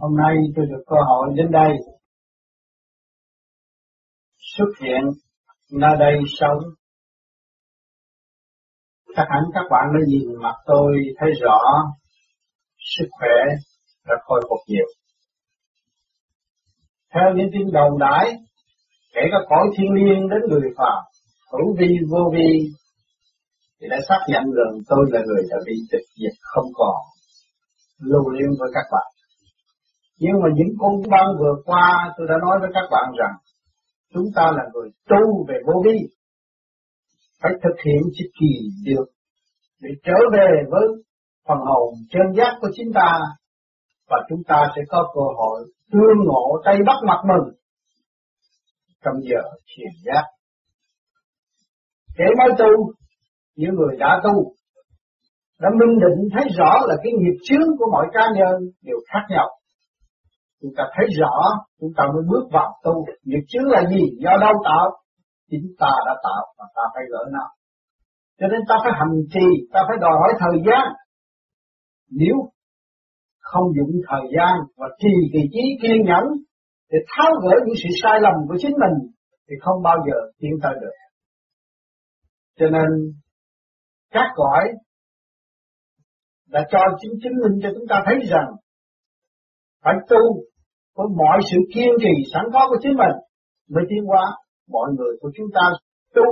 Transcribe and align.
Hôm 0.00 0.16
nay 0.16 0.34
tôi 0.56 0.66
được 0.66 0.82
cơ 0.86 0.96
hội 1.08 1.28
đến 1.34 1.50
đây 1.50 1.72
xuất 4.56 4.70
hiện 4.82 5.02
nơi 5.72 5.96
đây 5.98 6.14
sống. 6.40 6.58
Chắc 9.16 9.26
hẳn 9.30 9.42
các 9.54 9.64
bạn 9.70 9.84
đã 9.94 10.00
nhìn 10.06 10.42
mặt 10.42 10.54
tôi 10.66 10.92
thấy 11.18 11.30
rõ 11.42 11.58
sức 12.96 13.08
khỏe 13.10 13.36
đã 14.06 14.14
khôi 14.24 14.40
phục 14.48 14.58
nhiều. 14.66 14.86
Theo 17.14 17.34
những 17.36 17.50
tin 17.52 17.72
đồn 17.72 17.98
đãi, 17.98 18.26
kể 19.14 19.22
cả 19.32 19.38
cõi 19.48 19.68
thiên 19.76 19.92
liêng 19.94 20.28
đến 20.28 20.40
người 20.48 20.70
phàm, 20.76 21.02
hữu 21.52 21.76
vi 21.78 21.88
vô 22.10 22.32
vi, 22.32 22.50
thì 23.80 23.86
đã 23.90 23.96
xác 24.08 24.20
nhận 24.28 24.42
rằng 24.42 24.72
tôi 24.88 25.06
là 25.10 25.20
người 25.26 25.42
đã 25.50 25.56
bị 25.66 25.72
tịch 25.92 26.06
diệt 26.20 26.36
không 26.42 26.66
còn 26.74 26.96
lưu 27.98 28.30
liên 28.30 28.50
với 28.58 28.70
các 28.74 28.86
bạn. 28.92 29.19
Nhưng 30.22 30.36
mà 30.42 30.48
những 30.54 30.72
con 30.78 30.92
băng 31.10 31.28
vừa 31.40 31.54
qua 31.64 32.14
tôi 32.16 32.26
đã 32.30 32.34
nói 32.40 32.58
với 32.60 32.70
các 32.74 32.86
bạn 32.90 33.12
rằng 33.18 33.34
chúng 34.14 34.26
ta 34.34 34.42
là 34.42 34.62
người 34.72 34.88
tu 35.08 35.46
về 35.48 35.54
vô 35.66 35.82
vi 35.84 35.98
phải 37.42 37.52
thực 37.62 37.76
hiện 37.84 38.02
chữ 38.18 38.24
kỳ 38.40 38.52
được 38.84 39.06
để 39.82 39.90
trở 40.04 40.18
về 40.32 40.48
với 40.70 40.86
phần 41.48 41.58
hồn 41.58 41.94
chân 42.10 42.36
giác 42.36 42.58
của 42.60 42.68
chúng 42.76 42.92
ta 42.94 43.10
và 44.08 44.16
chúng 44.28 44.42
ta 44.48 44.66
sẽ 44.76 44.82
có 44.88 45.10
cơ 45.14 45.26
hội 45.36 45.60
tương 45.92 46.26
ngộ 46.26 46.60
tay 46.64 46.76
bắt 46.86 46.96
mặt 47.06 47.20
mừng 47.28 47.54
trong 49.04 49.14
giờ 49.22 49.42
thiền 49.66 49.92
giác. 50.04 50.24
Kẻ 52.16 52.24
mới 52.38 52.48
tu, 52.58 52.92
những 53.56 53.74
người 53.74 53.96
đã 53.98 54.20
tu, 54.24 54.52
đã 55.60 55.68
minh 55.80 55.98
định 55.98 56.28
thấy 56.32 56.44
rõ 56.58 56.72
là 56.88 56.96
cái 57.02 57.12
nghiệp 57.12 57.38
chướng 57.44 57.76
của 57.78 57.86
mọi 57.92 58.06
cá 58.12 58.24
nhân 58.36 58.70
đều 58.82 58.96
khác 59.08 59.26
nhau. 59.28 59.59
Chúng 60.60 60.72
ta 60.76 60.84
thấy 60.94 61.06
rõ, 61.20 61.34
chúng 61.80 61.92
ta 61.96 62.04
mới 62.14 62.22
bước 62.30 62.44
vào 62.52 62.80
tu. 62.84 63.04
Nghiệp 63.24 63.44
chướng 63.48 63.68
là 63.74 63.82
gì? 63.90 64.02
Do 64.24 64.30
đâu 64.40 64.52
tạo? 64.64 64.86
Chính 65.50 65.66
ta 65.78 65.90
đã 66.06 66.14
tạo 66.24 66.42
và 66.58 66.64
ta 66.76 66.82
phải 66.94 67.04
gỡ 67.10 67.22
nó. 67.32 67.46
Cho 68.38 68.46
nên 68.48 68.60
ta 68.68 68.74
phải 68.82 68.92
hành 68.98 69.16
trì, 69.32 69.48
ta 69.72 69.80
phải 69.88 69.96
đòi 70.00 70.14
hỏi 70.20 70.32
thời 70.38 70.62
gian. 70.66 70.86
Nếu 72.10 72.36
không 73.38 73.64
dụng 73.76 73.92
thời 74.08 74.26
gian 74.36 74.54
và 74.76 74.88
trì 74.98 75.14
kỳ 75.32 75.40
trí 75.52 75.64
kiên 75.82 76.04
nhẫn 76.04 76.24
để 76.90 76.98
tháo 77.08 77.30
gỡ 77.42 77.56
những 77.66 77.76
sự 77.82 77.88
sai 78.02 78.20
lầm 78.20 78.34
của 78.48 78.56
chính 78.58 78.76
mình 78.82 79.10
thì 79.48 79.54
không 79.60 79.82
bao 79.82 79.96
giờ 80.06 80.16
tiến 80.38 80.50
tới 80.62 80.72
được. 80.80 80.96
Cho 82.58 82.66
nên 82.66 82.88
các 84.10 84.26
cõi 84.34 84.64
đã 86.48 86.66
cho 86.70 86.78
chính 87.00 87.12
chứng 87.22 87.32
minh 87.42 87.60
cho 87.62 87.68
chúng 87.74 87.86
ta 87.88 88.02
thấy 88.06 88.14
rằng 88.30 88.48
phải 89.84 89.94
tu 90.08 90.49
với 90.96 91.06
mọi 91.20 91.38
sự 91.50 91.58
kiên 91.74 91.90
trì 92.02 92.14
sẵn 92.32 92.44
có 92.52 92.60
của 92.68 92.78
chính 92.82 92.96
mình 92.96 93.16
mới 93.74 93.84
tiến 93.90 94.02
qua 94.10 94.24
mọi 94.70 94.88
người 94.96 95.12
của 95.20 95.30
chúng 95.36 95.46
ta 95.54 95.64
tu 96.14 96.24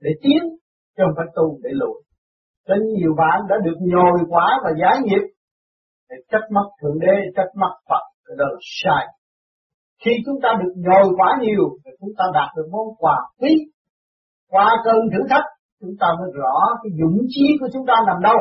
để 0.00 0.10
tiến, 0.22 0.42
chứ 0.96 1.02
không 1.04 1.14
phải 1.16 1.26
tu 1.36 1.58
để 1.62 1.70
lùi. 1.72 1.98
Nên 2.68 2.78
nhiều 2.98 3.14
bạn 3.16 3.40
đã 3.48 3.56
được 3.64 3.78
nhồi 3.80 4.18
quá 4.28 4.60
và 4.64 4.70
giải 4.80 4.96
nghiệp 5.04 5.24
để 6.10 6.16
trách 6.30 6.46
mắt 6.50 6.66
thượng 6.82 6.98
đế, 7.00 7.16
trách 7.36 7.52
mắt 7.54 7.72
phật, 7.88 8.04
cái 8.24 8.34
đó 8.38 8.44
là 8.54 8.60
sai. 8.82 9.04
Khi 10.04 10.12
chúng 10.26 10.38
ta 10.42 10.48
được 10.60 10.72
nhồi 10.76 11.04
quá 11.16 11.38
nhiều, 11.40 11.64
thì 11.84 11.90
chúng 12.00 12.12
ta 12.18 12.24
đạt 12.34 12.48
được 12.56 12.68
món 12.72 12.86
quà 12.98 13.16
quý 13.40 13.52
qua 14.50 14.68
cơn 14.84 14.96
thử 15.12 15.20
thách. 15.30 15.44
Chúng 15.80 15.94
ta 16.00 16.06
mới 16.18 16.30
rõ 16.34 16.54
cái 16.82 16.90
dũng 17.00 17.18
chí 17.28 17.46
của 17.60 17.68
chúng 17.72 17.86
ta 17.86 17.94
nằm 18.06 18.16
đâu, 18.22 18.38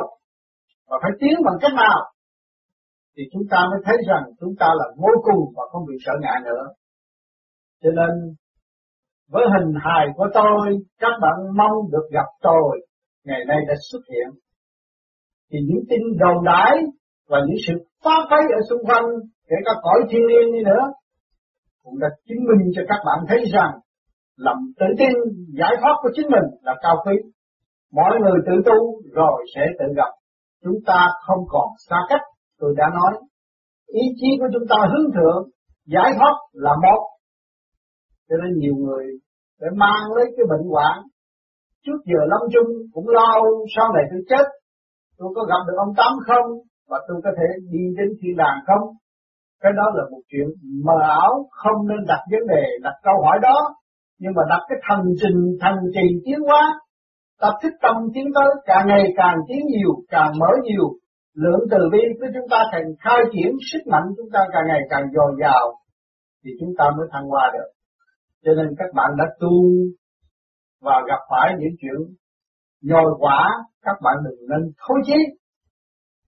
và 0.88 0.98
phải 1.02 1.12
tiến 1.20 1.36
bằng 1.46 1.58
cách 1.62 1.74
nào? 1.74 2.13
Thì 3.18 3.24
chúng 3.34 3.44
ta 3.52 3.60
mới 3.72 3.80
thấy 3.86 3.98
rằng 4.10 4.24
chúng 4.40 4.54
ta 4.60 4.68
là 4.80 4.86
vô 4.98 5.14
cùng 5.24 5.54
và 5.56 5.64
không 5.72 5.86
bị 5.90 5.96
sợ 6.06 6.14
ngại 6.22 6.40
nữa. 6.46 6.64
Cho 7.84 7.90
nên 8.00 8.10
với 9.32 9.46
hình 9.54 9.74
hài 9.86 10.06
của 10.16 10.28
tôi, 10.34 10.78
các 11.00 11.14
bạn 11.22 11.38
mong 11.58 11.92
được 11.92 12.08
gặp 12.12 12.30
tôi 12.42 12.72
ngày 13.26 13.42
nay 13.48 13.58
đã 13.68 13.74
xuất 13.92 14.00
hiện. 14.12 14.40
Thì 15.52 15.60
những 15.68 15.84
tin 15.90 16.02
đồn 16.20 16.44
đãi 16.46 16.74
và 17.30 17.40
những 17.48 17.58
sự 17.68 17.74
phá 18.04 18.16
phái 18.30 18.40
ở 18.40 18.62
xung 18.70 18.84
quanh, 18.86 19.06
kể 19.50 19.56
cả 19.66 19.72
cõi 19.84 20.00
thiên 20.10 20.22
nhiên 20.28 20.54
đi 20.54 20.64
nữa, 20.64 20.84
cũng 21.84 22.00
đã 22.00 22.08
chứng 22.28 22.44
minh 22.50 22.72
cho 22.76 22.82
các 22.88 23.00
bạn 23.06 23.20
thấy 23.28 23.44
rằng 23.54 23.72
lòng 24.38 24.58
tự 24.80 24.86
tin 24.98 25.14
giải 25.60 25.74
thoát 25.82 25.96
của 26.02 26.10
chính 26.16 26.28
mình 26.30 26.48
là 26.62 26.76
cao 26.84 26.96
quý. 27.06 27.16
Mọi 27.92 28.12
người 28.22 28.40
tự 28.46 28.54
tu 28.66 29.02
rồi 29.14 29.46
sẽ 29.56 29.62
tự 29.80 29.86
gặp. 29.96 30.12
Chúng 30.64 30.78
ta 30.86 31.08
không 31.28 31.44
còn 31.48 31.68
xa 31.90 31.98
cách 32.10 32.22
tôi 32.64 32.74
đã 32.78 32.88
nói, 33.00 33.14
ý 33.88 34.04
chí 34.20 34.30
của 34.40 34.50
chúng 34.54 34.68
ta 34.72 34.80
hướng 34.92 35.08
thượng, 35.16 35.42
giải 35.94 36.10
thoát 36.18 36.36
là 36.54 36.74
một. 36.86 37.02
Cho 38.30 38.36
nên 38.42 38.52
nhiều 38.62 38.76
người 38.84 39.06
phải 39.60 39.72
mang 39.82 40.04
lấy 40.16 40.26
cái 40.36 40.46
bệnh 40.52 40.66
hoạn. 40.72 40.96
Trước 41.86 42.00
giờ 42.10 42.20
lâm 42.32 42.42
chung 42.54 42.70
cũng 42.94 43.08
lo 43.18 43.30
sau 43.76 43.88
này 43.96 44.04
tôi 44.12 44.22
chết. 44.30 44.46
Tôi 45.18 45.30
có 45.36 45.42
gặp 45.52 45.62
được 45.68 45.78
ông 45.86 45.94
tám 45.98 46.14
không? 46.28 46.48
Và 46.90 46.98
tôi 47.08 47.18
có 47.24 47.32
thể 47.38 47.48
đi 47.72 47.84
đến 47.98 48.10
thiên 48.20 48.36
đàng 48.38 48.60
không? 48.68 48.84
Cái 49.62 49.72
đó 49.78 49.86
là 49.96 50.04
một 50.12 50.22
chuyện 50.30 50.48
mờ 50.86 50.98
ảo, 51.22 51.32
không 51.52 51.88
nên 51.90 52.02
đặt 52.08 52.22
vấn 52.32 52.44
đề, 52.48 52.64
đặt 52.84 52.96
câu 53.04 53.16
hỏi 53.24 53.38
đó. 53.42 53.58
Nhưng 54.20 54.34
mà 54.36 54.44
đặt 54.50 54.62
cái 54.70 54.78
thần 54.88 55.02
trình, 55.22 55.40
thần 55.62 55.76
trì 55.96 56.06
tiến 56.26 56.40
hóa. 56.48 56.64
Ta 57.42 57.50
thích 57.62 57.74
tâm 57.82 57.96
tiến 58.14 58.28
tới, 58.36 58.50
càng 58.66 58.88
ngày 58.88 59.04
càng 59.16 59.38
tiến 59.48 59.62
nhiều, 59.74 59.92
càng 60.10 60.32
mở 60.40 60.52
nhiều 60.64 60.88
lượng 61.34 61.64
từ 61.72 61.78
bi 61.92 62.00
của 62.20 62.28
chúng 62.34 62.48
ta 62.52 62.60
càng 62.72 62.88
khai 63.00 63.20
triển 63.34 63.52
sức 63.72 63.84
mạnh 63.92 64.08
chúng 64.18 64.30
ta 64.34 64.40
càng 64.54 64.64
ngày 64.68 64.82
càng 64.90 65.06
dồi 65.16 65.32
dào 65.42 65.66
thì 66.44 66.52
chúng 66.60 66.74
ta 66.78 66.86
mới 66.98 67.08
thăng 67.12 67.28
hoa 67.28 67.52
được. 67.54 67.70
Cho 68.44 68.52
nên 68.58 68.68
các 68.78 68.90
bạn 68.94 69.12
đã 69.18 69.26
tu 69.40 69.54
và 70.82 70.96
gặp 71.08 71.22
phải 71.30 71.54
những 71.60 71.76
chuyện 71.82 72.16
nhồi 72.82 73.12
quả, 73.20 73.50
các 73.82 73.98
bạn 74.04 74.16
đừng 74.24 74.40
nên 74.50 74.72
thối 74.78 75.00
chí. 75.06 75.20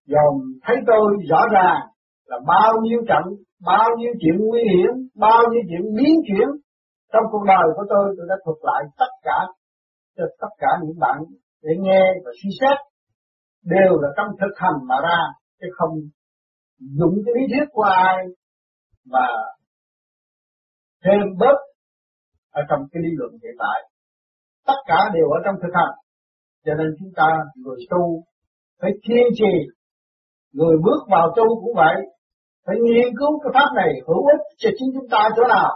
Dòm 0.05 0.33
thấy 0.63 0.75
tôi 0.87 1.05
rõ 1.29 1.41
ràng 1.53 1.79
là 2.25 2.37
bao 2.47 2.73
nhiêu 2.83 2.99
trận, 3.07 3.23
bao 3.65 3.89
nhiêu 3.97 4.11
chuyện 4.21 4.35
nguy 4.39 4.61
hiểm, 4.73 4.91
bao 5.15 5.41
nhiêu 5.51 5.61
chuyện 5.69 5.81
biến 5.97 6.15
chuyển 6.27 6.47
trong 7.13 7.23
cuộc 7.31 7.43
đời 7.47 7.65
của 7.75 7.83
tôi, 7.89 8.15
tôi 8.17 8.25
đã 8.29 8.35
thuật 8.45 8.57
lại 8.61 8.83
tất 8.99 9.11
cả 9.23 9.39
cho 10.17 10.23
tất 10.41 10.51
cả 10.57 10.67
những 10.83 10.99
bạn 10.99 11.17
để 11.63 11.73
nghe 11.79 12.01
và 12.25 12.31
suy 12.43 12.49
xét 12.59 12.77
đều 13.65 13.91
là 14.01 14.09
trong 14.17 14.27
thực 14.41 14.53
hành 14.55 14.77
mà 14.89 14.95
ra, 15.03 15.19
chứ 15.61 15.67
không 15.77 15.93
dùng 16.79 17.15
cái 17.25 17.33
lý 17.37 17.43
thuyết 17.51 17.67
của 17.71 17.81
ai 17.81 18.15
mà 19.05 19.27
thêm 21.03 21.19
bớt 21.39 21.57
ở 22.51 22.61
trong 22.69 22.81
cái 22.91 23.03
lý 23.03 23.09
luận 23.19 23.31
hiện 23.31 23.55
tại. 23.59 23.79
Tất 24.67 24.79
cả 24.85 24.99
đều 25.13 25.27
ở 25.29 25.39
trong 25.45 25.55
thực 25.61 25.73
hành. 25.73 25.93
Cho 26.65 26.73
nên 26.73 26.87
chúng 26.99 27.11
ta 27.15 27.27
người 27.55 27.77
tu 27.89 28.23
phải 28.81 28.91
kiên 29.03 29.27
trì, 29.39 29.53
người 30.53 30.75
bước 30.85 31.01
vào 31.11 31.33
tu 31.35 31.61
cũng 31.61 31.75
vậy, 31.75 31.95
phải 32.65 32.75
nghiên 32.83 33.09
cứu 33.19 33.31
cái 33.43 33.51
pháp 33.53 33.69
này 33.75 33.91
hữu 34.07 34.25
ích 34.33 34.43
cho 34.57 34.69
chính 34.77 34.89
chúng 34.93 35.09
ta 35.11 35.29
chỗ 35.35 35.43
nào, 35.55 35.71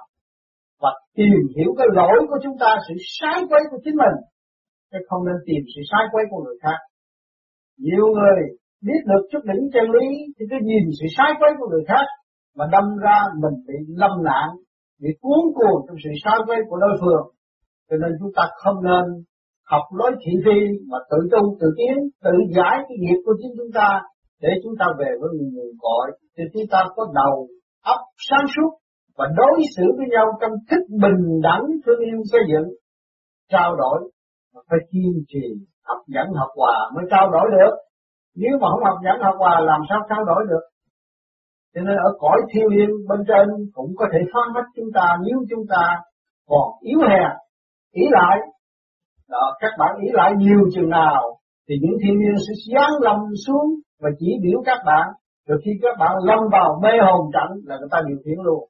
và 0.82 0.92
tìm 1.16 1.40
hiểu 1.56 1.72
cái 1.78 1.88
lỗi 1.94 2.18
của 2.30 2.40
chúng 2.44 2.58
ta, 2.60 2.78
sự 2.88 2.94
sai 3.20 3.40
quấy 3.50 3.62
của 3.72 3.78
chính 3.84 3.96
mình, 4.04 4.16
chứ 4.92 4.98
không 5.10 5.26
nên 5.26 5.36
tìm 5.46 5.62
sự 5.76 5.82
sai 5.92 6.04
quấy 6.12 6.24
của 6.30 6.44
người 6.44 6.58
khác 6.64 6.80
nhiều 7.86 8.06
người 8.18 8.40
biết 8.88 9.02
được 9.10 9.24
chút 9.32 9.44
đỉnh 9.50 9.64
chân 9.74 9.86
lý 9.96 10.08
thì 10.36 10.44
cứ 10.50 10.58
nhìn 10.70 10.84
sự 11.00 11.06
sai 11.18 11.32
quấy 11.40 11.52
của 11.60 11.68
người 11.72 11.86
khác 11.88 12.06
mà 12.58 12.66
đâm 12.72 12.86
ra 13.04 13.18
mình 13.42 13.56
bị 13.68 13.78
lâm 14.02 14.12
nạn, 14.24 14.50
bị 15.02 15.10
cuốn 15.22 15.42
cuồng 15.56 15.80
trong 15.88 15.98
sự 16.04 16.12
sai 16.24 16.38
quấy 16.48 16.58
của 16.70 16.78
đối 16.84 16.94
phương. 17.02 17.26
Cho 17.90 17.96
nên 18.02 18.12
chúng 18.20 18.32
ta 18.36 18.44
không 18.64 18.78
nên 18.84 19.06
học 19.72 19.86
lối 20.00 20.12
thị 20.22 20.32
phi 20.46 20.60
mà 20.92 20.98
tự 21.12 21.18
tu 21.32 21.42
tự 21.60 21.68
tiến, 21.78 21.96
tự 22.24 22.34
giải 22.56 22.76
cái 22.88 22.98
nghiệp 23.02 23.20
của 23.26 23.36
chính 23.40 23.54
chúng 23.58 23.72
ta 23.74 23.90
để 24.42 24.50
chúng 24.64 24.74
ta 24.80 24.86
về 25.00 25.10
với 25.22 25.30
nguồn 25.54 25.72
cội 25.84 26.08
thì 26.38 26.44
chúng 26.54 26.68
ta 26.72 26.80
có 26.96 27.04
đầu 27.20 27.48
óc 27.84 28.00
sáng 28.30 28.48
suốt 28.56 28.72
và 29.18 29.26
đối 29.38 29.58
xử 29.76 29.84
với 29.98 30.08
nhau 30.10 30.26
trong 30.42 30.52
thích 30.70 30.86
bình 31.04 31.42
đẳng 31.44 31.66
thương 31.86 32.00
yêu 32.00 32.20
xây 32.32 32.42
dựng 32.52 32.68
trao 33.52 33.76
đổi 33.76 34.12
và 34.54 34.62
phải 34.70 34.80
kiên 34.92 35.14
trì 35.28 35.46
học 35.90 36.02
dẫn 36.08 36.28
học 36.40 36.52
hòa 36.56 36.76
mới 36.96 37.06
trao 37.12 37.32
đổi 37.32 37.48
được. 37.52 37.74
Nếu 38.36 38.54
mà 38.62 38.68
không 38.72 38.84
học 38.84 38.98
dẫn 39.06 39.18
học 39.26 39.36
hòa, 39.38 39.56
làm 39.70 39.82
sao 39.90 40.00
trao 40.10 40.24
đổi 40.26 40.42
được? 40.50 40.66
Cho 41.74 41.82
nên 41.82 41.96
ở 42.08 42.10
cõi 42.20 42.38
thiên 42.52 42.66
liêng 42.74 42.94
bên 43.10 43.20
trên 43.28 43.48
cũng 43.74 43.92
có 43.98 44.06
thể 44.14 44.20
phá 44.34 44.40
hết 44.56 44.66
chúng 44.76 44.90
ta 44.94 45.18
nếu 45.26 45.38
chúng 45.50 45.66
ta 45.70 45.84
còn 46.50 46.68
yếu 46.82 47.00
hèn 47.10 47.32
ý 47.94 48.04
lại, 48.12 48.38
đó, 49.30 49.54
các 49.60 49.72
bạn 49.80 49.96
ý 50.02 50.08
lại 50.14 50.32
nhiều 50.38 50.60
chừng 50.74 50.90
nào 50.90 51.22
thì 51.70 51.76
những 51.82 51.98
thiên 52.02 52.16
liêng 52.20 52.38
sẽ 52.38 52.54
giáng 52.74 52.94
lâm 53.02 53.18
xuống 53.48 53.68
và 54.02 54.10
chỉ 54.20 54.28
biểu 54.44 54.62
các 54.66 54.80
bạn. 54.86 55.08
Rồi 55.48 55.60
khi 55.66 55.72
các 55.82 55.96
bạn 56.00 56.12
lâm 56.24 56.40
vào 56.52 56.80
mê 56.84 56.90
hồn 57.02 57.30
cảnh 57.34 57.52
là 57.66 57.78
người 57.78 57.90
ta 57.92 58.02
điều 58.08 58.18
khiển 58.26 58.38
luôn. 58.44 58.70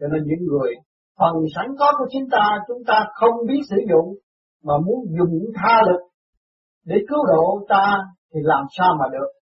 Cho 0.00 0.06
nên 0.12 0.22
những 0.26 0.46
người 0.48 0.74
phần 1.18 1.34
sẵn 1.54 1.66
có 1.78 1.92
của 1.98 2.06
chúng 2.12 2.28
ta 2.30 2.58
chúng 2.68 2.82
ta 2.86 3.06
không 3.14 3.34
biết 3.48 3.60
sử 3.70 3.76
dụng 3.90 4.14
mà 4.64 4.74
muốn 4.86 4.98
dùng 5.18 5.40
tha 5.54 5.82
lực 5.86 6.00
để 6.86 6.96
cứu 7.08 7.22
độ 7.32 7.66
ta 7.68 7.84
thì 8.34 8.40
làm 8.42 8.64
sao 8.76 8.96
mà 9.00 9.06
được 9.12 9.36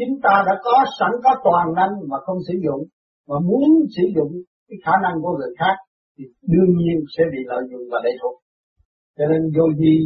Chính 0.00 0.14
ta 0.22 0.34
đã 0.46 0.54
có 0.64 0.84
sẵn 0.98 1.10
có 1.24 1.30
toàn 1.44 1.66
năng 1.74 1.92
mà 2.10 2.16
không 2.26 2.38
sử 2.48 2.54
dụng, 2.64 2.82
mà 3.28 3.36
muốn 3.48 3.68
sử 3.96 4.02
dụng 4.16 4.32
cái 4.68 4.76
khả 4.84 4.92
năng 5.02 5.22
của 5.22 5.32
người 5.38 5.52
khác 5.58 5.76
thì 6.18 6.24
đương 6.42 6.72
nhiên 6.78 6.96
sẽ 7.16 7.22
bị 7.32 7.38
lợi 7.46 7.62
dụng 7.70 7.82
và 7.92 7.98
lệ 8.04 8.10
thuộc. 8.22 8.36
Cho 9.16 9.24
nên 9.30 9.42
vô 9.56 9.64
vi 9.78 9.96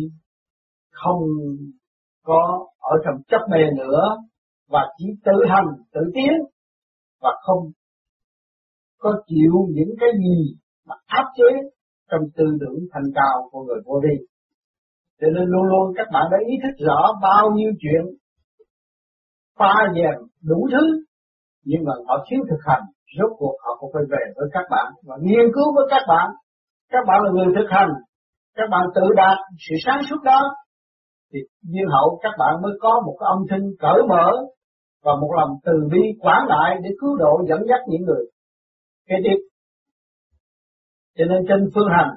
không 0.90 1.22
có 2.24 2.66
ở 2.78 2.94
trong 3.04 3.22
chấp 3.28 3.40
mê 3.50 3.62
nữa 3.76 4.02
và 4.68 4.82
chỉ 4.98 5.06
tự 5.24 5.36
hành, 5.48 5.68
tự 5.94 6.00
tiến 6.14 6.32
và 7.22 7.30
không 7.46 7.62
có 8.98 9.22
chịu 9.26 9.52
những 9.70 9.94
cái 10.00 10.08
gì 10.18 10.56
mà 10.86 10.94
áp 11.06 11.24
chế 11.36 11.50
trong 12.10 12.20
tư 12.36 12.44
tưởng 12.60 12.78
thành 12.92 13.08
cao 13.14 13.48
của 13.50 13.62
người 13.64 13.80
vô 13.84 14.00
vi. 14.04 14.26
Cho 15.24 15.30
nên 15.34 15.48
luôn 15.48 15.64
luôn 15.72 15.92
các 15.96 16.06
bạn 16.12 16.24
đã 16.32 16.38
ý 16.46 16.54
thức 16.62 16.84
rõ 16.86 17.00
bao 17.22 17.50
nhiêu 17.56 17.70
chuyện 17.80 18.02
pha 19.58 19.74
dèm 19.94 20.14
đủ 20.42 20.68
thứ, 20.72 20.84
nhưng 21.64 21.82
mà 21.86 21.92
họ 22.06 22.24
thiếu 22.30 22.40
thực 22.50 22.62
hành. 22.66 22.82
Rốt 23.18 23.30
cuộc 23.38 23.56
họ 23.64 23.76
cũng 23.80 23.90
phải 23.94 24.02
về 24.10 24.24
với 24.36 24.48
các 24.52 24.64
bạn 24.70 24.92
và 25.06 25.16
nghiên 25.20 25.46
cứu 25.54 25.74
với 25.76 25.86
các 25.90 26.02
bạn. 26.08 26.30
Các 26.90 27.04
bạn 27.08 27.18
là 27.24 27.30
người 27.30 27.54
thực 27.56 27.68
hành, 27.70 27.90
các 28.56 28.68
bạn 28.70 28.82
tự 28.94 29.02
đạt 29.16 29.38
sự 29.68 29.74
sáng 29.86 30.00
suốt 30.10 30.22
đó, 30.24 30.40
thì 31.32 31.38
duyên 31.62 31.86
hậu 31.94 32.18
các 32.22 32.32
bạn 32.38 32.54
mới 32.62 32.72
có 32.80 33.02
một 33.06 33.16
âm 33.18 33.38
thanh 33.50 33.64
cởi 33.78 34.02
mở 34.08 34.30
và 35.04 35.12
một 35.20 35.30
lòng 35.36 35.50
từ 35.64 35.72
bi 35.92 36.02
quảng 36.20 36.46
đại 36.48 36.78
để 36.82 36.90
cứu 37.00 37.16
độ, 37.16 37.42
dẫn 37.48 37.60
dắt 37.68 37.80
những 37.88 38.02
người. 38.02 38.24
Kế 39.08 39.16
tiếp, 39.24 39.38
cho 41.16 41.24
nên 41.24 41.38
trên 41.48 41.70
phương 41.74 41.88
hành 41.96 42.10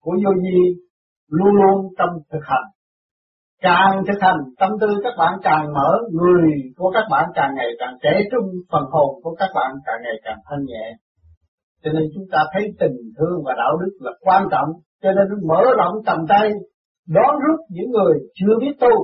của 0.00 0.12
vô 0.24 0.30
vi 0.42 0.89
luôn 1.30 1.54
luôn 1.60 1.76
tâm 1.98 2.08
thực 2.32 2.44
hành. 2.50 2.66
Càng 3.62 4.02
thực 4.08 4.18
hành, 4.20 4.40
tâm 4.60 4.70
tư 4.80 4.88
các 5.04 5.14
bạn 5.18 5.32
càng 5.42 5.72
mở 5.72 5.90
người 6.12 6.50
của 6.76 6.90
các 6.94 7.04
bạn 7.10 7.24
càng 7.34 7.54
ngày 7.56 7.70
càng 7.78 7.94
trẻ 8.02 8.22
trung, 8.30 8.48
phần 8.72 8.84
hồn 8.92 9.20
của 9.22 9.34
các 9.34 9.50
bạn 9.54 9.70
càng 9.86 10.00
ngày 10.02 10.16
càng 10.24 10.38
thanh 10.50 10.64
nhẹ. 10.64 10.86
Cho 11.82 11.90
nên 11.92 12.02
chúng 12.14 12.24
ta 12.32 12.38
thấy 12.52 12.62
tình 12.80 12.96
thương 13.18 13.42
và 13.44 13.52
đạo 13.58 13.76
đức 13.80 13.92
là 14.00 14.12
quan 14.20 14.42
trọng, 14.50 14.68
cho 15.02 15.12
nên 15.12 15.26
mở 15.48 15.62
rộng 15.78 15.94
tầm 16.06 16.18
tay, 16.28 16.50
đón 17.08 17.32
rút 17.44 17.60
những 17.70 17.90
người 17.90 18.14
chưa 18.34 18.54
biết 18.60 18.74
tu, 18.80 18.94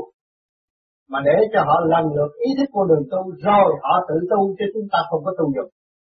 mà 1.10 1.18
để 1.24 1.36
cho 1.52 1.60
họ 1.66 1.76
lần 1.92 2.04
lượt 2.16 2.32
ý 2.46 2.50
thức 2.58 2.68
con 2.72 2.88
đường 2.88 3.06
tu, 3.10 3.20
rồi 3.44 3.66
họ 3.82 3.94
tự 4.08 4.14
tu, 4.30 4.54
chứ 4.58 4.64
chúng 4.74 4.88
ta 4.92 4.98
không 5.10 5.24
có 5.24 5.32
tu 5.38 5.44
dục 5.56 5.68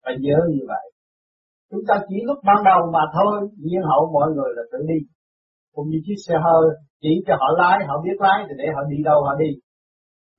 và 0.04 0.12
nhớ 0.20 0.38
như 0.48 0.62
vậy, 0.68 0.86
chúng 1.70 1.80
ta 1.88 1.94
chỉ 2.08 2.16
lúc 2.24 2.38
ban 2.44 2.64
đầu 2.64 2.80
mà 2.92 3.02
thôi, 3.14 3.48
nhiên 3.64 3.82
hậu 3.90 4.10
mọi 4.12 4.28
người 4.34 4.50
là 4.56 4.62
tự 4.72 4.78
đi 4.88 5.00
cũng 5.74 5.86
như 5.90 5.98
chiếc 6.06 6.18
xe 6.26 6.34
hơi, 6.46 6.64
chỉ 7.02 7.12
cho 7.26 7.34
họ 7.40 7.48
lái, 7.60 7.76
họ 7.88 7.94
biết 8.04 8.18
lái, 8.24 8.38
thì 8.46 8.54
để 8.58 8.66
họ 8.74 8.82
đi 8.90 8.98
đâu 9.04 9.18
họ 9.26 9.34
đi. 9.42 9.50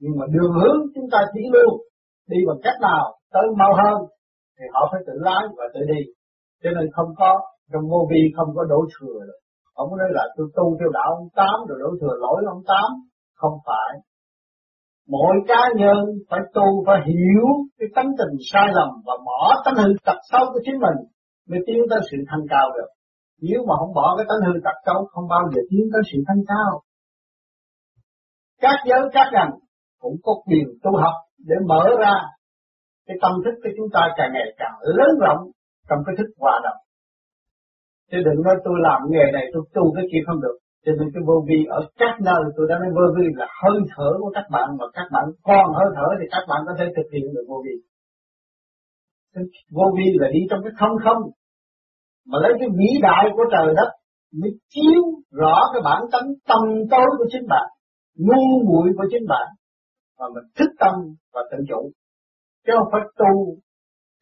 Nhưng 0.02 0.14
mà 0.20 0.26
đường 0.34 0.54
hướng 0.60 0.78
chúng 0.96 1.08
ta 1.12 1.20
chỉ 1.34 1.42
luôn 1.54 1.74
đi 2.32 2.38
bằng 2.48 2.62
cách 2.64 2.78
nào 2.82 3.04
tới 3.34 3.46
mau 3.60 3.72
hơn, 3.82 3.98
thì 4.58 4.66
họ 4.74 4.82
phải 4.92 5.02
tự 5.08 5.14
lái 5.28 5.44
và 5.58 5.66
tự 5.74 5.82
đi. 5.94 6.02
Cho 6.64 6.70
nên 6.76 6.86
không 6.96 7.10
có, 7.18 7.32
trong 7.72 7.86
vô 7.92 8.08
vi 8.12 8.22
không 8.36 8.50
có 8.56 8.64
đổ 8.64 8.80
thừa 8.94 9.20
được. 9.28 9.40
Ông 9.74 9.90
nói 10.00 10.10
là 10.12 10.24
tôi 10.38 10.48
tu 10.56 10.66
theo 10.80 10.90
đạo 10.94 11.10
ông 11.20 11.28
tám, 11.36 11.56
rồi 11.68 11.78
đổ 11.84 11.90
thừa 12.02 12.16
lỗi 12.24 12.44
ông 12.48 12.64
tám. 12.68 12.88
Không 13.36 13.58
phải. 13.68 13.92
Mỗi 15.08 15.36
cá 15.48 15.62
nhân 15.76 15.98
phải 16.30 16.40
tu 16.54 16.84
phải 16.88 17.00
hiểu 17.08 17.46
cái 17.80 17.90
tánh 17.96 18.12
tình 18.18 18.34
sai 18.52 18.68
lầm 18.78 18.90
và 19.06 19.14
bỏ 19.26 19.62
tánh 19.66 19.76
hư 19.76 19.90
tật 20.06 20.20
xấu 20.32 20.44
của 20.54 20.60
chính 20.66 20.80
mình, 20.86 20.98
mới 21.50 21.60
tiến 21.68 21.78
tới 21.90 22.00
sự 22.12 22.18
thanh 22.30 22.46
cao 22.50 22.68
được 22.76 22.90
nếu 23.48 23.60
mà 23.68 23.74
không 23.80 23.94
bỏ 24.00 24.08
cái 24.18 24.26
tánh 24.30 24.42
hư 24.48 24.54
tật 24.66 24.78
xấu, 24.86 25.00
không 25.14 25.28
bao 25.34 25.44
giờ 25.52 25.62
tiến 25.70 25.84
tới 25.94 26.02
sự 26.10 26.18
thanh 26.28 26.44
cao. 26.52 26.72
Các 28.64 28.78
giới, 28.88 29.02
các 29.16 29.28
ngành 29.34 29.54
cũng 30.02 30.16
có 30.26 30.34
quyền 30.46 30.68
tu 30.84 30.92
học 31.04 31.16
để 31.50 31.56
mở 31.70 31.84
ra 32.00 32.16
cái 33.08 33.18
tâm 33.22 33.34
thức 33.44 33.56
của 33.64 33.70
chúng 33.78 33.90
ta 33.96 34.02
càng 34.18 34.32
ngày 34.34 34.48
càng 34.58 34.76
lớn 34.98 35.14
rộng 35.24 35.42
trong 35.90 36.00
cái 36.06 36.16
thức 36.18 36.30
hòa 36.40 36.56
đồng. 36.66 36.80
Chứ 38.12 38.18
đừng 38.28 38.40
nói 38.46 38.56
tôi 38.66 38.76
làm 38.88 39.00
nghề 39.12 39.26
này, 39.34 39.46
tôi 39.54 39.64
tu 39.76 39.84
cái 39.96 40.06
kia 40.12 40.24
không 40.28 40.42
được. 40.42 40.58
Cho 40.86 40.92
nên 40.98 41.08
cái 41.14 41.24
vô 41.28 41.38
vi 41.48 41.60
ở 41.78 41.80
các 42.02 42.14
nơi 42.28 42.42
tôi 42.56 42.66
đã 42.70 42.76
nói 42.82 42.92
vô 42.98 43.06
vi 43.18 43.28
là 43.40 43.48
hơi 43.62 43.78
thở 43.96 44.10
của 44.22 44.32
các 44.36 44.46
bạn, 44.52 44.68
mà 44.80 44.86
các 44.94 45.08
bạn 45.14 45.26
còn 45.44 45.66
hơi 45.78 45.90
thở 45.96 46.08
thì 46.20 46.26
các 46.32 46.44
bạn 46.50 46.62
có 46.68 46.74
thể 46.78 46.86
thực 46.96 47.08
hiện 47.14 47.26
được 47.36 47.46
vô 47.50 47.58
vi. 47.66 47.76
Vô 49.78 49.86
vi 49.98 50.08
là 50.22 50.28
đi 50.36 50.42
trong 50.50 50.62
cái 50.64 50.74
không 50.80 50.96
không 51.06 51.22
mà 52.30 52.38
lấy 52.44 52.52
cái 52.60 52.70
vĩ 52.78 52.90
đại 53.02 53.24
của 53.36 53.46
trời 53.52 53.74
đất 53.76 53.90
mới 54.42 54.52
chiếu 54.74 55.04
rõ 55.32 55.56
cái 55.74 55.82
bản 55.86 56.02
tánh 56.12 56.28
tâm 56.50 56.62
tối 56.92 57.08
của 57.18 57.26
chính 57.32 57.46
bạn, 57.50 57.68
ngu 58.18 58.44
muội 58.68 58.88
của 58.98 59.06
chính 59.12 59.26
bạn 59.30 59.48
và 60.20 60.26
mình 60.34 60.48
thức 60.58 60.72
tâm 60.80 60.94
và 61.34 61.42
tự 61.52 61.58
chủ. 61.70 61.92
Chứ 62.66 62.74
không 62.78 62.88
phải 62.92 63.02
tu, 63.20 63.34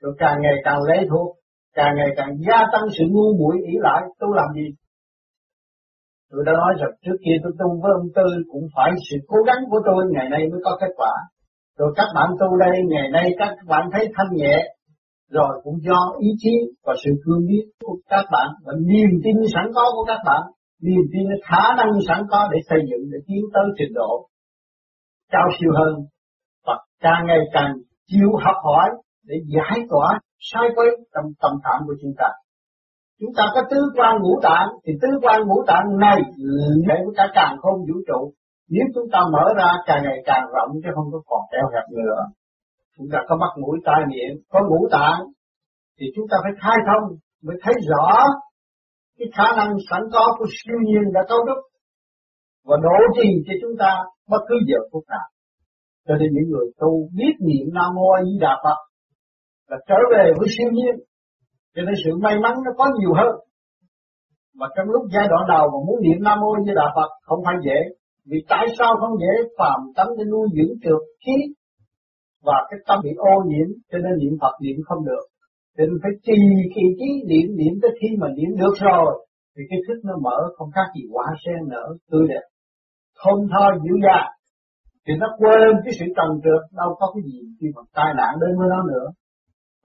rồi 0.01 0.13
càng 0.17 0.37
ngày 0.41 0.55
càng 0.63 0.79
lấy 0.87 0.97
thuộc, 1.09 1.35
càng 1.73 1.95
ngày 1.95 2.09
càng 2.17 2.31
gia 2.47 2.59
tăng 2.73 2.85
sự 2.97 3.03
ngu 3.11 3.27
muội 3.39 3.55
ý 3.71 3.73
lại, 3.79 4.01
tu 4.19 4.33
làm 4.33 4.49
gì? 4.55 4.67
Tôi 6.31 6.43
đã 6.45 6.51
nói 6.53 6.73
rồi 6.81 6.91
trước 7.03 7.17
kia 7.25 7.35
tôi 7.43 7.53
tu 7.59 7.67
với 7.81 7.91
ông 7.99 8.07
Tư 8.15 8.27
cũng 8.51 8.65
phải 8.75 8.91
sự 9.09 9.17
cố 9.27 9.37
gắng 9.47 9.61
của 9.69 9.79
tôi, 9.85 10.03
ngày 10.11 10.29
nay 10.29 10.41
mới 10.51 10.59
có 10.63 10.77
kết 10.81 10.91
quả. 10.95 11.13
Rồi 11.77 11.93
các 11.95 12.07
bạn 12.15 12.29
tu 12.39 12.57
đây, 12.57 12.75
ngày 12.89 13.09
nay 13.11 13.31
các 13.37 13.55
bạn 13.67 13.89
thấy 13.93 14.07
thanh 14.15 14.31
nhẹ 14.35 14.57
rồi 15.31 15.61
cũng 15.63 15.77
do 15.87 15.99
ý 16.19 16.29
chí 16.37 16.55
và 16.85 16.93
sự 17.03 17.11
cương 17.25 17.43
biết 17.49 17.65
của 17.83 17.97
các 18.09 18.25
bạn 18.33 18.47
và 18.65 18.73
niềm 18.91 19.11
tin 19.23 19.35
sẵn 19.53 19.65
có 19.75 19.85
của 19.95 20.05
các 20.07 20.21
bạn. 20.25 20.41
Niềm 20.81 21.03
tin 21.13 21.25
khả 21.43 21.63
năng 21.77 21.91
sẵn 22.07 22.19
có 22.31 22.49
để 22.51 22.59
xây 22.69 22.79
dựng, 22.89 23.03
để 23.11 23.17
tiến 23.27 23.43
tới 23.53 23.63
trình 23.77 23.93
độ 23.93 24.27
cao 25.31 25.47
siêu 25.59 25.71
hơn 25.79 25.93
và 26.65 26.75
càng 26.99 27.25
ngày 27.27 27.39
càng 27.53 27.71
chịu 28.07 28.29
học 28.43 28.55
hỏi 28.63 28.89
để 29.27 29.35
giải 29.55 29.79
tỏa 29.89 30.19
sai 30.39 30.69
quấy 30.75 30.87
trong 31.13 31.25
tâm 31.41 31.51
trạng 31.63 31.81
của 31.87 31.95
chúng 32.01 32.13
ta. 32.17 32.29
Chúng 33.19 33.33
ta 33.37 33.43
có 33.53 33.61
tứ 33.71 33.77
quan 33.97 34.21
ngũ 34.21 34.39
tạng, 34.43 34.67
thì 34.85 34.93
tứ 35.01 35.07
quan 35.21 35.41
ngũ 35.47 35.63
tạng 35.67 35.85
này 35.97 36.19
để 36.87 36.95
của 37.05 37.13
cả 37.15 37.27
càng 37.33 37.57
không 37.61 37.79
vũ 37.79 37.97
trụ. 38.07 38.33
Nếu 38.69 38.85
chúng 38.95 39.07
ta 39.11 39.19
mở 39.33 39.45
ra, 39.57 39.69
càng 39.85 40.03
ngày 40.03 40.19
càng 40.25 40.43
rộng, 40.53 40.71
chứ 40.83 40.89
không 40.95 41.07
có 41.11 41.19
còn 41.25 41.41
eo 41.51 41.67
hẹp 41.73 41.85
nữa 41.97 42.19
chúng 43.01 43.09
ta 43.13 43.19
có 43.27 43.35
mắt 43.35 43.51
mũi 43.61 43.77
tai 43.85 44.01
miệng, 44.11 44.35
có 44.49 44.59
ngũ 44.69 44.87
tạng, 44.91 45.21
thì 45.99 46.05
chúng 46.15 46.27
ta 46.31 46.37
phải 46.43 46.53
khai 46.61 46.77
thông, 46.87 47.17
mới 47.45 47.55
thấy 47.63 47.73
rõ 47.89 48.07
cái 49.17 49.27
khả 49.37 49.47
năng 49.57 49.71
sẵn 49.89 50.01
có 50.13 50.25
của 50.37 50.45
siêu 50.57 50.77
nhiên 50.87 51.03
đã 51.13 51.21
cấu 51.29 51.39
trúc 51.47 51.59
và 52.67 52.75
đổ 52.85 52.97
trì 53.15 53.29
cho 53.45 53.53
chúng 53.61 53.75
ta 53.79 53.91
bất 54.29 54.41
cứ 54.49 54.55
giờ 54.69 54.79
phút 54.91 55.03
nào. 55.09 55.27
Cho 56.07 56.13
nên 56.19 56.29
những 56.33 56.49
người 56.51 56.67
tu 56.81 56.91
biết 57.17 57.33
niệm 57.47 57.65
nam 57.73 57.89
mô 57.95 58.07
a 58.17 58.21
di 58.23 58.35
đà 58.41 58.53
phật 58.63 58.79
là 59.69 59.77
trở 59.89 59.99
về 60.13 60.25
với 60.37 60.47
siêu 60.55 60.69
nhiên. 60.71 60.95
Cho 61.75 61.81
nên 61.85 61.95
sự 62.03 62.11
may 62.23 62.35
mắn 62.43 62.53
nó 62.65 62.71
có 62.77 62.85
nhiều 62.99 63.13
hơn. 63.19 63.33
Mà 64.59 64.67
trong 64.75 64.87
lúc 64.93 65.03
giai 65.13 65.27
đoạn 65.31 65.43
đầu 65.53 65.63
mà 65.73 65.79
muốn 65.87 65.97
niệm 66.01 66.19
nam 66.25 66.37
mô 66.41 66.49
a 66.57 66.59
di 66.65 66.73
đà 66.75 66.87
phật 66.95 67.09
không 67.27 67.39
phải 67.45 67.55
dễ, 67.65 67.79
vì 68.29 68.37
tại 68.49 68.65
sao 68.77 68.91
không 68.99 69.19
dễ? 69.21 69.33
Phàm 69.57 69.79
tánh 69.95 70.11
để 70.17 70.23
nuôi 70.31 70.47
dưỡng 70.55 70.73
trượt 70.83 71.01
khí 71.25 71.35
và 72.47 72.57
cái 72.69 72.79
tâm 72.87 72.97
bị 73.03 73.11
ô 73.17 73.35
nhiễm, 73.51 73.67
cho 73.91 73.97
nên 74.03 74.13
niệm 74.21 74.33
Phật 74.41 74.55
niệm 74.63 74.77
không 74.87 75.05
được. 75.09 75.25
Thì 75.75 75.83
nên 75.87 75.97
phải 76.03 76.13
trì 76.25 76.39
kỳ 76.75 76.85
trí 76.99 77.09
niệm 77.31 77.47
niệm 77.59 77.73
tới 77.81 77.91
khi 77.99 78.09
mà 78.21 78.27
niệm 78.37 78.51
được 78.61 78.75
rồi, 78.87 79.11
thì 79.53 79.61
cái 79.69 79.79
thức 79.87 79.99
nó 80.03 80.15
mở, 80.25 80.37
không 80.55 80.69
khác 80.75 80.87
gì 80.95 81.03
quả 81.13 81.25
sen 81.43 81.59
nở, 81.71 81.85
tươi 82.11 82.25
đẹp. 82.29 82.45
Thông 83.21 83.39
tho 83.51 83.65
dịu 83.83 83.97
dàng 84.05 84.31
thì 85.05 85.13
nó 85.21 85.27
quên 85.39 85.71
cái 85.85 85.93
sự 85.99 86.05
trần 86.17 86.29
trượt, 86.43 86.61
đâu 86.79 86.89
có 86.99 87.05
cái 87.13 87.21
gì 87.29 87.39
khi 87.57 87.67
mà 87.75 87.81
tai 87.97 88.11
nạn 88.19 88.33
đến 88.41 88.51
với 88.59 88.67
nó 88.73 88.79
nữa. 88.91 89.07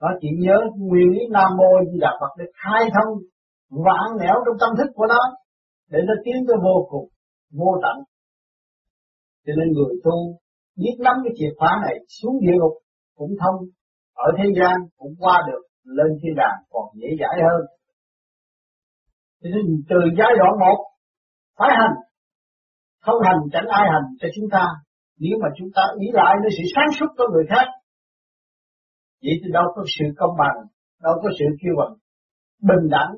Nó 0.01 0.09
chỉ 0.21 0.29
nhớ 0.39 0.57
nguyên 0.77 1.09
lý 1.15 1.21
nam 1.31 1.49
mô 1.57 1.71
di 1.91 1.97
đà 1.99 2.11
phật 2.19 2.31
để 2.39 2.45
khai 2.61 2.83
thông 2.95 3.11
vạn 3.85 4.07
nẻo 4.19 4.35
trong 4.45 4.57
tâm 4.61 4.69
thức 4.77 4.89
của 4.95 5.07
nó, 5.09 5.21
để 5.91 5.99
nó 6.07 6.13
tiến 6.25 6.35
tới 6.47 6.57
vô 6.65 6.87
cùng, 6.89 7.07
vô 7.59 7.71
tận. 7.83 7.97
Cho 9.45 9.53
nên 9.57 9.67
người 9.75 9.93
tu 10.03 10.17
biết 10.81 10.95
nắm 11.05 11.15
cái 11.23 11.33
chìa 11.37 11.51
khóa 11.57 11.71
này 11.85 11.95
xuống 12.17 12.35
địa 12.41 12.55
ngục 12.59 12.75
cũng 13.17 13.33
thông, 13.41 13.57
ở 14.25 14.27
thế 14.37 14.47
gian 14.57 14.75
cũng 14.97 15.13
qua 15.19 15.35
được, 15.47 15.63
lên 15.97 16.11
thiên 16.19 16.35
đàng 16.41 16.57
còn 16.69 16.85
dễ 16.99 17.09
dãi 17.21 17.35
hơn. 17.45 17.61
Cho 19.41 19.49
nên 19.53 19.65
từ 19.89 19.99
giai 20.17 20.33
đoạn 20.39 20.53
một, 20.63 20.79
phải 21.57 21.71
hành. 21.79 21.95
Không 23.05 23.19
hành 23.27 23.41
chẳng 23.53 23.67
ai 23.79 23.85
hành 23.93 24.07
cho 24.19 24.27
chúng 24.35 24.49
ta. 24.55 24.65
Nếu 25.23 25.35
mà 25.41 25.49
chúng 25.57 25.69
ta 25.75 25.83
ý 26.05 26.07
lại 26.19 26.33
nó 26.43 26.49
sự 26.57 26.63
sáng 26.75 26.89
suốt 26.97 27.09
của 27.17 27.27
người 27.33 27.45
khác, 27.51 27.67
vậy 29.23 29.35
thì 29.41 29.47
đâu 29.57 29.65
có 29.75 29.81
sự 29.95 30.05
công 30.19 30.33
bằng, 30.41 30.57
đâu 31.05 31.13
có 31.23 31.29
sự 31.39 31.45
kêu 31.61 31.73
bằng. 31.79 31.93
Bình 32.69 32.85
đẳng, 32.95 33.11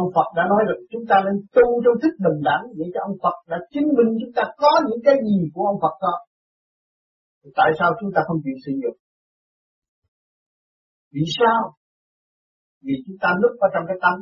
ông 0.00 0.06
Phật 0.14 0.28
đã 0.36 0.42
nói 0.52 0.62
rồi, 0.68 0.78
chúng 0.92 1.04
ta 1.10 1.16
nên 1.24 1.36
tu 1.56 1.66
trong 1.84 1.96
thức 2.02 2.14
bình 2.24 2.38
đẳng 2.48 2.62
vậy 2.78 2.88
cho 2.94 3.00
ông 3.08 3.16
Phật 3.22 3.36
đã 3.50 3.58
chứng 3.72 3.88
minh 3.96 4.10
chúng 4.20 4.32
ta 4.36 4.42
có 4.62 4.72
những 4.88 5.02
cái 5.06 5.16
gì 5.28 5.38
của 5.54 5.64
ông 5.72 5.78
Phật 5.82 5.94
đó 6.06 6.14
tại 7.58 7.70
sao 7.78 7.88
chúng 8.00 8.10
ta 8.14 8.20
không 8.26 8.40
chịu 8.44 8.56
sử 8.66 8.72
dụng 8.82 8.96
vì 11.14 11.24
sao? 11.38 11.60
Vì 12.84 12.94
chúng 13.04 13.18
ta 13.22 13.28
núp 13.40 13.52
vào 13.60 13.70
trong 13.74 13.84
cái 13.88 13.98
tâm, 14.04 14.16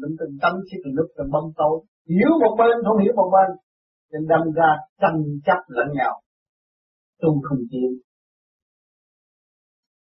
lúc 0.00 0.12
từng 0.20 0.34
tâm 0.42 0.52
chỉ 0.68 0.76
cần 0.82 0.92
núp 0.98 1.08
trong 1.16 1.30
bóng 1.34 1.48
tối. 1.60 1.76
Hiểu 2.12 2.32
một 2.42 2.54
bên 2.60 2.74
không 2.86 2.98
hiểu 3.02 3.14
một 3.20 3.30
bên 3.34 3.48
nên 4.10 4.22
đâm 4.32 4.42
ra 4.58 4.70
tranh 5.00 5.18
chấp 5.46 5.60
lẫn 5.76 5.88
nhau. 5.98 6.12
Tu 7.20 7.30
không 7.46 7.62
chịu. 7.70 7.90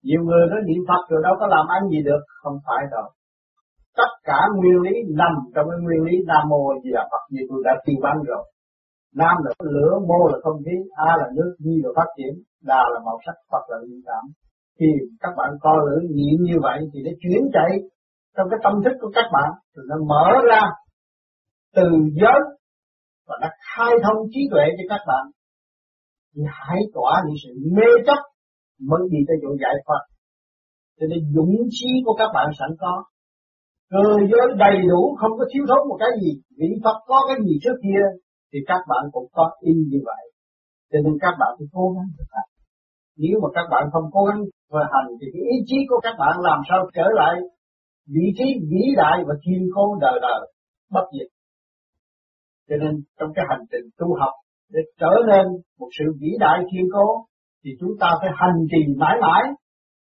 Nhiều 0.07 0.21
người 0.27 0.43
nói 0.51 0.61
niệm 0.67 0.81
Phật 0.89 1.03
rồi 1.09 1.21
đâu 1.25 1.33
có 1.39 1.45
làm 1.55 1.65
ăn 1.77 1.81
gì 1.91 1.99
được. 2.09 2.21
Không 2.41 2.57
phải 2.65 2.83
đâu. 2.93 3.07
Tất 3.99 4.11
cả 4.29 4.39
nguyên 4.57 4.79
lý 4.85 4.95
nằm 5.21 5.33
trong 5.53 5.65
cái 5.69 5.79
nguyên 5.83 6.01
lý 6.07 6.15
nam 6.29 6.43
mô 6.49 6.61
di 6.83 6.89
đà 6.95 7.03
Phật 7.11 7.23
như 7.33 7.41
tôi 7.49 7.59
đã 7.67 7.73
tiêu 7.85 7.97
bán 8.03 8.17
rồi 8.29 8.43
nam 9.15 9.35
là 9.45 9.51
lửa, 9.75 9.91
mô 10.09 10.27
là 10.31 10.37
không 10.43 10.61
khí, 10.65 10.75
a 10.95 11.11
là 11.17 11.27
nước, 11.35 11.55
nhi 11.59 11.75
là 11.83 11.89
phát 11.95 12.09
triển, 12.17 12.33
đà 12.61 12.83
là 12.93 12.99
màu 13.05 13.17
sắc, 13.25 13.35
Phật 13.51 13.63
là 13.67 13.77
linh 13.81 14.01
cảm. 14.05 14.23
Khi 14.79 14.85
các 15.19 15.33
bạn 15.37 15.49
co 15.61 15.73
lửa 15.85 15.99
niệm 16.01 16.37
như 16.49 16.57
vậy 16.61 16.79
thì 16.93 16.99
nó 17.05 17.11
chuyển 17.21 17.41
chạy 17.53 17.71
trong 18.37 18.47
cái 18.51 18.59
tâm 18.63 18.73
thức 18.83 18.95
của 19.01 19.11
các 19.13 19.27
bạn 19.33 19.49
thì 19.75 19.81
nó 19.89 19.95
mở 20.11 20.27
ra 20.49 20.61
từ 21.75 21.87
giới 22.21 22.39
và 23.27 23.35
nó 23.41 23.47
khai 23.69 23.93
thông 24.03 24.19
trí 24.31 24.41
tuệ 24.51 24.65
cho 24.77 24.85
các 24.89 25.03
bạn. 25.07 25.25
Thì 26.35 26.41
hãy 26.47 26.81
tỏa 26.93 27.13
những 27.25 27.39
sự 27.43 27.51
mê 27.75 27.89
chấp 28.07 28.21
mới 28.89 29.01
đi 29.11 29.19
tới 29.27 29.37
chỗ 29.41 29.49
giải 29.63 29.75
thoát. 29.85 30.01
Cho 30.99 31.05
nên 31.09 31.19
dũng 31.35 31.55
trí 31.69 31.91
của 32.05 32.15
các 32.17 32.29
bạn 32.35 32.47
sẵn 32.59 32.69
có. 32.79 33.03
Cơ 33.91 34.05
giới 34.31 34.45
đầy 34.57 34.77
đủ, 34.89 35.15
không 35.19 35.31
có 35.39 35.45
thiếu 35.51 35.63
thốn 35.69 35.81
một 35.89 35.97
cái 35.99 36.09
gì. 36.21 36.31
Vị 36.59 36.69
Phật 36.83 36.97
có 37.07 37.19
cái 37.27 37.37
gì 37.45 37.53
trước 37.63 37.77
kia 37.83 38.03
thì 38.53 38.59
các 38.67 38.81
bạn 38.89 39.03
cũng 39.11 39.27
có 39.31 39.45
in 39.59 39.77
như 39.91 39.99
vậy. 40.09 40.23
Cho 40.91 40.99
nên 41.03 41.13
các 41.23 41.33
bạn 41.39 41.51
phải 41.57 41.67
cố 41.75 41.85
gắng 41.95 42.09
thực 42.17 42.29
hành. 42.35 42.49
Nếu 43.17 43.35
mà 43.43 43.49
các 43.57 43.65
bạn 43.71 43.83
không 43.93 44.07
cố 44.15 44.21
gắng 44.29 44.41
thực 44.71 44.87
hành 44.93 45.07
thì 45.19 45.27
cái 45.33 45.43
ý 45.55 45.57
chí 45.65 45.77
của 45.89 45.99
các 46.05 46.15
bạn 46.21 46.33
làm 46.47 46.59
sao 46.69 46.79
trở 46.93 47.07
lại 47.19 47.33
vị 48.15 48.25
trí 48.37 48.47
vĩ 48.69 48.83
đại 49.01 49.17
và 49.27 49.35
thiên 49.43 49.61
cô 49.75 49.83
đời 50.01 50.19
đời, 50.21 50.41
bất 50.91 51.05
diệt. 51.13 51.29
Cho 52.69 52.75
nên 52.81 52.91
trong 53.19 53.29
cái 53.35 53.45
hành 53.49 53.63
trình 53.71 53.85
tu 53.99 54.07
học, 54.19 54.33
để 54.73 54.79
trở 54.99 55.13
nên 55.27 55.45
một 55.79 55.89
sự 55.97 56.05
vĩ 56.21 56.31
đại 56.39 56.59
thiên 56.71 56.85
cố, 56.93 57.07
thì 57.63 57.71
chúng 57.79 57.93
ta 57.99 58.09
phải 58.21 58.29
hành 58.41 58.59
trì 58.71 58.81
mãi 58.97 59.15
mãi, 59.21 59.43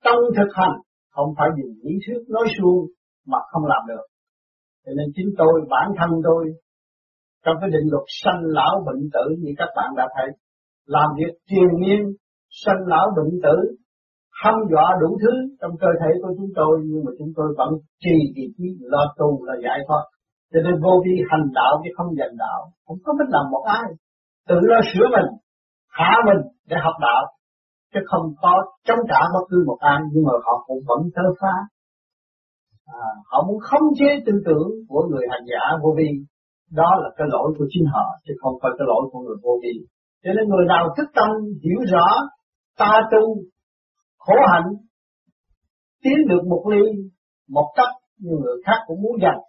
trong 0.05 0.21
thực 0.37 0.51
hành, 0.55 0.77
không 1.11 1.29
phải 1.39 1.49
dùng 1.59 1.73
lý 1.83 1.95
thuyết 2.07 2.21
nói 2.29 2.47
suông 2.59 2.87
mà 3.27 3.39
không 3.51 3.65
làm 3.65 3.83
được. 3.89 4.07
Cho 4.85 4.93
nên 4.97 5.07
chính 5.15 5.31
tôi, 5.39 5.55
bản 5.71 5.87
thân 5.99 6.11
tôi 6.25 6.43
trong 7.45 7.57
cái 7.61 7.71
định 7.71 7.87
luật 7.93 8.05
sanh 8.23 8.41
lão 8.43 8.75
bệnh 8.87 9.03
tử 9.15 9.25
như 9.39 9.53
các 9.57 9.69
bạn 9.77 9.91
đã 9.97 10.09
thấy 10.17 10.29
làm 10.87 11.09
việc 11.19 11.33
triền 11.49 11.71
miên 11.81 12.01
sanh 12.65 12.81
lão 12.87 13.07
bệnh 13.17 13.41
tử 13.43 13.57
hâm 14.43 14.55
dọa 14.71 14.87
đủ 15.01 15.19
thứ 15.23 15.33
trong 15.61 15.73
cơ 15.81 15.91
thể 16.01 16.11
của 16.23 16.33
chúng 16.39 16.51
tôi 16.59 16.73
nhưng 16.89 17.05
mà 17.05 17.13
chúng 17.19 17.33
tôi 17.37 17.49
vẫn 17.59 17.71
trì 18.03 18.17
vị 18.37 18.47
trí 18.57 18.65
lo 18.81 19.03
tu 19.19 19.45
là 19.45 19.55
giải 19.65 19.79
thoát. 19.87 20.05
Cho 20.53 20.61
nên 20.65 20.75
vô 20.85 20.95
vi 21.05 21.15
hành 21.31 21.47
đạo 21.55 21.73
chứ 21.85 21.91
không 21.97 22.11
dành 22.19 22.35
đạo 22.39 22.61
không 22.87 22.99
có 23.05 23.13
biết 23.19 23.29
làm 23.29 23.45
một 23.51 23.65
ai 23.67 23.89
tự 24.49 24.59
lo 24.71 24.81
sửa 24.91 25.07
mình 25.15 25.29
hạ 25.99 26.13
mình 26.27 26.43
để 26.69 26.77
học 26.85 26.97
đạo. 27.01 27.23
Chứ 27.95 28.01
không 28.11 28.27
có 28.43 28.53
chống 28.87 29.03
trả 29.09 29.21
bất 29.35 29.45
cứ 29.51 29.65
một 29.67 29.79
ai 29.81 29.99
nhưng 30.13 30.25
mà 30.25 30.33
họ 30.45 30.65
cũng 30.67 30.81
vẫn 30.89 31.01
thơ 31.15 31.23
phá. 31.41 31.55
À, 32.87 33.09
họ 33.31 33.39
muốn 33.49 33.59
khống 33.61 33.89
chế 33.99 34.09
tư 34.27 34.33
tưởng 34.47 34.69
của 34.89 35.03
người 35.11 35.27
hành 35.31 35.45
giả 35.51 35.63
vô 35.83 35.95
vi 35.99 36.09
đó 36.81 36.91
là 37.03 37.09
cái 37.17 37.27
lỗi 37.35 37.49
của 37.59 37.67
chính 37.73 37.87
họ, 37.95 38.05
chứ 38.25 38.33
không 38.41 38.55
phải 38.63 38.71
cái 38.79 38.87
lỗi 38.91 39.03
của 39.11 39.21
người 39.21 39.39
vô 39.43 39.53
vi. 39.63 39.75
Cho 40.25 40.31
nên 40.37 40.45
người 40.49 40.67
nào 40.69 40.85
thức 40.97 41.09
tâm, 41.15 41.31
hiểu 41.63 41.81
rõ, 41.93 42.09
ta 42.79 42.93
tu, 43.13 43.23
khổ 44.19 44.35
hạnh, 44.53 44.69
tiến 46.03 46.19
được 46.29 46.43
một 46.49 46.65
ly, 46.73 46.85
một 47.49 47.69
tấc 47.77 47.91
nhưng 48.19 48.41
người 48.41 48.57
khác 48.67 48.79
cũng 48.87 49.03
muốn 49.03 49.17
giành 49.23 49.41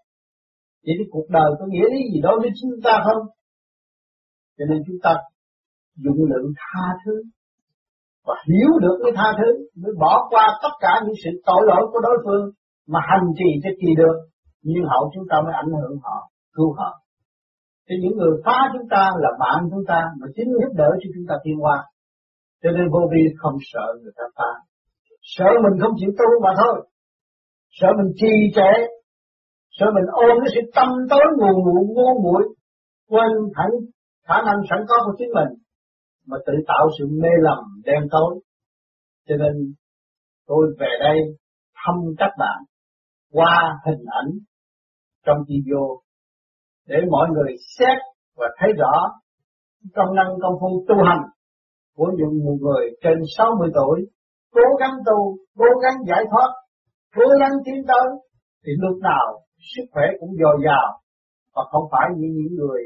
vậy 0.86 0.96
thì 1.00 1.06
cuộc 1.14 1.28
đời 1.38 1.50
có 1.60 1.66
nghĩa 1.70 1.88
lý 1.94 2.02
gì 2.14 2.20
đối 2.28 2.36
với 2.42 2.52
chúng 2.60 2.72
ta 2.86 2.94
không? 3.06 3.22
Cho 4.58 4.66
nên 4.70 4.80
chúng 4.88 5.00
ta 5.04 5.12
dụng 6.04 6.22
lượng 6.32 6.48
tha 6.60 6.86
thứ 7.06 7.16
và 8.28 8.36
hiểu 8.50 8.72
được 8.84 8.98
cái 9.04 9.12
tha 9.16 9.28
thứ 9.40 9.50
mới 9.82 9.94
bỏ 10.00 10.14
qua 10.30 10.46
tất 10.64 10.74
cả 10.80 10.94
những 11.04 11.18
sự 11.24 11.32
tội 11.46 11.62
lỗi 11.70 11.84
của 11.92 12.00
đối 12.08 12.18
phương 12.24 12.46
mà 12.88 13.00
hành 13.10 13.28
trì 13.38 13.50
cho 13.64 13.70
kỳ 13.82 13.90
được. 13.98 14.18
Nhưng 14.62 14.86
hậu 14.92 15.04
chúng 15.14 15.24
ta 15.30 15.36
mới 15.46 15.54
ảnh 15.64 15.72
hưởng 15.82 15.98
họ, 16.04 16.18
cứu 16.54 16.74
họ 16.78 16.90
thì 17.90 17.96
những 18.02 18.18
người 18.18 18.34
phá 18.46 18.58
chúng 18.74 18.88
ta 18.90 19.12
là 19.24 19.30
bạn 19.40 19.70
chúng 19.72 19.86
ta 19.88 20.02
mà 20.20 20.28
chính 20.36 20.50
giúp 20.62 20.74
đỡ 20.76 20.90
cho 21.02 21.08
chúng 21.16 21.26
ta 21.30 21.36
tiến 21.44 21.56
qua 21.64 21.78
cho 22.64 22.70
nên 22.72 22.86
vô 22.94 23.00
vi 23.12 23.24
không 23.38 23.58
sợ 23.72 23.88
người 24.02 24.12
ta 24.18 24.24
phá. 24.38 24.52
Sợ 25.22 25.50
mình 25.64 25.82
không 25.82 25.94
chịu 26.00 26.12
tu 26.20 26.28
mà 26.44 26.50
thôi. 26.58 26.88
Sợ 27.70 27.88
mình 27.98 28.12
trì 28.16 28.34
trệ. 28.56 28.74
Sợ 29.72 29.86
mình 29.96 30.08
ôm 30.12 30.34
cái 30.44 30.52
sự 30.56 30.62
tâm 30.76 30.90
tối 31.10 31.26
ngu 31.38 31.52
muội 31.66 31.84
ngu 31.96 32.22
muội 32.24 32.44
quên 33.10 33.32
thẳng 33.56 33.74
khả 34.28 34.36
năng 34.46 34.60
sẵn 34.70 34.80
có 34.88 34.96
của 35.06 35.16
chính 35.18 35.30
mình, 35.34 35.60
mà 36.28 36.38
tự 36.46 36.54
tạo 36.68 36.88
sự 37.00 37.06
mê 37.22 37.30
lầm 37.42 37.58
đen 37.86 38.08
tối. 38.12 38.40
Cho 39.28 39.36
nên 39.36 39.54
tôi 40.48 40.76
về 40.80 40.88
đây 41.00 41.18
thăm 41.76 41.96
các 42.18 42.32
bạn 42.40 42.64
qua 43.32 43.80
hình 43.86 44.06
ảnh 44.22 44.30
trong 45.26 45.38
video 45.48 46.00
để 46.88 46.96
mọi 47.12 47.28
người 47.34 47.56
xét 47.78 47.98
và 48.36 48.48
thấy 48.60 48.70
rõ 48.78 48.94
công 49.96 50.16
năng 50.16 50.28
công 50.42 50.54
phu 50.62 50.86
tu 50.88 50.96
hành 51.08 51.24
của 51.96 52.12
những 52.18 52.46
một 52.46 52.58
người 52.62 52.86
trên 53.04 53.18
60 53.38 53.70
tuổi. 53.74 54.06
Cố 54.52 54.62
gắng 54.80 54.96
tu, 55.06 55.38
cố 55.58 55.66
gắng 55.84 55.98
giải 56.08 56.24
thoát, 56.32 56.50
cố 57.16 57.26
gắng 57.40 57.52
tiến 57.66 57.84
tới 57.88 58.08
thì 58.66 58.72
lúc 58.78 58.98
nào 59.02 59.26
sức 59.76 59.84
khỏe 59.92 60.04
cũng 60.20 60.30
dồi 60.44 60.58
dào 60.66 61.00
và 61.56 61.64
không 61.72 61.84
phải 61.92 62.10
như 62.18 62.28
những 62.38 62.56
người 62.60 62.82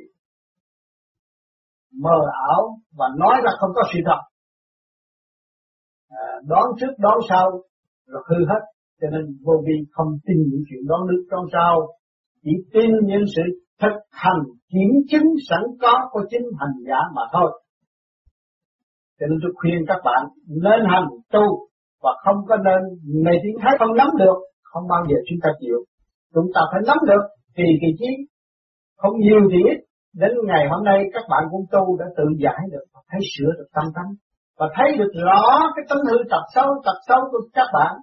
mờ 2.03 2.19
ảo 2.49 2.77
và 2.97 3.07
nói 3.17 3.35
là 3.43 3.51
không 3.59 3.71
có 3.75 3.81
sự 3.93 3.99
thật. 4.05 4.21
À, 6.09 6.25
đoán 6.47 6.63
trước 6.79 6.93
đoán 6.97 7.17
sau 7.29 7.51
rồi 8.07 8.23
hư 8.29 8.45
hết 8.45 8.61
cho 9.01 9.07
nên 9.11 9.37
vô 9.45 9.53
vi 9.65 9.73
không 9.91 10.07
tin 10.25 10.37
những 10.37 10.63
chuyện 10.69 10.83
đoán 10.87 11.01
trước 11.09 11.23
đoán 11.29 11.43
sau 11.53 11.87
chỉ 12.43 12.51
tin 12.73 12.89
những 13.03 13.25
sự 13.35 13.41
thực 13.81 13.95
hành 14.11 14.41
kiểm 14.71 14.91
chứng 15.09 15.27
sẵn 15.49 15.63
có 15.81 15.93
của 16.11 16.23
chính 16.29 16.45
hành 16.59 16.75
giả 16.87 16.99
mà 17.15 17.21
thôi. 17.33 17.61
Cho 19.19 19.25
nên 19.29 19.37
tôi 19.43 19.51
khuyên 19.55 19.79
các 19.87 19.99
bạn, 20.07 20.21
nên 20.65 20.79
hành 20.93 21.07
tu 21.33 21.45
và 22.03 22.11
không 22.23 22.39
có 22.49 22.55
nên 22.67 22.81
mê 23.23 23.31
tiếng 23.43 23.57
thái 23.61 23.73
không 23.79 23.93
nắm 23.95 24.07
được, 24.17 24.37
không 24.63 24.83
bao 24.89 25.01
giờ 25.09 25.17
chúng 25.27 25.39
ta 25.43 25.49
chịu. 25.59 25.79
Chúng 26.33 26.49
ta 26.55 26.61
phải 26.71 26.81
nắm 26.87 26.97
được 27.07 27.23
thì 27.57 27.63
kỳ 27.81 27.89
chí, 27.99 28.11
không 28.97 29.15
nhiều 29.19 29.41
thì 29.51 29.59
ít. 29.71 29.79
Đến 30.21 30.31
ngày 30.47 30.63
hôm 30.71 30.83
nay 30.83 30.99
các 31.13 31.23
bạn 31.31 31.43
cũng 31.51 31.65
tu 31.71 31.97
đã 31.99 32.05
tự 32.17 32.23
giải 32.43 32.61
được 32.71 32.85
và 32.93 33.01
thấy 33.09 33.21
sửa 33.33 33.51
được 33.57 33.69
tâm 33.75 33.85
tánh 33.95 34.11
và 34.59 34.67
thấy 34.75 34.97
được 34.97 35.11
rõ 35.25 35.41
cái 35.75 35.85
tánh 35.89 36.03
hư 36.09 36.17
tật 36.31 36.43
xấu 36.55 36.67
tật 36.85 36.97
xấu 37.07 37.21
của 37.31 37.41
các 37.53 37.67
bạn. 37.73 37.93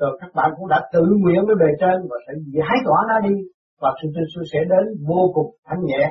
Rồi 0.00 0.18
các 0.20 0.30
bạn 0.34 0.50
cũng 0.56 0.68
đã 0.68 0.80
tự 0.92 1.02
nguyện 1.20 1.40
với 1.46 1.56
bề 1.62 1.70
trên 1.80 1.96
và 2.10 2.16
sẽ 2.26 2.32
giải 2.56 2.76
tỏa 2.86 2.98
nó 3.08 3.28
đi 3.28 3.34
và 3.82 3.90
sự 3.98 4.08
sự 4.34 4.42
sẽ 4.52 4.60
đến 4.72 4.84
vô 5.08 5.22
cùng 5.34 5.50
thanh 5.66 5.82
nhẹ. 5.84 6.02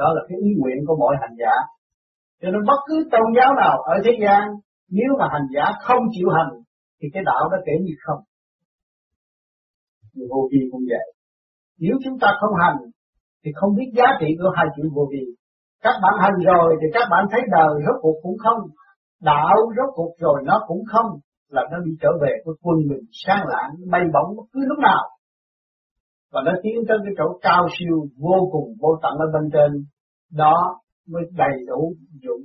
Đó 0.00 0.08
là 0.16 0.22
cái 0.28 0.38
ý 0.48 0.50
nguyện 0.58 0.78
của 0.86 0.96
mọi 1.02 1.14
hành 1.20 1.34
giả. 1.40 1.54
Cho 2.40 2.48
nên 2.52 2.62
bất 2.70 2.80
cứ 2.88 2.96
tôn 3.12 3.28
giáo 3.36 3.50
nào 3.62 3.74
ở 3.92 3.94
thế 4.04 4.12
gian, 4.22 4.42
nếu 4.98 5.10
mà 5.18 5.26
hành 5.34 5.46
giả 5.54 5.64
không 5.86 6.02
chịu 6.14 6.28
hành, 6.36 6.52
thì 6.98 7.06
cái 7.14 7.22
đạo 7.30 7.42
đó 7.52 7.58
kể 7.66 7.72
như 7.84 7.94
không. 8.04 8.20
Vô 10.30 10.40
vi 10.50 10.60
cũng 10.72 10.84
vậy. 10.90 11.06
Nếu 11.84 11.94
chúng 12.04 12.16
ta 12.22 12.28
không 12.40 12.54
hành, 12.62 12.78
thì 13.44 13.50
không 13.54 13.70
biết 13.78 13.88
giá 13.98 14.06
trị 14.20 14.28
của 14.38 14.50
hai 14.56 14.66
chữ 14.76 14.82
vô 14.94 15.04
vi. 15.12 15.24
Các 15.84 15.96
bạn 16.02 16.14
hành 16.24 16.38
rồi 16.50 16.76
thì 16.80 16.86
các 16.94 17.06
bạn 17.10 17.24
thấy 17.30 17.40
đời 17.56 17.72
rốt 17.86 17.96
cuộc 18.02 18.16
cũng 18.22 18.38
không, 18.44 18.60
đạo 19.22 19.56
rốt 19.76 19.90
cuộc 19.94 20.12
rồi 20.18 20.38
nó 20.44 20.56
cũng 20.66 20.82
không, 20.92 21.06
là 21.48 21.62
nó 21.72 21.78
đi 21.84 21.92
trở 22.02 22.08
về 22.22 22.32
với 22.44 22.54
quân 22.62 22.76
mình 22.90 23.04
sáng 23.24 23.42
lạng, 23.46 23.70
bay 23.90 24.02
bổng 24.14 24.36
bất 24.36 24.46
cứ 24.52 24.60
lúc 24.70 24.78
nào 24.78 25.02
và 26.34 26.40
nó 26.46 26.52
tiến 26.62 26.76
tới 26.88 26.98
cái 27.04 27.14
chỗ 27.18 27.38
cao 27.42 27.62
siêu 27.78 27.96
vô 28.24 28.38
cùng 28.52 28.68
vô 28.80 28.90
tận 29.02 29.14
ở 29.24 29.26
bên 29.34 29.50
trên. 29.52 29.70
Đó 30.32 30.54
mới 31.08 31.22
đầy 31.36 31.56
đủ 31.66 31.94
dụng. 32.22 32.42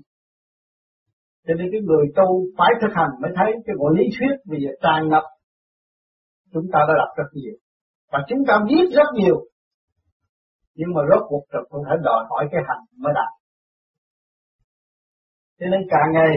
Cho 1.47 1.53
nên 1.57 1.67
cái 1.71 1.81
người 1.87 2.05
tu 2.15 2.27
phải 2.57 2.71
thực 2.81 2.93
hành 2.95 3.11
mới 3.21 3.31
thấy 3.35 3.49
cái 3.65 3.75
bộ 3.79 3.89
lý 3.97 4.03
thuyết 4.15 4.35
bây 4.49 4.59
giờ 4.63 4.71
tràn 4.83 5.09
ngập. 5.09 5.23
Chúng 6.53 6.67
ta 6.73 6.79
đã 6.87 6.93
đọc 7.01 7.11
rất 7.17 7.29
nhiều. 7.33 7.55
Và 8.11 8.19
chúng 8.29 8.39
ta 8.47 8.53
biết 8.69 8.85
rất 8.97 9.09
nhiều. 9.13 9.37
Nhưng 10.75 10.89
mà 10.95 11.01
rốt 11.09 11.21
cuộc 11.29 11.43
thực 11.53 11.63
cũng 11.69 11.83
phải 11.87 11.97
đòi 12.03 12.21
hỏi 12.29 12.45
cái 12.51 12.61
hành 12.67 12.83
mới 13.03 13.13
đạt. 13.15 13.31
Cho 15.59 15.65
nên 15.71 15.81
càng 15.89 16.09
ngày 16.13 16.33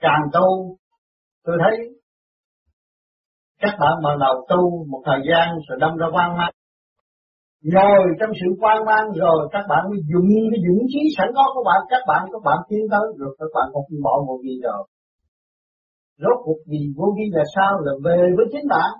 càng 0.00 0.22
tu, 0.32 0.76
tôi 1.44 1.56
thấy 1.62 2.01
các 3.62 3.74
bạn 3.80 3.94
mà 4.04 4.10
đầu 4.24 4.36
tu 4.50 4.62
một 4.90 5.02
thời 5.08 5.20
gian 5.28 5.46
rồi 5.66 5.76
đâm 5.82 5.92
ra 6.00 6.06
quan 6.14 6.28
mang. 6.38 6.54
Ngồi 7.72 8.02
trong 8.18 8.32
sự 8.40 8.48
quan 8.62 8.78
mang 8.88 9.06
rồi, 9.22 9.40
các 9.54 9.64
bạn 9.70 9.82
mới 9.90 9.98
dùng 10.10 10.28
cái 10.50 10.60
dũng 10.66 10.82
khí 10.90 11.02
sẵn 11.16 11.28
có 11.36 11.44
của 11.54 11.64
bạn. 11.68 11.80
Các 11.92 12.02
bạn 12.10 12.20
các 12.32 12.42
bạn 12.48 12.58
tiến 12.68 12.82
tới, 12.92 13.06
rồi 13.18 13.30
các 13.38 13.50
bạn 13.56 13.66
cũng 13.72 13.86
bỏ 14.04 14.14
một 14.26 14.38
gì 14.46 14.54
rồi 14.66 14.82
rốt 16.22 16.36
cuộc 16.44 16.60
vì 16.70 16.80
vô 16.96 17.06
vi 17.16 17.26
là 17.36 17.44
sao? 17.54 17.72
Là 17.86 17.92
về 18.04 18.18
với 18.36 18.46
chính 18.52 18.66
bạn. 18.74 18.90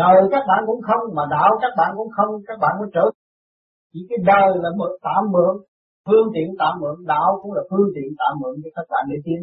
Đời 0.00 0.16
các 0.34 0.44
bạn 0.48 0.60
cũng 0.68 0.80
không, 0.88 1.04
mà 1.16 1.24
đạo 1.34 1.50
các 1.62 1.72
bạn 1.78 1.90
cũng 1.98 2.10
không. 2.16 2.30
Các 2.48 2.58
bạn 2.62 2.72
mới 2.80 2.88
trở 2.94 3.04
chỉ 3.92 4.00
cái 4.08 4.18
đời 4.30 4.48
là 4.62 4.70
mượn 4.78 4.92
tạm 5.06 5.22
mượn. 5.34 5.54
Phương 6.06 6.28
tiện 6.34 6.48
tạm 6.60 6.74
mượn, 6.80 6.96
đạo 7.12 7.28
cũng 7.42 7.52
là 7.56 7.62
phương 7.70 7.88
tiện 7.94 8.08
tạm 8.20 8.32
mượn 8.40 8.54
cho 8.62 8.70
các 8.76 8.86
bạn 8.92 9.02
để 9.10 9.16
tiến. 9.24 9.40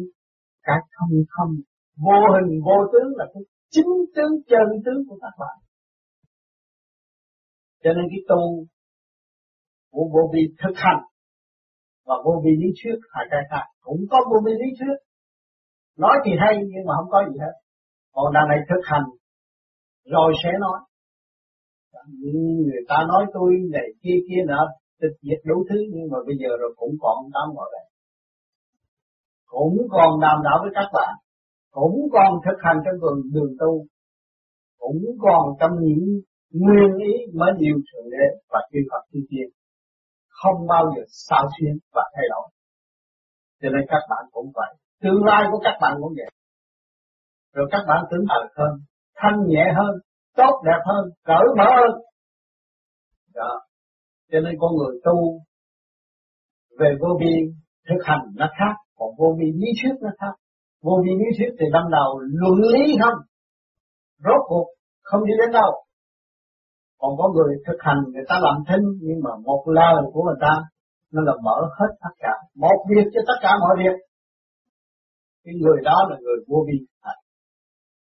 Cái 0.66 0.78
không 0.96 1.12
không, 1.34 1.52
vô 2.06 2.18
hình, 2.32 2.50
vô 2.66 2.76
tướng 2.92 3.10
là 3.18 3.24
cái 3.34 3.42
chính 3.70 3.92
tướng 4.14 4.32
chân 4.50 4.66
tướng 4.84 5.00
của 5.08 5.18
các 5.22 5.34
bạn 5.38 5.56
cho 7.82 7.90
nên 7.96 8.04
cái 8.12 8.22
tu 8.28 8.42
của 9.92 10.06
vô 10.14 10.22
vi 10.32 10.42
thực 10.62 10.76
hành 10.84 11.00
và 12.06 12.16
vô 12.24 12.34
vi 12.44 12.52
lý 12.62 12.68
thuyết 12.78 12.98
hai 13.14 13.24
cái 13.30 13.42
khác. 13.50 13.64
Cũng 13.86 14.00
có 14.10 14.18
vô 14.30 14.36
vi 14.44 14.52
lý 14.62 14.68
thuyết. 14.78 14.96
Nói 16.02 16.14
thì 16.24 16.32
hay 16.42 16.54
nhưng 16.72 16.84
mà 16.88 16.92
không 16.98 17.10
có 17.14 17.18
gì 17.28 17.36
hết. 17.44 17.54
Còn 18.14 18.26
đằng 18.34 18.48
này 18.50 18.58
thực 18.68 18.82
hành, 18.90 19.06
rồi 20.14 20.30
sẽ 20.42 20.50
nói. 20.64 20.78
Người 22.66 22.84
ta 22.88 22.96
nói 23.10 23.22
tôi 23.34 23.50
này 23.72 23.86
kia 24.02 24.18
kia 24.28 24.42
nọ, 24.50 24.62
tịch 25.00 25.16
diệt 25.26 25.40
đủ 25.48 25.56
thứ, 25.68 25.78
nhưng 25.94 26.06
mà 26.12 26.18
bây 26.26 26.36
giờ 26.40 26.50
rồi 26.60 26.72
cũng 26.76 26.94
còn 27.00 27.16
tám 27.34 27.46
ngồi 27.54 27.68
đây. 27.74 27.86
Cũng 29.46 29.76
còn 29.94 30.20
đàm 30.24 30.38
đạo 30.46 30.58
với 30.62 30.72
các 30.74 30.88
bạn 30.96 31.12
cũng 31.70 31.96
còn 32.12 32.30
thực 32.44 32.58
hành 32.64 32.76
trong 32.84 33.00
đường 33.02 33.20
đường 33.34 33.52
tu. 33.60 33.86
Cũng 34.78 35.02
còn 35.18 35.42
trong 35.60 35.70
những 35.80 36.04
nguyên 36.52 36.90
ý 36.98 37.12
mới 37.34 37.50
điều 37.58 37.76
thượng 37.88 38.10
đế 38.10 38.24
và 38.50 38.60
chư 38.72 38.78
Phật 38.90 39.02
chư 39.12 39.20
tiên 39.30 39.48
không 40.42 40.66
bao 40.68 40.84
giờ 40.96 41.02
sao 41.08 41.44
xuyên 41.54 41.74
và 41.94 42.04
thay 42.14 42.24
đổi. 42.30 42.46
Cho 43.62 43.68
nên 43.74 43.82
các 43.88 44.02
bạn 44.10 44.24
cũng 44.32 44.50
vậy. 44.54 44.72
Tương 45.02 45.24
lai 45.24 45.42
của 45.50 45.60
các 45.64 45.76
bạn 45.80 45.92
cũng 46.00 46.12
vậy. 46.16 46.30
Rồi 47.54 47.66
các 47.70 47.82
bạn 47.88 48.04
tưởng 48.10 48.24
thật 48.28 48.48
hơn, 48.58 48.72
thanh 49.16 49.38
nhẹ 49.46 49.64
hơn, 49.76 49.92
tốt 50.36 50.62
đẹp 50.66 50.80
hơn 50.86 51.04
cởi 51.24 51.46
mở 51.58 51.68
hơn. 51.80 52.02
Đó. 53.34 53.60
Cho 54.32 54.40
nên 54.40 54.54
con 54.60 54.70
người 54.76 55.00
tu 55.04 55.16
về 56.78 56.90
vô 57.00 57.08
vi 57.20 57.34
thực 57.88 58.00
hành 58.04 58.20
nó 58.36 58.46
khác, 58.58 58.74
còn 58.96 59.08
vô 59.18 59.36
vi 59.38 59.46
lý 59.60 59.68
thuyết 59.82 59.94
nó 60.00 60.10
khác 60.20 60.34
vô 60.82 60.94
vi 61.04 61.10
lý 61.20 61.28
thuyết 61.36 61.50
thì 61.58 61.66
ban 61.72 61.84
đầu 61.96 62.08
luận 62.40 62.56
lý 62.72 62.96
không? 63.02 63.18
Rốt 64.24 64.40
cuộc 64.48 64.66
không 65.02 65.26
đi 65.26 65.32
đến 65.40 65.50
đâu. 65.52 65.70
Còn 66.98 67.12
có 67.18 67.32
người 67.34 67.56
thực 67.66 67.78
hành, 67.78 68.00
người 68.12 68.24
ta 68.28 68.36
làm 68.46 68.56
thinh, 68.68 68.86
nhưng 69.06 69.18
mà 69.24 69.30
một 69.44 69.62
lời 69.66 70.02
của 70.12 70.22
người 70.22 70.40
ta, 70.40 70.52
nó 71.12 71.20
là 71.22 71.32
mở 71.42 71.58
hết 71.78 71.90
tất 72.02 72.14
cả. 72.18 72.32
Một 72.54 72.78
việc 72.90 73.06
cho 73.14 73.20
tất 73.26 73.38
cả 73.42 73.50
mọi 73.60 73.74
việc. 73.78 73.96
Cái 75.44 75.54
người 75.60 75.78
đó 75.84 75.96
là 76.10 76.16
người 76.22 76.36
vô 76.48 76.66
vi. 76.68 76.78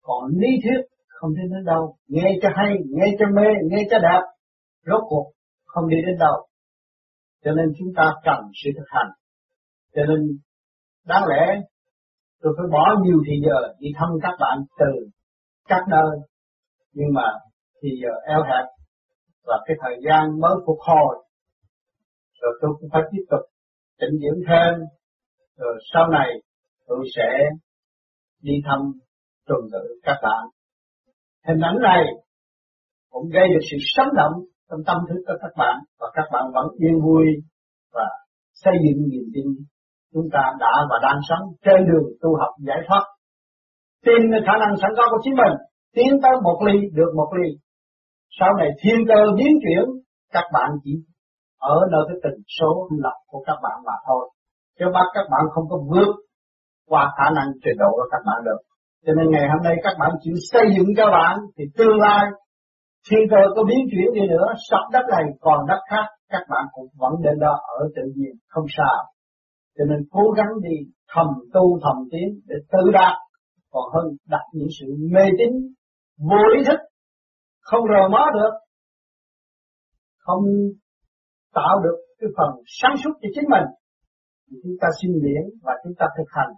Còn 0.01 0.23
lý 0.41 0.47
thuyết 0.63 0.81
không 1.07 1.31
đi 1.35 1.41
đến 1.51 1.65
đâu. 1.65 1.95
Nghe 2.07 2.39
cho 2.41 2.49
hay, 2.55 2.75
nghe 2.89 3.05
cho 3.19 3.25
mê, 3.35 3.47
nghe 3.69 3.83
cho 3.91 3.99
đẹp. 3.99 4.23
Rốt 4.85 5.01
cuộc 5.09 5.31
không 5.65 5.89
đi 5.89 5.97
đến 6.05 6.17
đâu. 6.19 6.47
Cho 7.43 7.51
nên 7.51 7.65
chúng 7.79 7.87
ta 7.95 8.13
cần 8.23 8.39
sự 8.63 8.69
thực 8.77 8.87
hành. 8.87 9.11
Cho 9.95 10.01
nên 10.05 10.19
đáng 11.05 11.23
lẽ 11.27 11.61
tôi 12.41 12.53
phải 12.57 12.67
bỏ 12.71 12.85
nhiều 13.03 13.17
thì 13.27 13.33
giờ 13.45 13.73
đi 13.79 13.89
thăm 13.97 14.09
các 14.21 14.35
bạn 14.39 14.57
từ 14.79 14.91
các 15.67 15.83
nơi. 15.89 16.11
Nhưng 16.93 17.13
mà 17.13 17.27
thì 17.81 17.89
giờ 18.01 18.09
eo 18.27 18.43
hẹp 18.43 18.65
và 19.45 19.59
cái 19.65 19.77
thời 19.81 19.95
gian 20.05 20.39
mới 20.39 20.55
phục 20.65 20.77
hồi. 20.79 21.25
Rồi 22.41 22.53
tôi 22.61 22.71
cũng 22.79 22.89
phải 22.93 23.01
tiếp 23.11 23.23
tục 23.29 23.39
chỉnh 23.99 24.15
dưỡng 24.21 24.41
thêm. 24.49 24.73
Rồi 25.57 25.79
sau 25.93 26.07
này 26.07 26.29
tôi 26.87 27.05
sẽ 27.15 27.29
đi 28.41 28.53
thăm 28.65 28.79
tuần 29.47 29.59
tự 29.71 29.99
các 30.03 30.17
bạn. 30.23 30.43
Hình 31.47 31.59
ảnh 31.59 31.77
này 31.81 32.03
cũng 33.09 33.29
gây 33.33 33.47
được 33.53 33.65
sự 33.71 33.77
sống 33.95 34.07
động 34.15 34.33
trong 34.69 34.79
tâm 34.87 34.97
thức 35.09 35.21
của 35.27 35.37
các 35.41 35.51
bạn. 35.57 35.75
Và 35.99 36.07
các 36.13 36.25
bạn 36.31 36.43
vẫn 36.53 36.65
yên 36.77 37.01
vui 37.05 37.25
và 37.93 38.07
xây 38.53 38.73
dựng 38.83 39.09
niềm 39.09 39.23
tin 39.33 39.45
chúng 40.13 40.27
ta 40.33 40.43
đã 40.59 40.73
và 40.89 40.97
đang 41.01 41.19
sống 41.29 41.45
trên 41.65 41.79
đường 41.89 42.07
tu 42.21 42.29
học 42.41 42.53
giải 42.67 42.81
thoát. 42.87 43.03
Tìm 44.05 44.21
được 44.31 44.43
khả 44.47 44.55
năng 44.61 44.73
sẵn 44.81 44.91
có 44.97 45.03
của 45.11 45.21
chính 45.23 45.35
mình, 45.41 45.55
tiến 45.95 46.11
tới 46.23 46.31
một 46.43 46.57
ly, 46.67 46.77
được 46.93 47.11
một 47.15 47.29
ly. 47.37 47.49
Sau 48.39 48.49
này 48.59 48.69
thiên 48.81 48.99
cơ 49.09 49.19
biến 49.37 49.53
chuyển, 49.63 49.83
các 50.35 50.45
bạn 50.53 50.69
chỉ 50.83 50.93
ở 51.59 51.77
nơi 51.91 52.03
cái 52.07 52.17
tình 52.23 52.39
số 52.59 52.87
lập 53.03 53.17
của 53.27 53.43
các 53.47 53.57
bạn 53.63 53.77
mà 53.85 53.93
thôi. 54.07 54.23
Chứ 54.79 54.85
bắt 54.93 55.07
các 55.13 55.25
bạn 55.31 55.43
không 55.53 55.65
có 55.69 55.77
vượt 55.91 56.13
qua 56.89 57.13
khả 57.17 57.29
năng 57.37 57.47
trình 57.63 57.77
độ 57.79 57.89
của 57.91 58.07
các 58.11 58.21
bạn 58.27 58.39
được. 58.45 58.61
Cho 59.05 59.13
nên 59.17 59.31
ngày 59.31 59.47
hôm 59.51 59.61
nay 59.63 59.75
các 59.83 59.95
bạn 59.99 60.11
chịu 60.21 60.35
xây 60.51 60.65
dựng 60.75 60.89
cho 60.97 61.05
bạn 61.11 61.37
thì 61.57 61.63
tương 61.77 61.97
lai 61.99 62.25
thiên 63.09 63.23
cơ 63.31 63.41
có 63.55 63.61
biến 63.69 63.79
chuyển 63.91 64.13
đi 64.13 64.21
nữa 64.33 64.47
sập 64.69 64.83
đất 64.91 65.05
này 65.11 65.23
còn 65.41 65.59
đất 65.67 65.79
khác, 65.89 66.05
các 66.29 66.43
bạn 66.49 66.63
cũng 66.71 66.87
vẫn 66.97 67.13
đến 67.23 67.39
đó 67.39 67.53
ở 67.79 67.79
tự 67.95 68.01
nhiên, 68.15 68.33
không 68.47 68.65
sao 68.77 68.97
cho 69.77 69.83
nên 69.89 69.99
cố 70.11 70.23
gắng 70.37 70.51
đi 70.61 70.75
thầm 71.13 71.27
tu 71.53 71.79
thầm 71.83 71.97
tiến 72.11 72.39
để 72.45 72.55
tự 72.71 72.91
đạt. 72.93 73.17
Còn 73.73 73.83
hơn 73.93 74.05
đặt 74.27 74.45
những 74.53 74.67
sự 74.79 74.85
mê 75.13 75.25
tín, 75.39 75.51
vô 76.17 76.41
ý 76.57 76.63
thức, 76.67 76.79
không 77.59 77.83
rờ 77.91 78.09
mó 78.11 78.25
được, 78.33 78.53
không 80.17 80.43
tạo 81.53 81.79
được 81.83 81.97
cái 82.19 82.29
phần 82.37 82.49
sáng 82.65 82.95
suốt 83.03 83.13
cho 83.21 83.29
chính 83.35 83.47
mình, 83.49 83.67
thì 84.47 84.57
chúng 84.63 84.77
ta 84.81 84.87
xin 85.01 85.11
luyện 85.21 85.43
và 85.63 85.73
chúng 85.83 85.93
ta 85.99 86.05
thực 86.17 86.29
hành 86.37 86.53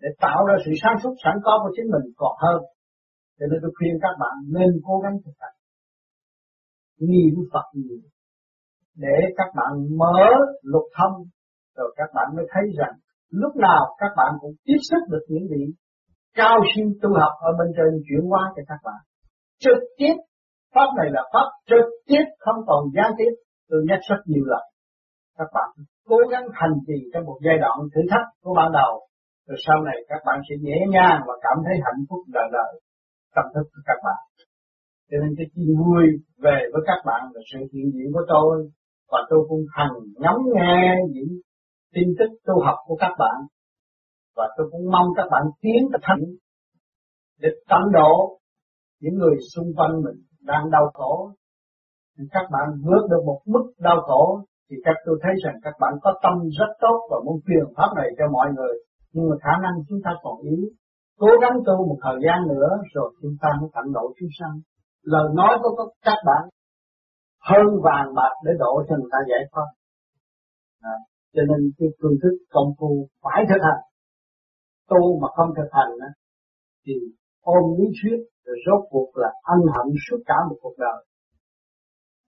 để 0.00 0.08
tạo 0.20 0.40
ra 0.48 0.54
sự 0.64 0.72
sáng 0.82 0.96
suốt, 1.02 1.14
sẵn 1.24 1.36
có 1.44 1.52
của 1.62 1.72
chính 1.76 1.88
mình 1.94 2.06
còn 2.16 2.34
hơn. 2.44 2.60
Cho 3.38 3.46
nên 3.50 3.58
tôi 3.62 3.72
khuyên 3.78 3.94
các 4.02 4.14
bạn 4.22 4.34
nên 4.56 4.70
cố 4.86 4.94
gắng 5.04 5.16
thực 5.24 5.36
hành. 5.42 5.56
Nghiên 6.98 7.34
Phật 7.52 7.66
nhiều. 7.72 7.98
Để 8.94 9.16
các 9.36 9.48
bạn 9.58 9.72
mở 10.00 10.18
lục 10.62 10.86
thông 10.98 11.14
rồi 11.76 11.94
các 11.96 12.08
bạn 12.16 12.26
mới 12.36 12.46
thấy 12.52 12.64
rằng 12.78 12.94
lúc 13.30 13.52
nào 13.56 13.82
các 13.98 14.12
bạn 14.16 14.32
cũng 14.40 14.54
tiếp 14.66 14.80
xúc 14.90 15.02
được 15.12 15.24
những 15.28 15.46
vị 15.50 15.64
cao 16.34 16.58
siêu 16.70 16.86
tu 17.02 17.10
học 17.20 17.34
ở 17.48 17.50
bên 17.58 17.68
trên 17.76 17.90
chuyển 18.06 18.24
hóa 18.30 18.42
cho 18.56 18.62
các 18.68 18.80
bạn. 18.84 19.00
Trực 19.64 19.80
tiếp, 19.98 20.14
pháp 20.74 20.88
này 20.98 21.08
là 21.16 21.22
pháp 21.32 21.48
trực 21.70 21.88
tiếp, 22.08 22.24
không 22.38 22.58
còn 22.66 22.82
gián 22.94 23.10
tiếp. 23.18 23.32
Tôi 23.70 23.80
nhắc 23.88 24.00
rất 24.10 24.20
nhiều 24.26 24.44
lần, 24.52 24.64
các 25.38 25.48
bạn 25.54 25.68
cố 26.10 26.18
gắng 26.32 26.46
thành 26.58 26.76
trì 26.86 26.98
trong 27.12 27.24
một 27.24 27.38
giai 27.46 27.58
đoạn 27.62 27.76
thử 27.92 28.00
thách 28.10 28.26
của 28.42 28.54
ban 28.58 28.72
đầu, 28.72 28.92
rồi 29.48 29.58
sau 29.66 29.76
này 29.88 29.96
các 30.08 30.20
bạn 30.26 30.38
sẽ 30.48 30.54
dễ 30.66 30.76
nhàng 30.94 31.20
và 31.26 31.34
cảm 31.42 31.56
thấy 31.64 31.74
hạnh 31.84 32.00
phúc 32.08 32.20
đời 32.36 32.48
đời, 32.52 32.72
tâm 33.34 33.44
thức 33.54 33.66
của 33.72 33.82
các 33.88 33.98
bạn. 34.06 34.20
Cho 35.10 35.16
nên 35.22 35.30
cái 35.38 35.46
tin 35.54 35.68
vui 35.80 36.04
về 36.44 36.58
với 36.72 36.82
các 36.86 37.00
bạn 37.08 37.22
là 37.34 37.40
sự 37.50 37.58
hiện 37.72 37.86
diện 37.94 38.08
của 38.14 38.24
tôi, 38.28 38.70
và 39.12 39.18
tôi 39.30 39.40
cũng 39.48 39.64
hằng 39.76 39.96
ngắm 40.22 40.36
nghe 40.54 40.96
những 41.14 41.32
tin 41.94 42.08
tức 42.18 42.30
tu 42.46 42.54
học 42.66 42.78
của 42.86 42.96
các 42.96 43.12
bạn. 43.18 43.36
Và 44.36 44.46
tôi 44.56 44.68
cũng 44.72 44.90
mong 44.92 45.08
các 45.16 45.26
bạn 45.30 45.42
tiến 45.60 45.88
thành 46.02 46.22
để 47.40 47.48
tận 47.68 47.82
độ 47.92 48.38
những 49.00 49.14
người 49.14 49.36
xung 49.54 49.70
quanh 49.76 49.94
mình 50.04 50.18
đang 50.40 50.70
đau 50.70 50.90
khổ. 50.94 51.30
Các 52.30 52.46
bạn 52.52 52.66
vượt 52.86 53.04
được 53.10 53.22
một 53.26 53.40
mức 53.46 53.64
đau 53.78 53.98
khổ 54.06 54.40
thì 54.70 54.76
các 54.84 54.96
tôi 55.06 55.16
thấy 55.22 55.32
rằng 55.44 55.56
các 55.62 55.74
bạn 55.80 55.92
có 56.02 56.10
tâm 56.22 56.34
rất 56.58 56.70
tốt 56.80 56.98
và 57.10 57.16
muốn 57.24 57.36
truyền 57.46 57.66
pháp 57.76 57.90
này 57.96 58.08
cho 58.18 58.24
mọi 58.32 58.48
người. 58.56 58.74
Nhưng 59.12 59.28
mà 59.30 59.36
khả 59.44 59.54
năng 59.62 59.74
chúng 59.88 59.98
ta 60.04 60.10
còn 60.22 60.36
yếu. 60.40 60.64
Cố 61.18 61.30
gắng 61.42 61.56
tu 61.66 61.74
một 61.88 61.98
thời 62.04 62.18
gian 62.24 62.38
nữa 62.52 62.70
rồi 62.94 63.08
chúng 63.22 63.36
ta 63.42 63.48
mới 63.60 63.70
tận 63.74 63.86
độ 63.92 64.04
chúng 64.18 64.32
sanh. 64.38 64.54
Lời 65.02 65.26
nói 65.34 65.58
của 65.62 65.72
các 66.02 66.18
bạn 66.26 66.42
hơn 67.48 67.66
vàng 67.86 68.08
bạc 68.14 68.34
để 68.44 68.52
độ 68.58 68.82
cho 68.88 68.94
người 68.96 69.10
ta 69.12 69.18
giải 69.30 69.42
thoát. 69.52 69.68
À, 70.80 70.96
cho 71.34 71.42
nên 71.50 71.60
cái 71.78 71.88
phương 71.98 72.16
thức 72.22 72.34
công 72.54 72.70
phu 72.78 73.08
phải 73.22 73.40
thực 73.48 73.62
hành. 73.66 73.82
Tu 74.90 75.20
mà 75.20 75.28
không 75.36 75.50
thực 75.56 75.70
hành 75.78 75.92
á, 76.08 76.10
thì 76.84 76.94
ôm 77.40 77.62
lý 77.78 77.86
thuyết 77.98 78.18
rồi 78.44 78.56
rốt 78.66 78.80
cuộc 78.90 79.10
là 79.22 79.30
ân 79.54 79.60
hận 79.74 79.86
suốt 80.04 80.20
cả 80.26 80.34
một 80.48 80.56
cuộc 80.62 80.76
đời. 80.78 80.98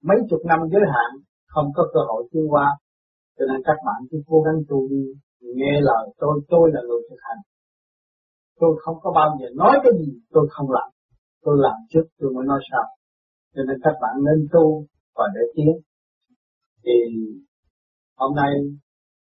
Mấy 0.09 0.19
chục 0.31 0.40
năm 0.51 0.61
giới 0.73 0.85
hạn 0.95 1.11
không 1.47 1.69
có 1.77 1.83
cơ 1.95 2.01
hội 2.09 2.29
tiến 2.31 2.45
qua. 2.53 2.66
Cho 3.38 3.45
nên 3.51 3.61
các 3.64 3.79
bạn 3.87 3.99
cứ 4.11 4.19
cố 4.27 4.38
gắng 4.47 4.59
tu 4.69 4.88
đi 4.88 5.03
nghe 5.40 5.73
lời 5.81 6.05
tôi 6.19 6.35
tôi 6.49 6.71
là 6.75 6.81
người 6.88 7.03
thực 7.11 7.21
hành. 7.27 7.40
Tôi 8.61 8.71
không 8.83 8.97
có 9.03 9.12
bao 9.14 9.29
giờ 9.40 9.47
nói 9.55 9.75
cái 9.83 9.92
gì 10.01 10.12
tôi 10.31 10.47
không 10.51 10.71
làm. 10.71 10.88
Tôi 11.45 11.57
làm 11.59 11.77
trước 11.90 12.07
tôi 12.19 12.31
mới 12.35 12.45
nói 12.47 12.61
sau. 12.71 12.85
Cho 13.55 13.62
nên 13.69 13.77
các 13.85 13.95
bạn 14.03 14.14
nên 14.27 14.47
tu 14.53 14.85
và 15.16 15.25
để 15.35 15.40
tiến. 15.55 15.75
Thì 16.85 16.97
hôm 18.16 18.37
nay 18.37 18.53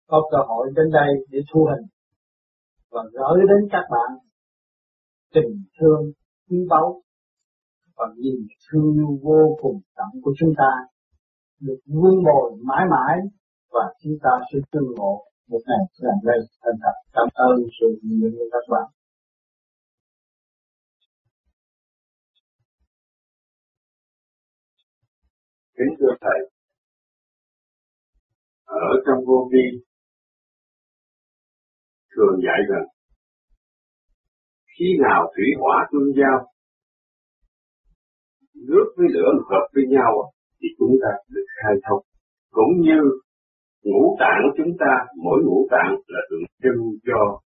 có 0.08 0.30
cơ 0.32 0.38
hội 0.48 0.68
đến 0.76 0.86
đây 0.94 1.10
để 1.30 1.40
thu 1.54 1.68
hình 1.72 1.88
và 2.92 3.02
gửi 3.14 3.40
đến 3.50 3.70
các 3.72 3.86
bạn 3.92 4.12
tình 5.34 5.64
thương, 5.80 6.12
quý 6.50 6.58
báu 6.70 7.02
và 7.96 8.06
nhìn 8.18 8.48
thương 8.72 8.94
yêu 8.94 9.20
vô 9.24 9.58
cùng 9.62 9.80
tận 9.96 10.22
của 10.24 10.34
chúng 10.40 10.54
ta 10.58 10.72
được 11.60 11.80
vun 11.86 12.24
bồi 12.26 12.52
mãi 12.64 12.86
mãi 12.92 13.18
và 13.72 13.94
chúng 14.04 14.14
ta 14.24 14.30
sẽ 14.54 14.60
tương 14.72 14.92
ngộ 14.96 15.24
một 15.48 15.60
ngày 15.68 15.78
làm 15.98 16.16
đây. 16.24 16.40
Thành 16.64 16.78
thật, 16.84 16.96
cảm 17.14 17.28
ơn 17.34 17.56
sự 17.80 18.00
nhìn 18.04 18.36
của 18.38 18.46
các 18.52 18.66
bạn. 18.70 18.92
Kính 25.78 25.96
thưa 26.00 26.14
thầy, 26.22 26.40
ở 28.66 28.88
trong 29.06 29.26
vô 29.26 29.50
vi 29.52 29.84
thường 32.16 32.36
dạy 32.46 32.60
rằng, 32.70 32.86
khi 34.74 34.88
nào 35.06 35.22
thủy 35.36 35.48
hỏa 35.60 35.88
tương 35.92 36.12
giao, 36.20 36.38
nước 38.70 38.88
với 38.98 39.08
lửa 39.16 39.32
hợp 39.50 39.66
với 39.74 39.84
nhau 39.90 40.12
thì 40.62 40.68
chúng 40.80 40.96
ta 41.04 41.12
được 41.30 41.46
khai 41.64 41.76
thông. 41.86 42.04
Cũng 42.52 42.74
như 42.82 43.00
ngũ 43.84 44.18
tạng 44.20 44.40
của 44.44 44.54
chúng 44.58 44.74
ta, 44.80 44.92
mỗi 45.24 45.40
ngũ 45.46 45.68
tạng 45.72 45.92
là 46.08 46.20
tượng 46.30 46.46
trưng 46.64 46.82
cho 47.08 47.40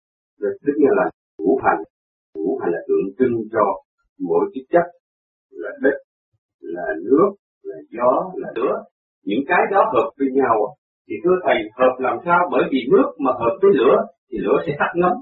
tức 0.41 0.77
là 0.79 1.11
ngũ 1.39 1.61
hành. 1.65 1.83
Ngũ 2.35 2.59
hành 2.61 2.73
là 2.73 2.79
tượng 2.89 3.07
trưng 3.19 3.37
cho 3.53 3.65
mỗi 4.19 4.45
cái 4.55 4.63
chất 4.73 4.87
là 5.51 5.71
đất, 5.83 5.97
là 6.61 6.87
nước, 7.05 7.29
là 7.63 7.77
gió, 7.91 8.33
là 8.35 8.49
lửa. 8.57 8.77
Những 9.25 9.45
cái 9.47 9.61
đó 9.71 9.81
hợp 9.95 10.11
với 10.19 10.29
nhau 10.33 10.77
thì 11.07 11.15
thưa 11.25 11.37
thầy 11.45 11.59
hợp 11.79 11.95
làm 12.07 12.17
sao? 12.25 12.41
Bởi 12.53 12.65
vì 12.73 12.81
nước 12.93 13.09
mà 13.25 13.33
hợp 13.41 13.55
với 13.63 13.71
lửa 13.81 13.97
thì 14.29 14.37
lửa 14.45 14.59
sẽ 14.67 14.73
tắt 14.81 14.91
ngấm. 15.01 15.15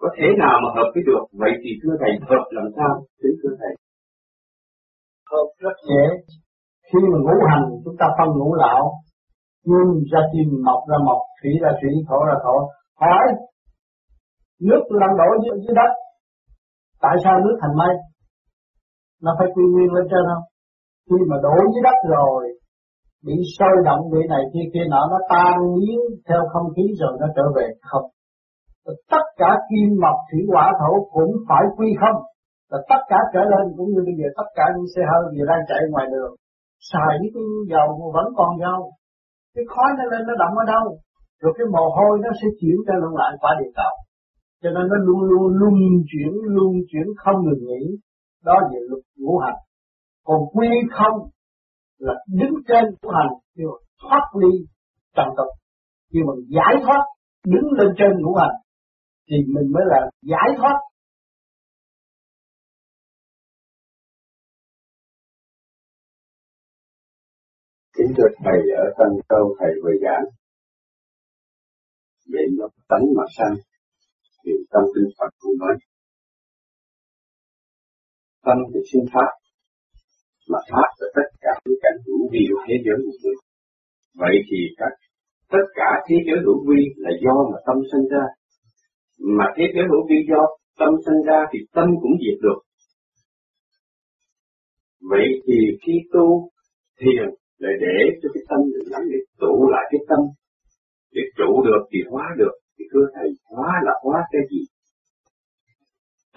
Có 0.00 0.08
thể 0.16 0.26
nào 0.42 0.56
mà 0.62 0.68
hợp 0.76 0.88
với 0.94 1.02
được? 1.08 1.24
Vậy 1.42 1.52
thì 1.62 1.70
thưa 1.82 1.94
thầy 2.00 2.12
hợp 2.30 2.44
làm 2.56 2.66
sao? 2.76 2.92
Kính 3.22 3.36
thưa 3.40 3.54
thầy. 3.60 3.72
Hợp 5.30 5.46
rất 5.64 5.76
dễ. 5.88 6.04
Khi 6.88 6.98
mà 7.12 7.18
ngũ 7.24 7.36
hành 7.50 7.64
chúng 7.84 7.96
ta 8.00 8.06
phân 8.18 8.28
ngũ 8.38 8.54
lão. 8.62 8.82
Kim 9.66 9.88
ra 10.12 10.20
kim 10.32 10.48
mộc 10.66 10.80
ra 10.90 10.98
mộc 11.08 11.20
thủy 11.38 11.52
ra 11.62 11.70
thủy 11.80 11.92
thổ 12.08 12.18
ra 12.28 12.36
thổ. 12.44 12.56
Hỏi 13.00 13.26
nước 14.68 14.82
lăn 15.00 15.10
đổ 15.20 15.28
dưới, 15.42 15.56
dưới 15.64 15.74
đất 15.80 15.90
tại 17.04 17.16
sao 17.24 17.34
nước 17.44 17.56
thành 17.60 17.76
mây? 17.80 17.94
Nó 19.22 19.30
phải 19.38 19.48
quy 19.54 19.64
nguyên 19.72 19.90
lên 19.94 20.04
trên 20.10 20.22
không? 20.30 20.44
Khi 21.08 21.18
mà 21.30 21.36
đổ 21.42 21.54
dưới 21.72 21.82
đất 21.88 21.96
rồi 22.14 22.42
bị 23.26 23.36
sôi 23.56 23.76
động 23.88 24.02
bị 24.12 24.20
này 24.32 24.42
kia 24.52 24.66
kia 24.72 24.86
nọ, 24.92 25.02
nó 25.12 25.18
tan 25.32 25.56
biến 25.76 25.98
theo 26.28 26.40
không 26.52 26.66
khí 26.74 26.84
rồi 27.00 27.12
nó 27.20 27.26
trở 27.36 27.46
về. 27.56 27.66
Không. 27.90 28.06
Tất 29.14 29.26
cả 29.40 29.50
kim 29.68 29.88
mộc 30.02 30.18
thủy 30.28 30.40
hỏa 30.52 30.66
thổ 30.80 30.92
cũng 31.14 31.32
phải 31.48 31.64
quy 31.76 31.88
không. 32.02 32.18
Là 32.70 32.78
tất 32.90 33.02
cả 33.10 33.18
trở 33.32 33.42
lên 33.52 33.64
cũng 33.76 33.88
như 33.92 34.00
bây 34.08 34.14
giờ, 34.18 34.26
tất 34.38 34.48
cả 34.58 34.64
những 34.74 34.88
xe 34.94 35.02
hơi 35.10 35.22
gì 35.32 35.42
đang 35.50 35.62
chạy 35.68 35.80
ngoài 35.90 36.06
đường. 36.14 36.34
Xài 36.90 37.12
cái 37.20 37.44
dầu 37.72 37.88
vẫn 38.16 38.26
còn 38.38 38.50
dầu. 38.64 38.80
Cái 39.54 39.64
khói 39.72 39.90
nó 39.98 40.04
lên, 40.12 40.22
nó 40.28 40.34
động 40.42 40.54
ở 40.62 40.64
đâu? 40.74 40.86
Rồi 41.40 41.52
cái 41.56 41.66
mồ 41.74 41.84
hôi 41.96 42.14
nó 42.24 42.30
sẽ 42.40 42.48
chuyển 42.60 42.76
cho 42.86 42.94
lộn 43.02 43.12
lại 43.20 43.32
qua 43.40 43.52
địa 43.60 43.72
cầu. 43.80 43.94
Cho 44.62 44.70
nên 44.74 44.84
nó 44.90 44.96
luôn 45.06 45.20
luôn 45.30 45.46
luân 45.60 45.74
chuyển 46.10 46.32
luân 46.56 46.72
chuyển 46.90 47.06
không 47.22 47.38
ngừng 47.44 47.64
nghỉ. 47.68 47.82
Đó 48.46 48.54
là 48.62 48.68
luật 48.88 49.04
ngũ 49.20 49.38
hành. 49.44 49.60
Còn 50.26 50.40
quy 50.54 50.70
không 50.96 51.16
là 52.06 52.14
đứng 52.26 52.54
trên 52.68 52.84
ngũ 53.02 53.10
hành 53.18 53.32
nhưng 53.54 53.66
mà 53.70 53.76
thoát 54.02 54.24
ly 54.40 54.52
trần 55.16 55.26
tục. 55.36 55.50
Nhưng 56.12 56.24
mà 56.26 56.34
giải 56.56 56.74
thoát, 56.84 57.02
đứng 57.44 57.66
lên 57.78 57.88
trên 57.98 58.10
ngũ 58.22 58.34
hành, 58.34 58.56
thì 59.28 59.36
mình 59.54 59.72
mới 59.74 59.84
là 59.86 60.00
giải 60.22 60.48
thoát. 60.58 60.76
Kính 67.96 68.12
thưa 68.16 68.28
Thầy 68.44 68.58
ở 68.76 68.84
Tân 68.98 69.08
Châu, 69.28 69.56
Thầy 69.58 69.70
vừa 69.82 69.96
giảng. 70.02 70.24
Vậy 72.32 72.46
nó 72.58 72.66
tánh 72.88 73.06
mà 73.16 73.24
sanh, 73.36 73.54
Thì 74.44 74.52
tâm 74.70 74.82
tinh 74.94 75.08
Phật 75.18 75.30
cũng 75.38 75.52
nói. 75.58 75.74
Tâm 78.44 78.58
thì 78.74 78.80
sinh 78.92 79.04
pháp 79.14 79.41
mà 80.52 80.60
thoát 80.70 80.90
ra 80.98 81.06
tất 81.16 81.28
cả 81.44 81.52
những 81.64 81.80
cảnh 81.84 81.98
hữu 82.06 82.22
vi 82.32 82.42
của 82.50 82.62
thế 82.66 82.76
giới 82.84 82.96
hữu 83.02 83.16
vi. 83.22 83.34
Vậy 84.22 84.36
thì 84.48 84.60
các 84.80 84.92
tất 85.54 85.66
cả 85.78 85.90
thế 86.06 86.16
giới 86.26 86.38
hữu 86.44 86.58
vi 86.68 86.80
là 87.04 87.12
do 87.24 87.36
mà 87.50 87.58
tâm 87.66 87.76
sinh 87.90 88.06
ra. 88.12 88.24
Mà 89.36 89.46
thế 89.56 89.64
giới 89.74 89.84
hữu 89.90 90.02
vi 90.08 90.18
do 90.30 90.42
tâm 90.80 90.92
sinh 91.04 91.20
ra 91.28 91.38
thì 91.50 91.58
tâm 91.76 91.88
cũng 92.02 92.14
diệt 92.22 92.38
được. 92.44 92.60
Vậy 95.10 95.26
thì 95.44 95.58
khi 95.82 95.94
tu 96.12 96.26
thiền 97.00 97.26
để 97.62 97.72
để 97.84 97.96
cho 98.20 98.28
cái 98.34 98.42
tâm 98.50 98.60
được 98.72 98.86
lắng 98.92 99.04
để 99.12 99.18
tụ 99.40 99.54
lại 99.74 99.84
cái 99.90 100.00
tâm. 100.08 100.20
Để 101.14 101.22
trụ 101.38 101.50
được 101.68 101.82
thì 101.90 101.98
hóa 102.10 102.24
được, 102.38 102.54
thì 102.78 102.84
thưa 102.92 103.06
thầy, 103.14 103.28
hóa 103.50 103.70
là 103.86 103.92
hóa 104.02 104.18
cái 104.32 104.42
gì? 104.50 104.62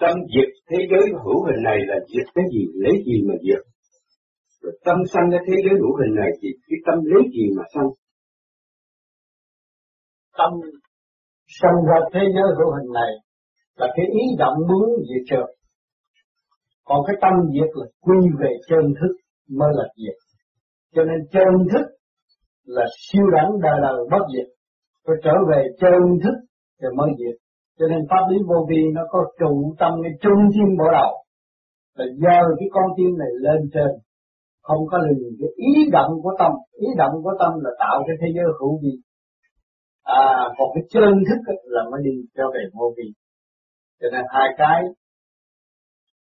Tâm 0.00 0.14
diệt 0.32 0.50
thế 0.68 0.78
giới 0.90 1.04
hữu 1.24 1.44
hình 1.46 1.62
này 1.62 1.78
là 1.90 1.96
diệt 2.08 2.26
cái 2.34 2.44
gì, 2.52 2.62
lấy 2.74 2.94
gì 3.06 3.16
mà 3.28 3.34
diệt? 3.44 3.75
Rồi 4.66 4.74
tâm 4.86 4.98
sanh 5.12 5.26
ra 5.32 5.38
thế 5.46 5.56
giới 5.64 5.74
hữu 5.80 5.94
hình 6.00 6.14
này 6.20 6.30
thì 6.40 6.48
cái 6.68 6.78
tâm 6.86 6.98
lấy 7.10 7.22
gì 7.34 7.44
mà 7.56 7.64
sanh 7.74 7.90
tâm 10.38 10.50
sanh 11.58 11.78
ra 11.88 11.98
thế 12.12 12.24
giới 12.34 12.48
hữu 12.58 12.70
hình 12.76 12.90
này 13.00 13.12
là 13.80 13.86
cái 13.96 14.06
ý 14.22 14.24
động 14.38 14.58
muốn 14.68 14.88
diệt 15.08 15.22
trượt 15.30 15.48
còn 16.84 17.00
cái 17.06 17.16
tâm 17.22 17.34
diệt 17.54 17.70
là 17.78 17.86
quy 18.04 18.18
về 18.40 18.52
chân 18.68 18.84
thức 19.00 19.12
mới 19.58 19.70
là 19.78 19.86
diệt 19.96 20.16
cho 20.94 21.02
nên 21.04 21.18
chân 21.32 21.52
thức 21.72 21.96
là 22.66 22.84
siêu 23.06 23.26
đẳng 23.36 23.50
đời 23.62 23.78
đời 23.82 23.98
bất 24.10 24.24
diệt. 24.34 24.48
Phải 25.06 25.16
trở 25.24 25.34
về 25.50 25.62
chân 25.80 26.00
thức 26.24 26.36
thì 26.80 26.88
mới 26.96 27.10
diệt. 27.18 27.36
Cho 27.78 27.86
nên 27.90 27.98
pháp 28.10 28.22
lý 28.30 28.36
vô 28.48 28.66
vi 28.68 28.82
nó 28.94 29.02
có 29.10 29.18
trụ 29.38 29.74
tâm 29.78 29.92
cái 30.02 30.12
trung 30.20 30.40
tâm 30.54 30.68
bộ 30.78 30.84
đầu. 30.92 31.12
Là 31.96 32.04
do 32.22 32.36
cái 32.58 32.68
con 32.72 32.84
tim 32.96 33.18
này 33.18 33.28
lên 33.40 33.70
trên. 33.74 33.90
Không 34.66 34.82
có 34.90 34.98
lừng 34.98 35.36
cái 35.40 35.50
ý 35.56 35.72
động 35.92 36.12
của 36.22 36.34
tâm. 36.38 36.52
Ý 36.72 36.88
động 37.00 37.14
của 37.24 37.34
tâm 37.40 37.52
là 37.64 37.70
tạo 37.78 37.96
cái 38.06 38.16
thế 38.20 38.28
giới 38.34 38.44
hữu 38.60 38.80
vi. 38.82 38.94
À, 40.02 40.26
còn 40.58 40.68
cái 40.74 40.84
chân 40.92 41.10
thức 41.28 41.40
là 41.64 41.82
mới 41.90 42.00
đi 42.04 42.14
trở 42.36 42.44
về 42.54 42.62
vô 42.78 42.86
vi. 42.96 43.08
Cho 44.00 44.08
nên 44.12 44.24
hai 44.28 44.48
cái 44.58 44.82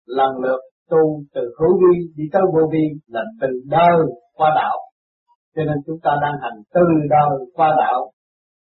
lần 0.06 0.30
lượt 0.42 0.60
tu 0.90 1.02
từ 1.34 1.42
hữu 1.58 1.72
vi 1.80 1.94
đi 2.16 2.24
tới 2.32 2.42
vô 2.54 2.62
vi 2.72 2.84
là 3.06 3.22
từ 3.40 3.48
đời 3.76 3.98
qua 4.34 4.50
đạo. 4.60 4.78
Cho 5.54 5.62
nên 5.64 5.76
chúng 5.86 6.00
ta 6.02 6.10
đang 6.22 6.36
hành 6.42 6.58
từ 6.74 6.86
đời 7.10 7.38
qua 7.54 7.68
đạo. 7.78 8.10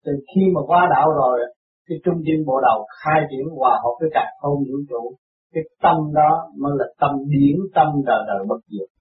Từ 0.04 0.12
khi 0.34 0.42
mà 0.54 0.60
qua 0.66 0.86
đạo 0.90 1.08
rồi, 1.20 1.40
cái 1.88 1.98
trung 2.04 2.18
tâm 2.26 2.38
bộ 2.46 2.60
đầu 2.68 2.86
khai 3.00 3.20
triển 3.30 3.46
hòa 3.58 3.80
hợp 3.82 3.94
với 4.00 4.10
cả 4.14 4.24
không 4.40 4.58
vũ 4.68 4.78
trụ. 4.90 5.02
Cái 5.54 5.64
tâm 5.82 5.96
đó 6.14 6.30
mới 6.60 6.72
là 6.78 6.86
tâm 7.00 7.10
điển 7.28 7.56
tâm 7.74 7.86
đời 8.06 8.22
đời 8.26 8.44
bất 8.48 8.60
diệt. 8.70 8.91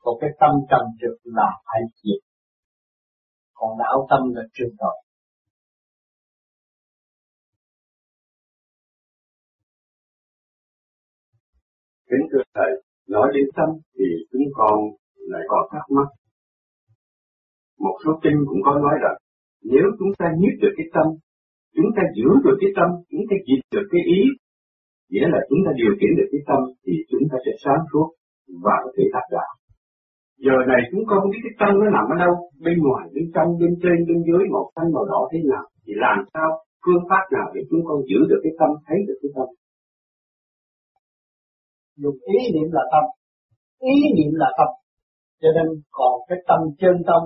Còn 0.00 0.14
cái 0.20 0.30
tâm 0.40 0.50
trầm 0.70 0.84
trực 1.00 1.16
là 1.24 1.48
phải 1.66 1.80
diệt. 2.02 2.22
Còn 3.54 3.78
đạo 3.78 4.06
tâm 4.10 4.22
là 4.34 4.42
trường 4.52 4.74
tồn. 4.78 4.96
Kính 12.10 12.26
thưa 12.32 12.42
Thầy, 12.54 12.70
nói 13.08 13.28
đến 13.34 13.44
tâm 13.56 13.68
thì 13.98 14.04
chúng 14.32 14.46
con 14.54 14.74
lại 15.16 15.42
còn 15.48 15.68
thắc 15.72 15.82
mắc 15.90 16.20
một 17.84 17.96
số 18.04 18.10
kinh 18.22 18.38
cũng 18.48 18.62
có 18.66 18.72
nói 18.84 18.96
rằng 19.04 19.16
nếu 19.72 19.86
chúng 19.98 20.12
ta 20.18 20.26
nhiếp 20.40 20.54
được 20.62 20.74
cái 20.78 20.86
tâm, 20.94 21.06
chúng 21.76 21.90
ta 21.96 22.02
giữ 22.16 22.28
được 22.44 22.56
cái 22.60 22.70
tâm, 22.78 22.88
chúng 23.10 23.24
ta 23.30 23.36
diệt 23.46 23.62
được 23.74 23.86
cái 23.92 24.02
ý, 24.18 24.20
nghĩa 25.10 25.26
là 25.34 25.40
chúng 25.48 25.60
ta 25.64 25.70
điều 25.80 25.92
khiển 25.98 26.12
được 26.18 26.28
cái 26.32 26.42
tâm 26.50 26.60
thì 26.84 26.94
chúng 27.10 27.24
ta 27.30 27.36
sẽ 27.44 27.52
sáng 27.64 27.82
suốt 27.90 28.06
và 28.64 28.74
có 28.84 28.90
thể 28.96 29.04
đạt 29.14 29.26
đạo. 29.36 29.50
Giờ 30.46 30.56
này 30.70 30.80
chúng 30.90 31.04
con 31.08 31.16
không 31.20 31.32
biết 31.34 31.42
cái 31.46 31.54
tâm 31.60 31.70
nó 31.80 31.86
nằm 31.96 32.04
ở 32.14 32.16
đâu, 32.24 32.34
bên 32.64 32.76
ngoài, 32.84 33.04
bên 33.14 33.26
trong, 33.34 33.48
bên 33.60 33.72
trên, 33.82 33.96
bên 34.08 34.18
dưới, 34.26 34.42
màu 34.54 34.64
xanh, 34.74 34.88
màu 34.94 35.04
đỏ 35.12 35.20
thế 35.30 35.38
nào, 35.50 35.64
thì 35.84 35.92
làm 36.04 36.18
sao, 36.32 36.48
phương 36.84 37.04
pháp 37.08 37.24
nào 37.36 37.46
để 37.54 37.60
chúng 37.70 37.82
con 37.88 37.98
giữ 38.08 38.18
được 38.30 38.40
cái 38.44 38.54
tâm, 38.60 38.70
thấy 38.86 38.98
được 39.08 39.18
cái 39.22 39.30
tâm. 39.36 39.48
Dùng 42.02 42.18
ý 42.36 42.38
niệm 42.54 42.68
là 42.76 42.84
tâm, 42.92 43.04
ý 43.94 43.96
niệm 44.16 44.32
là 44.42 44.50
tâm, 44.58 44.70
cho 45.42 45.48
nên 45.56 45.66
còn 45.98 46.14
cái 46.28 46.38
tâm 46.48 46.60
chân 46.80 46.94
tâm 47.08 47.22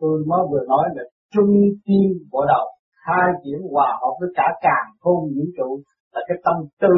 tôi 0.00 0.24
mới 0.30 0.42
vừa 0.50 0.64
nói 0.72 0.84
là 0.96 1.02
trung 1.34 1.54
tim 1.86 2.08
bộ 2.32 2.40
đầu 2.52 2.66
khai 3.04 3.28
triển 3.44 3.60
hòa 3.72 3.88
hợp 4.00 4.14
với 4.20 4.30
cả 4.34 4.46
càng 4.62 4.88
không 5.00 5.20
vũ 5.34 5.44
trụ 5.56 5.70
là 6.12 6.20
cái 6.28 6.38
tâm 6.44 6.56
từ 6.80 6.88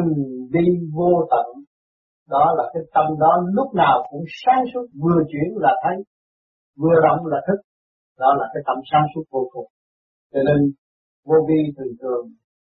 bi 0.53 0.65
vô 0.95 1.11
tận 1.31 1.45
đó 2.29 2.45
là 2.57 2.63
cái 2.73 2.83
tâm 2.93 3.05
đó 3.19 3.31
lúc 3.53 3.69
nào 3.73 3.95
cũng 4.09 4.23
sáng 4.45 4.63
suốt, 4.73 4.85
vừa 5.03 5.21
chuyển 5.31 5.49
là 5.55 5.73
thấy, 5.83 5.95
vừa 6.81 6.97
động 7.07 7.25
là 7.25 7.39
thức. 7.47 7.59
Đó 8.19 8.29
là 8.39 8.45
cái 8.53 8.63
tâm 8.67 8.77
sáng 8.91 9.05
suốt 9.15 9.23
vô 9.31 9.49
cùng. 9.53 9.67
Cho 10.33 10.39
nên, 10.47 10.59
vô 11.25 11.35
vi 11.47 11.59
thường 11.77 11.95
thường, 12.01 12.25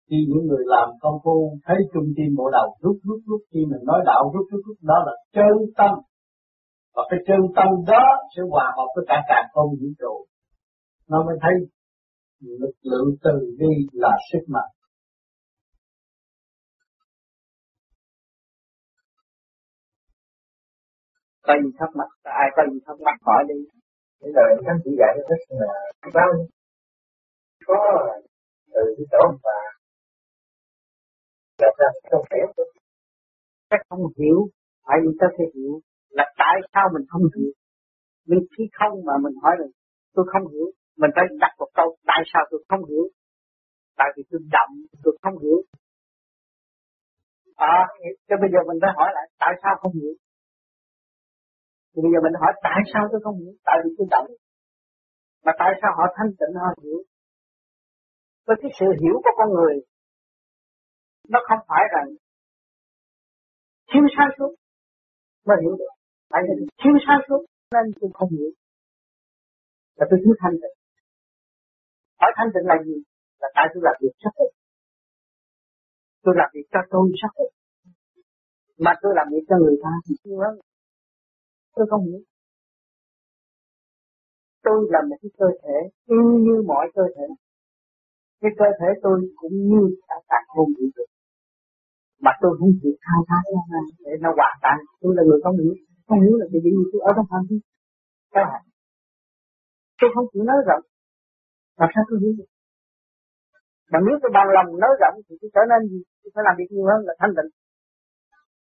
khi 0.10 0.18
những 0.30 0.46
người 0.48 0.64
làm 0.76 0.90
công 1.02 1.18
phu, 1.24 1.58
thấy 1.66 1.78
trung 1.94 2.10
tim 2.18 2.30
bộ 2.38 2.50
đầu, 2.58 2.68
rút 2.82 2.98
rút 3.04 3.22
rút, 3.28 3.42
khi 3.52 3.60
mình 3.72 3.84
nói 3.90 4.00
đạo, 4.06 4.32
rút 4.34 4.46
rút 4.52 4.62
rút, 4.68 4.78
đó 4.82 4.98
là 5.08 5.14
chân 5.36 5.56
tâm. 5.78 5.94
Và 6.96 7.04
cái 7.10 7.20
chân 7.28 7.42
tâm 7.56 7.68
đó 7.88 8.06
sẽ 8.36 8.42
hòa 8.52 8.68
hợp 8.78 8.90
với 8.96 9.06
cả 9.08 9.18
càng 9.28 9.46
không 9.54 9.70
vũ 9.80 9.90
trụ. 10.00 10.14
Nó 11.10 11.24
mới 11.28 11.36
thấy 11.42 11.54
lực 12.42 12.76
lượng 12.84 13.10
từ 13.24 13.56
bi 13.60 13.74
là 13.92 14.14
sức 14.32 14.44
mạnh. 14.48 14.72
Có 21.50 21.56
gì 21.64 21.70
thắc 21.80 21.90
mắc 22.00 22.10
ai 22.24 22.48
có 22.56 22.62
gì 22.72 22.80
thắc 22.86 22.98
mắc 23.06 23.18
hỏi 23.28 23.44
đi 23.50 23.60
bây 24.22 24.32
giờ 24.36 24.42
các 24.66 24.76
chị 24.84 24.92
dạy 25.00 25.14
rất 25.30 25.42
là 25.62 25.74
bao 26.14 26.32
có 27.68 27.80
từ 28.74 28.84
cái 28.98 29.06
chỗ 29.12 29.24
và 29.44 29.58
Dạ 31.60 31.68
ra 31.80 31.88
không 32.12 32.26
hiểu. 32.34 32.48
Cách 33.70 33.82
không 33.90 34.04
hiểu, 34.18 34.38
phải 34.86 34.98
vì 35.04 35.12
ta 35.20 35.28
phải 35.38 35.48
hiểu 35.56 35.74
là 36.10 36.26
tại 36.38 36.56
sao 36.74 36.86
mình 36.94 37.06
không 37.10 37.22
hiểu. 37.36 37.52
Nhưng 38.26 38.44
khi 38.58 38.64
không 38.80 39.06
mà 39.08 39.14
mình 39.24 39.36
hỏi 39.42 39.56
là 39.60 39.68
tôi 40.16 40.26
không 40.32 40.46
hiểu, 40.54 40.68
mình 40.98 41.12
phải 41.16 41.26
đặt 41.40 41.54
một 41.60 41.70
câu 41.74 41.88
tại 42.06 42.22
sao 42.34 42.42
tôi 42.52 42.64
không 42.70 42.86
hiểu. 42.90 43.06
Tại 43.98 44.10
vì 44.16 44.24
tôi 44.30 44.42
chậm, 44.54 44.70
tôi 45.04 45.18
không 45.22 45.38
hiểu. 45.44 45.58
À, 47.56 47.88
cho 48.28 48.36
bây 48.42 48.50
giờ 48.54 48.60
mình 48.68 48.80
phải 48.82 48.92
hỏi 48.98 49.10
lại 49.14 49.28
tại 49.40 49.54
sao 49.64 49.74
không 49.82 49.94
hiểu. 49.94 50.14
Thì 52.00 52.04
bây 52.04 52.12
giờ 52.14 52.20
mình 52.26 52.40
hỏi 52.42 52.54
tại 52.68 52.80
sao 52.94 53.04
tôi 53.12 53.22
không 53.24 53.38
hiểu, 53.40 53.54
tại 53.68 53.78
vì 53.84 53.90
tôi 53.98 54.08
động 54.14 54.28
Mà 55.46 55.52
tại 55.60 55.72
sao 55.82 55.92
họ 55.98 56.06
thanh 56.16 56.32
tịnh 56.40 56.54
họ 56.64 56.70
hiểu? 56.84 57.00
Với 58.48 58.56
cái 58.62 58.72
sự 58.80 58.86
hiểu 59.02 59.16
của 59.24 59.34
con 59.38 59.50
người 59.56 59.76
nó 61.34 61.40
không 61.48 61.62
phải 61.70 61.84
là 61.94 62.02
thiếu 63.90 64.04
sáng 64.16 64.32
suốt 64.38 64.52
mới 65.48 65.58
hiểu 65.64 65.76
được. 65.80 65.94
Tại 66.30 66.42
vì 66.48 66.54
thiếu 66.82 66.94
sáng 67.06 67.22
suốt 67.28 67.42
nên 67.74 67.86
tôi 68.00 68.10
không 68.14 68.30
hiểu. 68.30 68.52
Là 69.98 70.06
tôi 70.10 70.20
thiếu 70.24 70.34
thanh 70.42 70.56
tịnh. 70.62 70.78
Hỏi 72.22 72.32
thanh 72.38 72.50
tịnh 72.54 72.66
là 72.72 72.76
gì? 72.86 72.98
Là 73.42 73.48
tại 73.56 73.66
tôi 73.72 73.82
làm 73.86 73.96
việc 74.02 74.14
rất 74.24 74.34
ít. 74.46 74.52
Tôi 76.24 76.34
làm 76.38 76.50
việc 76.54 76.68
cho 76.74 76.80
tôi 76.92 77.12
rất 77.22 77.34
ít. 77.46 77.52
Mà 78.86 78.92
tôi 79.02 79.12
làm 79.16 79.28
việc 79.32 79.44
cho 79.50 79.56
người 79.64 79.78
ta 79.84 79.92
thì 80.06 80.16
chưa 80.24 80.69
Tôi 81.76 81.86
không 81.90 82.04
hiểu. 82.06 82.22
Tôi 84.64 84.88
là 84.94 85.00
một 85.10 85.18
cái 85.22 85.32
cơ 85.40 85.46
thể 85.64 85.78
y 86.06 86.20
như 86.46 86.56
mọi 86.68 86.86
cơ 86.96 87.04
thể. 87.16 87.28
Cái 88.42 88.52
cơ 88.60 88.66
thể 88.80 88.88
tôi 89.04 89.34
cũng 89.36 89.56
như 89.72 89.82
cả 90.08 90.16
cả 90.30 90.40
hồn 90.48 90.68
vũ 90.78 90.86
trụ. 90.96 91.04
Mà 92.26 92.32
tôi 92.42 92.52
không 92.60 92.72
chịu 92.82 92.96
khai 93.06 93.22
thác 93.30 93.44
nó 93.54 93.62
ra 93.72 93.82
để 94.06 94.12
nó 94.24 94.30
hòa 94.38 94.52
tan. 94.64 94.78
Tôi 95.02 95.12
là 95.18 95.24
người 95.28 95.40
không 95.44 95.58
hiểu. 95.58 95.74
Không 96.08 96.22
hiểu 96.22 96.36
là 96.40 96.46
cái 96.52 96.62
gì 96.64 96.72
tôi 96.92 97.02
ở 97.08 97.12
trong 97.16 97.26
phạm 97.32 97.44
vi 97.50 97.58
các 98.34 98.44
bạn. 98.52 98.62
Tôi 100.00 100.10
không 100.16 100.28
chịu 100.32 100.44
nói 100.50 100.60
rộng. 100.68 100.84
Làm 101.80 101.90
sao 101.94 102.04
tôi 102.10 102.18
hiểu 102.22 102.34
được? 102.38 102.50
Mà 103.92 104.00
nếu 104.06 104.16
tôi 104.22 104.32
bằng 104.38 104.50
lòng 104.58 104.70
nói 104.84 104.94
rộng 105.02 105.16
thì 105.26 105.34
tôi 105.42 105.50
trở 105.56 105.64
nên 105.72 105.82
gì? 105.92 106.00
Tôi 106.22 106.30
phải 106.36 106.44
làm 106.48 106.56
việc 106.60 106.70
nhiều 106.74 106.86
hơn 106.92 107.00
là 107.08 107.14
thanh 107.20 107.34
tịnh. 107.38 107.52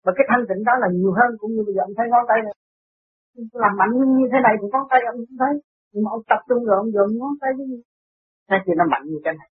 Mà 0.04 0.10
cái 0.16 0.24
thanh 0.30 0.44
tịnh 0.48 0.60
đó 0.68 0.74
là 0.82 0.88
nhiều 0.98 1.12
hơn 1.18 1.30
cũng 1.40 1.52
như 1.54 1.62
bây 1.66 1.74
giờ. 1.74 1.82
Ông 1.88 1.96
thấy 1.98 2.06
ngón 2.10 2.24
tay 2.30 2.38
này 2.46 2.54
làm 3.62 3.72
mạnh 3.80 3.92
như 4.18 4.26
thế 4.32 4.38
này 4.46 4.54
thì 4.60 4.66
ngón 4.72 4.84
tay 4.90 5.00
ông 5.10 5.16
cũng 5.16 5.36
thấy. 5.42 5.54
Nhưng 5.92 6.04
mà 6.04 6.08
ông 6.16 6.22
tập 6.30 6.40
trung 6.48 6.62
rồi 6.66 6.76
ông 6.82 6.90
dùng 6.94 7.18
ngón 7.18 7.34
tay 7.40 7.50
cái 7.58 7.66
gì 7.70 7.80
thì 8.66 8.72
nó 8.78 8.84
mạnh 8.92 9.04
như 9.06 9.18
cái 9.24 9.34
này. 9.40 9.48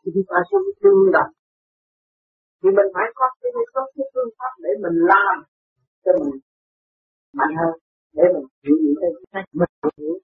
Thì 0.00 0.08
đi 0.14 0.22
qua 0.28 0.38
xuống 0.50 0.62
tương 0.82 1.12
đồng 1.16 1.32
thì 2.66 2.68
mình 2.76 2.88
phải 2.94 3.06
có 3.14 3.26
cái 3.40 3.50
có 3.74 3.82
cái 3.94 4.06
phương 4.14 4.30
pháp 4.38 4.52
để 4.62 4.70
mình 4.82 4.96
làm 5.12 5.36
cho 6.04 6.12
mình 6.20 6.40
mạnh 7.32 7.54
hơn 7.60 7.74
để 8.12 8.24
mình 8.34 8.46
hiểu 8.62 8.76
những 8.84 8.98
cái 9.00 9.10
cách 9.32 9.44
mình 9.52 9.92
hiểu. 9.98 10.14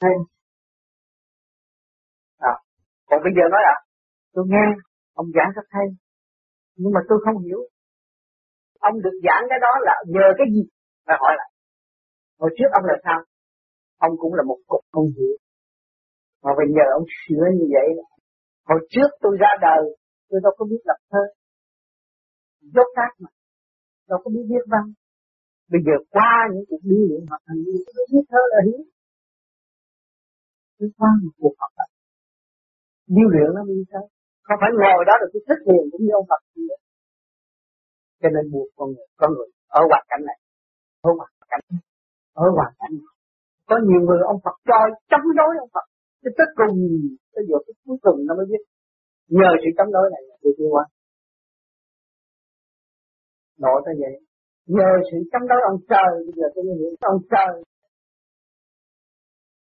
Hay 0.00 0.12
à, 2.38 2.52
còn 3.08 3.20
bây 3.24 3.32
giờ 3.36 3.44
nói 3.52 3.62
là 3.68 3.76
tôi 4.32 4.44
nghe 4.48 4.64
ông 5.14 5.26
giảng 5.36 5.50
rất 5.56 5.66
hay 5.70 5.86
nhưng 6.76 6.92
mà 6.92 7.00
tôi 7.08 7.18
không 7.24 7.38
hiểu 7.42 7.60
ông 8.88 8.96
được 9.04 9.16
giảng 9.26 9.44
cái 9.50 9.58
đó 9.66 9.72
là 9.88 9.94
nhờ 10.14 10.26
cái 10.38 10.46
gì 10.54 10.62
phải 11.06 11.16
hỏi 11.22 11.34
lại 11.40 11.50
hồi 12.40 12.50
trước 12.56 12.70
ông 12.78 12.84
là 12.90 12.96
sao 13.04 13.20
ông 14.06 14.12
cũng 14.22 14.34
là 14.38 14.42
một 14.50 14.58
cục 14.70 14.82
không 14.92 15.08
hiểu 15.16 15.34
mà 16.44 16.50
bây 16.60 16.68
giờ 16.76 16.84
ông 16.98 17.06
sửa 17.20 17.46
như 17.58 17.66
vậy 17.74 17.88
Hồi 18.70 18.80
trước 18.94 19.10
tôi 19.22 19.32
ra 19.42 19.52
đời, 19.66 19.82
tôi 20.28 20.40
đâu 20.44 20.52
có 20.58 20.64
biết 20.70 20.82
lập 20.84 21.00
thơ. 21.10 21.22
Dốt 22.74 22.88
tác 22.96 23.10
mà. 23.22 23.30
Đâu 24.08 24.18
có 24.22 24.28
biết 24.34 24.44
viết 24.50 24.64
văn. 24.72 24.84
Bây 25.72 25.80
giờ 25.86 25.94
qua 26.14 26.32
những 26.52 26.64
cuộc 26.68 26.82
đi 26.90 26.98
luyện 27.08 27.22
học 27.30 27.42
hành 27.46 27.60
đi, 27.66 27.76
tôi 27.94 28.04
biết 28.12 28.24
thơ 28.30 28.42
là 28.52 28.60
hiểu. 28.66 28.82
Tôi 30.78 30.88
qua 30.98 31.10
một 31.22 31.34
cuộc 31.40 31.54
học 31.60 31.72
tập. 31.78 31.88
Điêu 33.14 33.28
luyện 33.32 33.48
nó 33.56 33.62
như 33.68 33.84
thế. 33.90 34.02
Không 34.46 34.58
phải 34.62 34.70
ngồi 34.78 35.00
đó 35.08 35.14
được 35.20 35.30
tôi 35.32 35.42
thích 35.48 35.62
liền 35.68 35.84
cũng 35.92 36.02
như 36.04 36.12
ông 36.20 36.26
Phật 36.30 36.42
gì. 36.54 36.64
Cho 38.20 38.28
nên 38.34 38.44
buộc 38.52 38.68
con 38.76 38.88
người, 38.94 39.08
con 39.20 39.30
người 39.34 39.48
ở 39.80 39.80
hoàn 39.90 40.04
cảnh 40.10 40.22
này. 40.30 40.38
Ở 41.08 41.10
hoàn 41.18 41.32
cảnh 41.50 41.64
ở 42.44 42.46
hoàn 42.56 42.72
cảnh 42.80 42.92
này. 43.00 43.12
Có 43.68 43.76
nhiều 43.88 44.00
người 44.06 44.20
ông 44.32 44.40
Phật 44.44 44.56
cho 44.68 44.78
chống 45.10 45.26
đối 45.38 45.52
ông 45.64 45.70
Phật. 45.74 45.86
Cái 46.22 46.32
tất 46.38 46.48
cùng 46.58 46.74
Tới 47.32 47.42
giờ 47.48 47.56
cái 47.66 47.74
cuối 47.84 47.98
cùng 48.04 48.18
nó 48.26 48.32
mới 48.38 48.46
biết 48.50 48.62
nhờ 49.38 49.50
sự 49.62 49.68
chống 49.78 49.90
đối 49.96 50.06
này 50.14 50.22
tôi 50.42 50.52
tiến 50.56 50.68
qua. 50.74 50.84
Nội 53.64 53.78
ta 53.84 53.92
vậy. 54.02 54.14
Nhờ 54.76 54.90
sự 55.08 55.16
chống 55.32 55.46
đối 55.50 55.60
ông 55.70 55.78
trời 55.90 56.10
bây 56.26 56.34
giờ 56.38 56.46
tôi 56.54 56.62
mới 56.66 56.74
hiểu 56.80 56.90
ông 57.12 57.22
trời. 57.32 57.52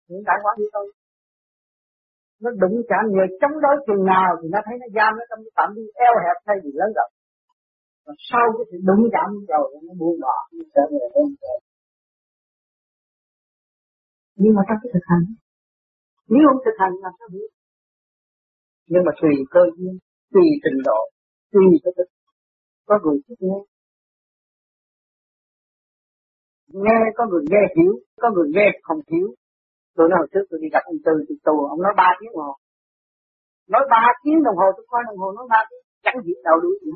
Hiện 0.09 0.21
tại 0.27 0.37
quá 0.43 0.51
đi 0.59 0.65
tôi. 0.75 0.85
Nó 2.43 2.49
đụng 2.61 2.75
chạm 2.89 3.03
người 3.11 3.27
chống 3.41 3.55
đối 3.63 3.75
chừng 3.87 4.03
nào 4.13 4.29
thì 4.39 4.47
nó 4.53 4.59
thấy 4.65 4.75
nó 4.81 4.87
giam 4.95 5.11
nó 5.17 5.23
trong 5.29 5.39
cái 5.43 5.53
phạm 5.57 5.69
vi 5.75 5.83
eo 6.05 6.13
hẹp 6.23 6.37
thay 6.45 6.55
vì 6.63 6.71
lớn 6.79 6.89
rộng. 6.97 7.11
Và 8.05 8.13
sau 8.29 8.45
cái 8.57 8.65
sự 8.69 8.77
đúng 8.89 9.03
cảm 9.15 9.29
rồi 9.51 9.67
nó 9.87 9.93
buông 9.99 10.17
bỏ 10.23 10.35
nó 10.57 10.63
trở 10.75 10.83
về 10.91 11.03
ơn 11.21 11.29
trời. 11.41 11.59
Nhưng 14.41 14.53
mà 14.55 14.61
trong 14.67 14.79
cái 14.83 14.89
thực 14.93 15.05
hành 15.11 15.25
nếu 16.31 16.43
không 16.47 16.61
thực 16.65 16.77
hành 16.81 16.93
làm 17.03 17.13
sao 17.19 17.27
biết? 17.33 17.49
Nhưng 18.91 19.03
mà 19.05 19.11
tùy 19.21 19.33
cơ 19.53 19.63
duyên, 19.77 19.95
tùy 20.33 20.45
trình 20.63 20.79
độ, 20.87 20.99
tùy 21.53 21.65
cái 21.83 21.93
thực, 21.97 22.09
Có 22.87 22.95
người 23.03 23.17
thích 23.27 23.41
nghe. 23.41 23.59
Nghe 26.83 26.99
có 27.17 27.23
người 27.29 27.43
nghe 27.51 27.63
hiểu, 27.75 27.93
có 28.21 28.27
người 28.33 28.49
nghe 28.55 28.67
không 28.83 28.99
hiểu. 29.11 29.27
Tôi 29.95 30.09
nói 30.09 30.17
hồi 30.21 30.27
trước 30.33 30.45
tôi 30.49 30.59
đi 30.63 30.67
gặp 30.73 30.83
ông 30.91 30.99
Tư, 31.05 31.13
tôi 31.27 31.37
tù, 31.45 31.55
ông 31.73 31.81
nói 31.81 31.93
ba 31.97 32.09
tiếng 32.19 32.31
đồng 32.33 32.45
hồ. 32.45 32.53
Nói 33.73 33.83
ba 33.89 34.03
tiếng 34.23 34.43
đồng 34.45 34.57
hồ, 34.59 34.67
tôi 34.75 34.85
coi 34.91 35.01
đồng 35.07 35.17
hồ 35.17 35.31
nói 35.37 35.45
ba 35.49 35.59
tiếng, 35.69 35.83
chẳng 36.03 36.17
hiểu 36.25 36.39
đâu 36.43 36.55
đuôi 36.63 36.75
gì. 36.83 36.91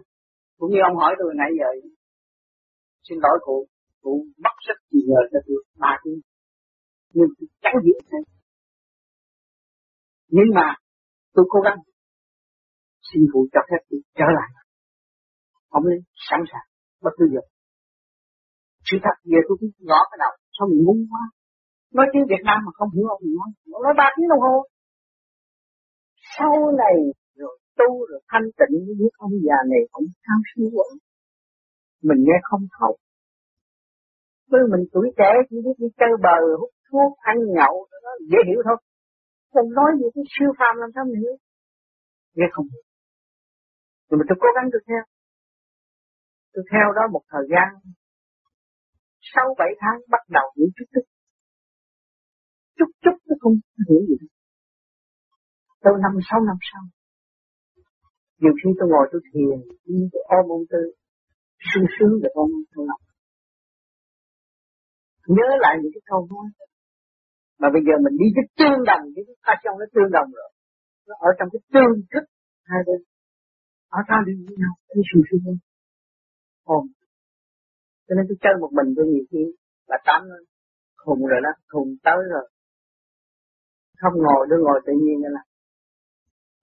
Cũng 0.58 0.72
như 0.72 0.80
ông 0.90 0.98
hỏi 1.02 1.16
tôi 1.20 1.34
nãy 1.40 1.52
giờ, 1.60 1.70
xin 3.06 3.18
lỗi 3.22 3.38
cụ, 3.42 3.68
cụ 4.02 4.26
mất 4.44 4.56
sức 4.68 4.78
gì 4.92 5.00
nhờ 5.10 5.22
cho 5.32 5.40
tôi 5.48 5.60
ba 5.82 5.92
tiếng. 6.04 6.20
Nhưng 7.14 7.30
tôi 7.38 7.48
chẳng 7.64 7.78
hiểu 7.86 8.00
thế. 8.10 8.18
Nhưng 10.36 10.50
mà 10.56 10.68
tôi 11.34 11.46
cố 11.50 11.60
gắng 11.62 11.80
xin 13.08 13.22
phụ 13.34 13.48
cho 13.54 13.62
phép 13.70 13.82
tôi 13.90 14.00
trở 14.20 14.28
lại. 14.38 14.50
Ông 15.70 15.84
ấy 15.84 15.98
sẵn 16.30 16.40
sàng 16.52 16.68
bất 17.04 17.12
cứ 17.18 17.26
giờ. 17.34 17.42
Sự 18.88 18.98
thật 19.04 19.16
về 19.32 19.40
tôi 19.48 19.58
cũng 19.60 19.70
rõ 19.90 20.00
cái 20.10 20.18
đầu 20.24 20.34
sao 20.56 20.68
mình 20.72 20.82
muốn 20.86 20.98
quá. 21.12 21.24
Nói 21.98 22.06
tiếng 22.12 22.26
Việt 22.32 22.44
Nam 22.48 22.58
mà 22.66 22.72
không 22.78 22.90
hiểu 22.96 23.08
ông 23.16 23.22
nói 23.38 23.50
nói 23.84 23.94
ba 23.98 24.08
tiếng 24.16 24.30
đồng 24.32 24.44
hồ. 24.48 24.56
Sau 26.38 26.52
này 26.82 26.96
tu 27.80 27.90
rồi 28.10 28.22
thanh 28.32 28.48
tịnh 28.60 28.76
với 29.00 29.10
ông 29.26 29.34
già 29.48 29.58
này 29.72 29.82
cũng 29.92 30.08
cao 30.26 30.40
siêu 30.50 30.70
quá 30.76 30.88
mình 32.08 32.20
nghe 32.26 32.38
không 32.50 32.64
thấu 32.80 32.94
với 34.52 34.62
mình 34.72 34.84
tuổi 34.94 35.08
trẻ 35.18 35.32
chỉ 35.50 35.58
biết 35.66 35.76
đi 35.78 35.88
chơi 36.00 36.14
bờ 36.26 36.38
hút 36.60 36.72
thuốc, 36.92 37.12
ăn 37.32 37.38
nhậu, 37.58 37.76
đó 38.04 38.14
dễ 38.32 38.40
hiểu 38.48 38.62
thôi 38.68 38.78
còn 39.54 39.66
nói 39.78 39.92
gì 40.00 40.08
cái 40.16 40.24
siêu 40.34 40.52
phàm 40.60 40.74
làm 40.82 40.90
sao 40.96 41.04
mình 41.06 41.22
hiểu. 41.24 41.36
Nghe 42.38 42.48
không 42.52 42.68
hiểu. 42.72 42.84
Nhưng 44.08 44.18
mà 44.20 44.26
tôi 44.30 44.38
cố 44.42 44.50
gắng 44.56 44.68
tôi 44.74 44.82
theo. 44.88 45.04
Tôi 46.54 46.64
theo 46.72 46.88
đó 46.98 47.04
một 47.14 47.24
thời 47.32 47.46
gian. 47.52 47.70
Sau 49.32 49.46
bảy 49.60 49.72
tháng 49.82 49.98
bắt 50.14 50.24
đầu 50.30 50.48
những 50.56 50.70
chút 50.76 50.86
chút. 50.94 51.06
Chút 52.78 52.90
chút 53.04 53.18
nó 53.28 53.36
không 53.42 53.54
hiểu 53.90 54.02
gì 54.10 54.16
hết. 54.22 54.32
Tôi 55.84 55.94
năm 56.04 56.14
sáu, 56.30 56.40
năm 56.50 56.58
sau. 56.70 56.84
Nhiều 58.42 58.54
khi 58.60 58.70
tôi 58.78 58.88
ngồi 58.92 59.06
tôi 59.12 59.22
thiền, 59.30 59.58
nhưng 59.92 60.06
tôi 60.12 60.22
ôm 60.38 60.46
ông 60.58 60.66
tư, 60.72 60.82
sung 61.70 61.88
sướng 61.96 62.14
được 62.22 62.34
ôm 62.44 62.50
tư 62.72 62.80
lòng. 62.90 63.04
Nhớ 65.36 65.48
lại 65.64 65.74
những 65.82 65.94
cái 65.96 66.04
câu 66.10 66.20
nói. 66.32 66.48
Mà 67.62 67.68
bây 67.74 67.82
giờ 67.88 67.94
mình 68.06 68.16
đi 68.22 68.28
cái 68.38 68.46
tương 68.60 68.80
đồng 68.90 69.04
với 69.14 69.24
cái 69.28 69.38
ta 69.46 69.54
trong 69.64 69.76
nó 69.80 69.86
tương 69.94 70.12
đồng 70.18 70.30
rồi. 70.38 70.50
Nó 71.08 71.14
ở 71.28 71.30
trong 71.38 71.50
cái 71.54 71.62
tương 71.74 71.94
thức 72.12 72.26
hai 72.70 72.80
bên. 72.88 73.00
Ở 73.98 74.00
ta 74.10 74.18
đi 74.28 74.34
với 74.46 74.56
nhau 74.62 74.74
cái 74.88 75.04
sung 75.10 75.24
sướng 75.28 75.44
hơn. 75.46 75.58
Ôm. 76.76 76.84
cho 78.06 78.14
nên 78.16 78.26
tôi 78.30 78.38
chơi 78.44 78.54
một 78.62 78.72
mình 78.78 78.90
tôi 78.96 79.06
nhiều 79.12 79.26
khi 79.32 79.44
là 79.90 79.98
tám 80.08 80.22
khùng 81.02 81.22
rồi 81.32 81.42
đó 81.46 81.52
khùng 81.72 81.90
tới 82.06 82.20
rồi. 82.34 82.46
Không 84.02 84.16
ngồi 84.26 84.42
đưa 84.50 84.60
ngồi 84.66 84.80
tự 84.86 84.94
nhiên 85.04 85.18
là 85.36 85.44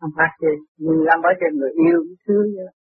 không 0.04 0.16
phát 0.18 0.30
chơi 0.40 0.56
nhưng 0.76 0.98
làm 1.08 1.18
bởi 1.22 1.34
trên 1.40 1.52
người 1.58 1.72
yêu 1.86 2.00
thương 2.24 2.46
như 2.52 2.62
là 2.66 2.72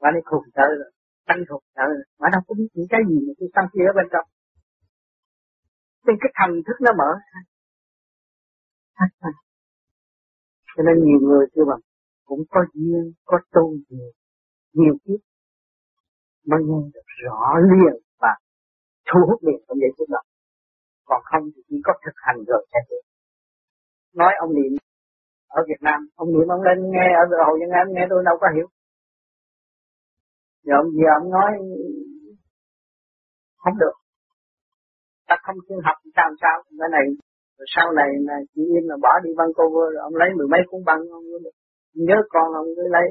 mà 0.00 0.08
nó 0.14 0.20
khùng 0.24 0.46
sợ 0.56 0.66
rồi. 0.80 0.90
Tăng 1.28 1.40
khùng 1.48 1.64
sợ 1.74 1.84
rồi. 1.92 2.04
Mà 2.20 2.26
đâu 2.32 2.40
có 2.46 2.52
biết 2.58 2.68
những 2.74 2.90
cái 2.92 3.00
gì 3.08 3.16
mà 3.26 3.32
tôi 3.38 3.48
sang 3.54 3.68
kia 3.72 3.86
ở 3.90 3.92
bên 3.98 4.06
trong. 4.12 4.26
Nên 6.06 6.16
cái 6.20 6.30
thần 6.38 6.50
thức 6.66 6.76
nó 6.84 6.90
mở 7.00 7.10
ra. 7.30 7.40
cho 10.76 10.82
nên 10.86 10.96
nhiều 11.06 11.20
người 11.28 11.44
chưa 11.54 11.64
bằng, 11.70 11.82
cũng 12.24 12.42
có 12.50 12.60
duyên, 12.74 13.12
có 13.24 13.36
tu 13.54 13.64
nhiều 13.88 14.10
nhiều 14.72 14.94
kiếp. 15.04 15.20
Mới 16.48 16.60
nghe 16.68 16.80
được 16.94 17.06
rõ 17.22 17.42
liền 17.70 17.94
và 18.22 18.32
thu 19.08 19.20
hút 19.28 19.40
liền 19.46 19.60
trong 19.68 19.78
giây 19.82 19.90
phút 19.98 20.08
đó. 20.14 20.22
Còn 21.04 21.20
không 21.24 21.44
thì 21.56 21.62
chỉ 21.68 21.76
có 21.84 21.92
thực 22.04 22.16
hành 22.16 22.38
rồi 22.46 22.66
sẽ 22.72 22.78
được. 22.90 23.04
Nói 24.14 24.32
ông 24.40 24.54
niệm 24.54 24.72
ở 25.58 25.60
Việt 25.68 25.80
Nam. 25.86 26.00
Ông 26.22 26.28
niệm 26.32 26.48
ông 26.56 26.62
lên 26.66 26.78
nghe 26.94 27.06
ở 27.20 27.22
Hồ 27.48 27.54
Dân 27.60 27.70
An 27.80 27.86
nghe 27.94 28.04
tôi 28.10 28.20
đâu 28.28 28.36
có 28.40 28.46
hiểu. 28.56 28.68
Giờ 30.66 30.74
ông 30.82 30.90
giờ 30.98 31.08
ông 31.20 31.28
nói 31.36 31.50
không 33.62 33.76
được. 33.82 33.96
Ta 35.28 35.36
không 35.44 35.56
chuyên 35.66 35.78
học 35.86 35.96
sao 36.16 36.28
sao? 36.42 36.56
Cái 36.80 36.88
này, 36.96 37.04
rồi 37.58 37.66
sau 37.74 37.86
này 38.00 38.10
là 38.28 38.36
chị 38.52 38.62
Yên 38.72 38.84
là 38.90 38.96
bỏ 39.04 39.12
đi 39.24 39.30
Vancouver, 39.38 39.86
rồi 39.94 40.02
ông 40.08 40.14
lấy 40.20 40.28
mười 40.38 40.48
mấy 40.52 40.60
cuốn 40.68 40.80
băng 40.88 41.00
ông 41.18 41.24
nhớ 42.08 42.16
con 42.34 42.46
ông 42.60 42.68
cứ 42.76 42.84
lấy 42.96 43.06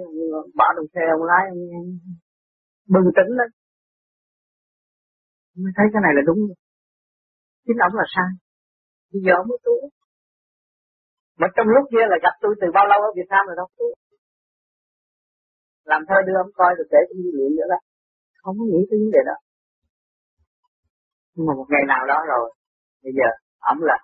bỏ 0.60 0.68
đồng 0.76 0.88
xe 0.94 1.02
ông 1.18 1.24
lái, 1.32 1.44
ông 1.50 1.62
bừng 2.94 3.08
tỉnh 3.18 3.32
lên. 3.40 3.50
Mới 5.62 5.72
thấy 5.78 5.86
cái 5.94 6.02
này 6.06 6.14
là 6.18 6.22
đúng. 6.30 6.40
Rồi 6.50 6.58
chính 7.66 7.78
ông 7.88 7.94
là 8.00 8.06
sai. 8.16 8.30
Bây 9.14 9.22
giờ 9.26 9.32
ông 9.42 9.48
mới 9.50 9.58
tu 9.66 9.74
mà 11.42 11.48
trong 11.56 11.68
lúc 11.76 11.84
kia 11.92 12.06
là 12.12 12.18
gặp 12.26 12.36
tôi 12.42 12.52
từ 12.62 12.68
bao 12.78 12.86
lâu 12.92 13.00
ở 13.08 13.12
Việt 13.18 13.30
Nam 13.34 13.44
rồi 13.48 13.56
đâu 13.60 13.68
làm 15.92 16.02
thơ 16.08 16.18
đưa 16.28 16.38
ông 16.44 16.52
coi 16.60 16.72
rồi 16.78 16.88
kể 16.92 17.00
cũng 17.08 17.20
như 17.24 17.32
nữa 17.58 17.68
đó? 17.74 17.80
Không 18.44 18.56
có 18.60 18.64
nghĩ 18.72 18.82
tới 18.90 18.98
vấn 19.02 19.12
đề 19.16 19.22
đó. 19.30 19.38
Nhưng 21.34 21.46
mà 21.48 21.54
một 21.60 21.68
ngày 21.72 21.84
nào 21.94 22.04
đó 22.12 22.18
rồi, 22.32 22.46
bây 23.04 23.14
giờ 23.18 23.28
ông 23.72 23.80
là 23.90 23.98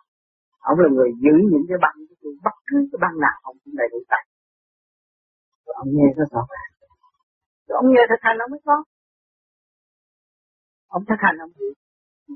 ông 0.71 0.77
là 0.83 0.89
người 0.95 1.09
giữ 1.23 1.35
những 1.51 1.65
cái 1.69 1.77
băng 1.85 1.97
của 2.07 2.15
tôi, 2.21 2.33
bất 2.45 2.55
cứ 2.67 2.77
cái 2.91 2.99
băng 3.03 3.15
nào 3.25 3.37
ông 3.49 3.57
cũng 3.63 3.75
đầy 3.81 3.87
đủ 3.93 3.99
tay 4.11 4.23
rồi 5.67 5.75
ông 5.83 5.89
nghe 5.95 6.07
nó 6.17 6.23
rõ 6.33 6.43
ràng. 6.53 6.71
Rồi 7.67 7.75
ông 7.81 7.87
nghe 7.91 8.03
thực 8.09 8.21
hành 8.25 8.37
ông 8.43 8.51
mới 8.53 8.61
có. 8.67 8.75
Ông 10.95 11.03
thực 11.09 11.19
hành 11.25 11.37
ông. 11.45 11.51
Hiểu 11.57 11.73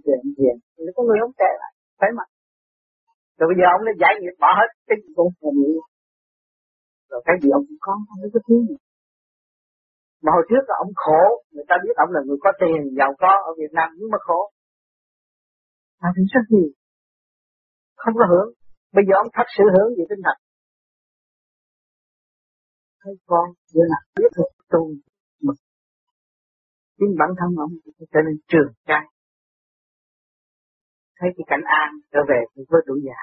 thiền 0.06 0.22
thiền. 0.38 0.56
Thì 0.76 0.84
có 0.96 1.02
người 1.04 1.20
ông 1.26 1.34
kể 1.42 1.52
lại, 1.62 1.74
phải 2.00 2.10
mặt 2.18 2.30
rồi 3.42 3.48
bây 3.52 3.58
giờ 3.60 3.66
ông 3.76 3.84
nó 3.88 3.92
giải 4.02 4.14
nghiệp 4.16 4.36
bỏ 4.44 4.50
hết 4.60 4.70
cái 4.88 4.98
gì 5.02 5.10
cũng 5.18 5.34
không 5.42 5.58
nghĩ 5.62 5.74
rồi 7.12 7.22
cái 7.28 7.36
gì 7.42 7.50
ông 7.58 7.66
cũng 7.68 7.82
có, 7.86 7.92
không 8.08 8.20
có 8.22 8.28
cái 8.36 8.44
thứ 8.48 8.56
gì. 8.70 8.78
Mà 10.24 10.30
hồi 10.36 10.44
trước 10.50 10.64
là 10.70 10.76
ông 10.86 10.94
khổ, 11.04 11.22
người 11.54 11.68
ta 11.70 11.76
biết 11.84 11.96
ông 12.04 12.10
là 12.16 12.22
người 12.26 12.40
có 12.46 12.52
tiền, 12.62 12.80
giàu 13.00 13.12
có 13.24 13.32
ở 13.50 13.52
Việt 13.60 13.72
Nam 13.78 13.90
nhưng 13.98 14.10
mà 14.14 14.20
khổ. 14.28 14.40
Mà 16.02 16.10
thì 16.16 16.22
rất 16.34 16.46
nhiều. 16.54 16.70
Không 18.02 18.16
có 18.20 18.26
hưởng. 18.32 18.50
Bây 18.96 19.04
giờ 19.08 19.14
ông 19.24 19.30
thật 19.38 19.48
sự 19.56 19.64
hưởng 19.76 19.90
gì 19.98 20.04
tinh 20.10 20.24
thần 20.26 20.38
thấy 23.04 23.14
con 23.26 23.46
vừa 23.74 23.86
là 23.94 24.00
biết 24.20 24.32
được 24.38 24.52
tu 24.70 24.82
mà. 25.42 25.54
Chính 26.98 27.16
bản 27.20 27.30
thân 27.40 27.50
ông 27.66 27.72
trở 28.12 28.20
nên 28.26 28.36
trường 28.48 28.72
trai 28.88 29.04
thấy 31.22 31.30
cái 31.38 31.46
cảnh 31.52 31.66
an 31.82 31.90
trở 32.14 32.22
về 32.30 32.40
với 32.72 32.82
tuổi 32.88 33.00
già 33.08 33.22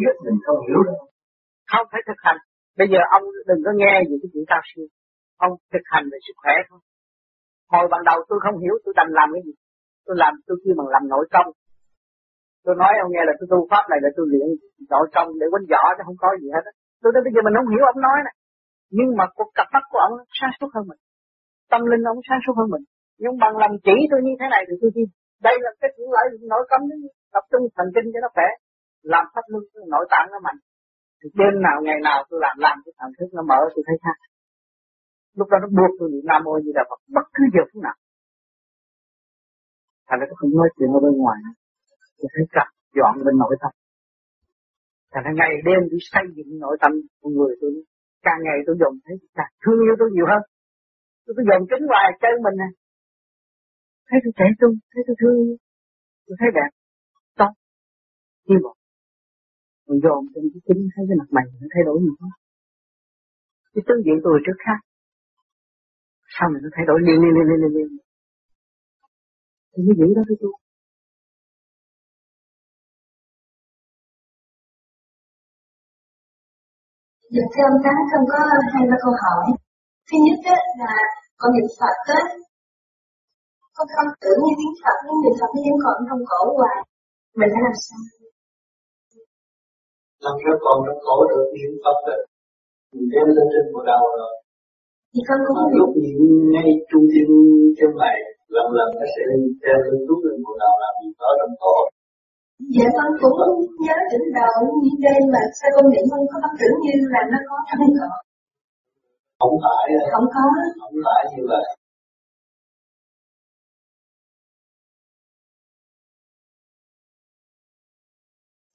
biết 0.00 0.14
mình 0.24 0.38
không 0.44 0.60
hiểu 0.68 0.80
đâu. 0.88 0.98
Không 1.72 1.86
phải 1.92 2.02
thực 2.08 2.20
hành. 2.26 2.38
Bây 2.78 2.86
giờ 2.92 3.00
ông 3.16 3.24
đừng 3.48 3.60
có 3.66 3.72
nghe 3.80 3.94
những 4.08 4.20
cái 4.22 4.28
chuyện 4.32 4.44
cao 4.52 4.62
siêu. 4.68 4.86
Ông 5.46 5.52
thực 5.72 5.84
hành 5.92 6.04
về 6.12 6.18
sức 6.26 6.36
khỏe 6.42 6.54
thôi. 6.68 6.80
Hồi 7.72 7.84
ban 7.92 8.02
đầu 8.08 8.18
tôi 8.28 8.38
không 8.44 8.56
hiểu 8.62 8.74
tôi 8.84 8.92
đành 8.98 9.10
làm 9.18 9.28
cái 9.34 9.42
gì. 9.46 9.54
Tôi 10.06 10.16
làm 10.22 10.32
tôi 10.46 10.56
kêu 10.62 10.74
bằng 10.78 10.88
làm 10.94 11.02
nội 11.12 11.24
công. 11.34 11.48
Tôi 12.64 12.74
nói 12.82 12.92
ông 13.04 13.10
nghe 13.12 13.22
là 13.28 13.32
tôi 13.38 13.46
tu 13.50 13.58
pháp 13.70 13.84
này 13.90 13.98
là 14.04 14.10
tôi 14.16 14.26
luyện 14.30 14.48
nội 14.92 15.06
công 15.16 15.28
để 15.40 15.46
quánh 15.52 15.66
võ 15.72 15.82
chứ 15.96 16.02
không 16.06 16.18
có 16.22 16.28
gì 16.42 16.48
hết 16.54 16.64
tôi 17.02 17.10
nói 17.14 17.22
bây 17.26 17.32
giờ 17.34 17.40
mình 17.44 17.54
không 17.58 17.72
hiểu 17.72 17.84
ông 17.92 18.00
nói 18.06 18.18
này 18.26 18.34
nhưng 18.98 19.10
mà 19.18 19.24
cuộc 19.36 19.50
cặp 19.58 19.66
mắt 19.74 19.84
của 19.90 20.00
ông 20.08 20.14
sáng 20.38 20.52
suốt 20.58 20.70
hơn 20.74 20.84
mình 20.90 21.00
tâm 21.72 21.82
linh 21.90 22.04
ông 22.12 22.20
sáng 22.28 22.42
suốt 22.44 22.54
hơn 22.58 22.68
mình. 22.74 22.84
Nhưng 23.22 23.34
bằng 23.42 23.54
làm 23.62 23.72
chỉ 23.86 23.96
tôi 24.10 24.20
như 24.26 24.34
thế 24.40 24.46
này 24.54 24.62
thì 24.68 24.74
tôi 24.80 24.90
tin. 24.96 25.06
Đây 25.46 25.56
là 25.64 25.70
cái 25.80 25.90
chuyện 25.94 26.08
lại 26.16 26.24
nội 26.52 26.64
tâm 26.70 26.80
tập 27.34 27.44
trung 27.50 27.64
thần 27.76 27.86
kinh 27.94 28.08
cho 28.12 28.20
nó 28.24 28.28
khỏe. 28.36 28.48
Làm 29.12 29.24
pháp 29.32 29.44
luân 29.52 29.62
nội 29.94 30.04
tạng 30.12 30.26
nó 30.32 30.38
mạnh. 30.46 30.58
Thì 31.18 31.26
đêm 31.40 31.54
nào, 31.66 31.76
ngày 31.86 31.98
nào 32.08 32.18
tôi 32.28 32.38
làm 32.46 32.56
làm 32.66 32.76
cái 32.84 32.92
thần 32.98 33.10
thức 33.16 33.28
nó 33.36 33.42
mở, 33.50 33.60
tôi 33.74 33.82
thấy 33.86 33.96
khác. 34.04 34.16
Lúc 35.38 35.48
đó 35.50 35.56
nó 35.62 35.68
buộc 35.78 35.92
tôi 35.98 36.08
niệm 36.12 36.24
nam 36.30 36.40
mô 36.44 36.54
như 36.64 36.72
là 36.78 36.84
Phật 36.90 37.00
bất 37.16 37.26
cứ 37.34 37.42
giờ 37.54 37.62
phút 37.70 37.82
nào. 37.86 37.96
Thành 40.06 40.18
ra 40.20 40.26
tôi 40.28 40.36
không 40.40 40.52
nói 40.58 40.68
chuyện 40.76 40.90
ở 40.96 41.00
bên 41.04 41.14
ngoài. 41.22 41.38
Tôi 42.18 42.28
thấy 42.34 42.44
cả 42.56 42.64
dọn 42.98 43.12
bên 43.26 43.34
nội 43.42 43.54
tâm. 43.62 43.72
Thành 45.12 45.24
ra 45.26 45.32
ngày 45.40 45.52
đêm 45.66 45.80
tôi 45.90 46.00
xây 46.12 46.24
dựng 46.36 46.50
nội 46.64 46.76
tâm 46.82 46.92
của 47.20 47.30
người 47.36 47.52
tôi. 47.60 47.70
Càng 48.26 48.40
ngày 48.46 48.58
tôi 48.66 48.74
dùng 48.80 48.96
thấy 49.04 49.16
càng 49.38 49.52
thương 49.62 49.80
yêu 49.86 49.94
tôi 50.00 50.08
nhiều 50.14 50.26
hơn 50.32 50.42
tôi 51.24 51.32
cứ 51.36 51.42
dồn 51.48 51.62
kính 51.70 51.84
hoài 51.92 52.08
chơi 52.22 52.34
mình 52.44 52.56
nè 52.62 52.68
thấy 54.08 54.18
tôi 54.24 54.32
trẻ 54.38 54.46
trung 54.60 54.74
thấy 54.92 55.02
tôi 55.06 55.16
thương 55.20 55.38
tôi 56.26 56.36
thấy 56.40 56.50
đẹp. 56.58 56.70
Tốt. 57.40 57.52
Như 58.48 58.56
một. 58.64 58.76
Mình 59.86 60.00
dồn 60.04 60.20
trong 60.32 60.44
cái 60.52 60.62
kính 60.66 60.80
thấy 60.94 61.02
cái 61.08 61.16
mặt 61.20 61.28
mày 61.36 61.46
nó 61.60 61.66
thay 61.74 61.82
đổi 61.88 61.96
nhiều 62.02 62.16
quá. 62.20 62.30
Cái 63.72 63.82
tướng 63.86 64.00
diện 64.04 64.18
tôi 64.24 64.36
trước 64.44 64.58
khác. 64.64 64.78
Sao 66.34 66.46
mình 66.52 66.62
nó 66.64 66.68
thay 66.76 66.84
đổi 66.88 66.98
liền 67.06 67.18
liền 67.22 67.34
liền 67.36 67.46
liền 67.62 67.72
liền 67.76 67.88
thì 69.72 69.80
như 69.86 69.92
vậy 69.98 70.08
đó 70.16 70.22
cái 70.28 70.36
tôi 70.42 70.52
Dạ 77.34 77.44
thưa 77.52 77.64
ông 77.70 77.78
Tám, 77.84 77.98
con 78.10 78.24
có 78.30 78.38
hai 78.72 78.84
ba 78.90 78.96
câu 79.02 79.12
hỏi. 79.22 79.44
Thứ 80.12 80.18
nhất 80.26 80.40
á, 80.56 80.58
là 80.80 80.94
con 81.40 81.50
niệm 81.54 81.68
Phật 81.78 81.96
á, 82.18 82.20
con 83.76 83.86
không 83.94 84.10
tưởng 84.22 84.40
như 84.44 84.52
tiếng 84.60 84.74
Phật 84.82 84.96
nhưng 85.06 85.18
niệm 85.22 85.34
Phật 85.40 85.50
vẫn 85.54 85.76
còn 85.84 85.96
trong 86.08 86.22
cổ 86.30 86.40
hoài. 86.58 86.78
Mình 87.38 87.50
phải 87.52 87.62
làm 87.66 87.76
sao? 87.86 88.02
Làm 90.24 90.34
sao 90.42 90.54
còn 90.64 90.76
trong 90.86 91.00
cổ 91.06 91.16
được 91.30 91.44
niệm 91.54 91.72
Phật 91.84 91.98
được? 92.06 92.22
Mình 92.92 93.06
đem 93.12 93.26
lên 93.36 93.46
trên 93.52 93.64
bộ 93.72 93.80
đầu 93.90 94.02
rồi. 94.18 94.32
Thì 95.12 95.20
con 95.28 95.38
cũng 95.46 95.56
Mà 95.58 95.64
lúc 95.80 95.90
niệm 96.02 96.20
ngay 96.54 96.68
trung 96.90 97.06
tim 97.12 97.28
chân 97.78 97.90
mày, 98.00 98.16
lần 98.54 98.66
lần 98.78 98.88
nó 98.98 99.06
sẽ 99.14 99.22
lên 99.30 99.42
trên 99.62 99.78
lên 99.88 99.98
xuống 100.06 100.20
lên 100.24 100.36
bộ 100.44 100.52
đầu 100.62 100.74
làm 100.82 100.94
gì 101.00 101.08
có 101.20 101.28
trong 101.38 101.54
cổ. 101.62 101.74
Dạ 102.74 102.86
con 102.96 103.10
cũng 103.20 103.38
nhớ 103.84 103.96
chữ 104.10 104.20
đầu 104.40 104.56
như 104.82 104.92
đây 105.06 105.18
mà 105.32 105.42
sao 105.58 105.70
con 105.76 105.86
niệm 105.92 106.04
con 106.10 106.20
có 106.30 106.36
bắt 106.44 106.52
tưởng 106.60 106.76
như 106.84 106.94
là 107.12 107.20
nó 107.32 107.38
có 107.48 107.56
trong 107.68 107.84
cổ. 108.00 108.12
Không 109.42 109.56
phải, 109.64 109.84
Không 110.12 110.26
có. 110.34 110.44
không 110.80 110.96
phải 111.04 111.22
như 111.32 111.42
vậy. 111.52 111.64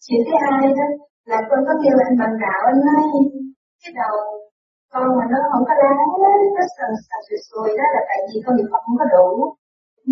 Chuyện 0.05 0.21
thứ 0.27 0.35
hai 0.43 0.67
đó 0.79 0.87
là 1.31 1.37
con 1.49 1.59
có 1.67 1.73
kêu 1.83 1.95
anh 2.05 2.15
bằng 2.21 2.35
đạo 2.45 2.61
anh 2.71 2.79
nói 2.87 3.03
cái 3.81 3.91
đầu 3.99 4.15
con 4.93 5.07
mà 5.17 5.23
nó 5.31 5.39
không 5.49 5.63
có 5.69 5.73
láng 5.81 5.99
á, 6.29 6.31
nó 6.55 6.63
sần 6.75 6.91
sần 7.07 7.19
sùi 7.27 7.39
sùi 7.47 7.69
đó 7.79 7.85
là 7.95 8.01
tại 8.09 8.19
vì 8.27 8.37
con 8.45 8.53
niệm 8.57 8.67
Phật 8.71 8.81
không 8.85 8.97
có 9.01 9.05
đủ. 9.15 9.27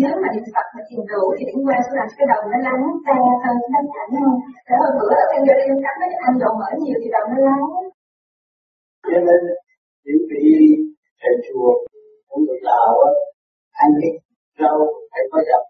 Nếu 0.00 0.12
mà 0.22 0.28
niệm 0.34 0.46
Phật 0.54 0.66
mà 0.74 0.80
thiền 0.88 1.02
đủ 1.12 1.22
thì 1.36 1.42
điểm 1.48 1.60
qua 1.66 1.76
sẽ 1.86 1.92
làm 1.98 2.08
cái 2.16 2.26
đầu 2.32 2.40
nó 2.52 2.58
láng 2.66 2.84
te 3.06 3.14
hơn 3.44 3.56
nó 3.72 3.80
thẳng 3.94 4.10
không? 4.24 4.38
Để 4.66 4.74
hồi 4.80 4.92
bữa 4.98 5.12
ở 5.22 5.26
bên 5.30 5.40
giờ 5.46 5.54
em 5.66 5.76
cắt 5.84 5.94
mấy 6.00 6.10
anh 6.26 6.36
đầu 6.42 6.52
mở 6.60 6.68
nhiều 6.82 6.96
thì 7.02 7.08
đầu 7.16 7.24
nó 7.32 7.38
láng. 7.46 7.64
Cho 9.12 9.20
nên 9.28 9.40
vị 10.58 10.68
thầy 11.20 11.34
chùa 11.44 11.70
cũng 12.28 12.42
được 12.46 12.60
đạo 12.68 12.90
á, 13.08 13.10
ăn 13.82 13.90
ít 14.08 14.14
rau 14.58 14.78
phải 15.10 15.22
có 15.30 15.38
dập 15.48 15.62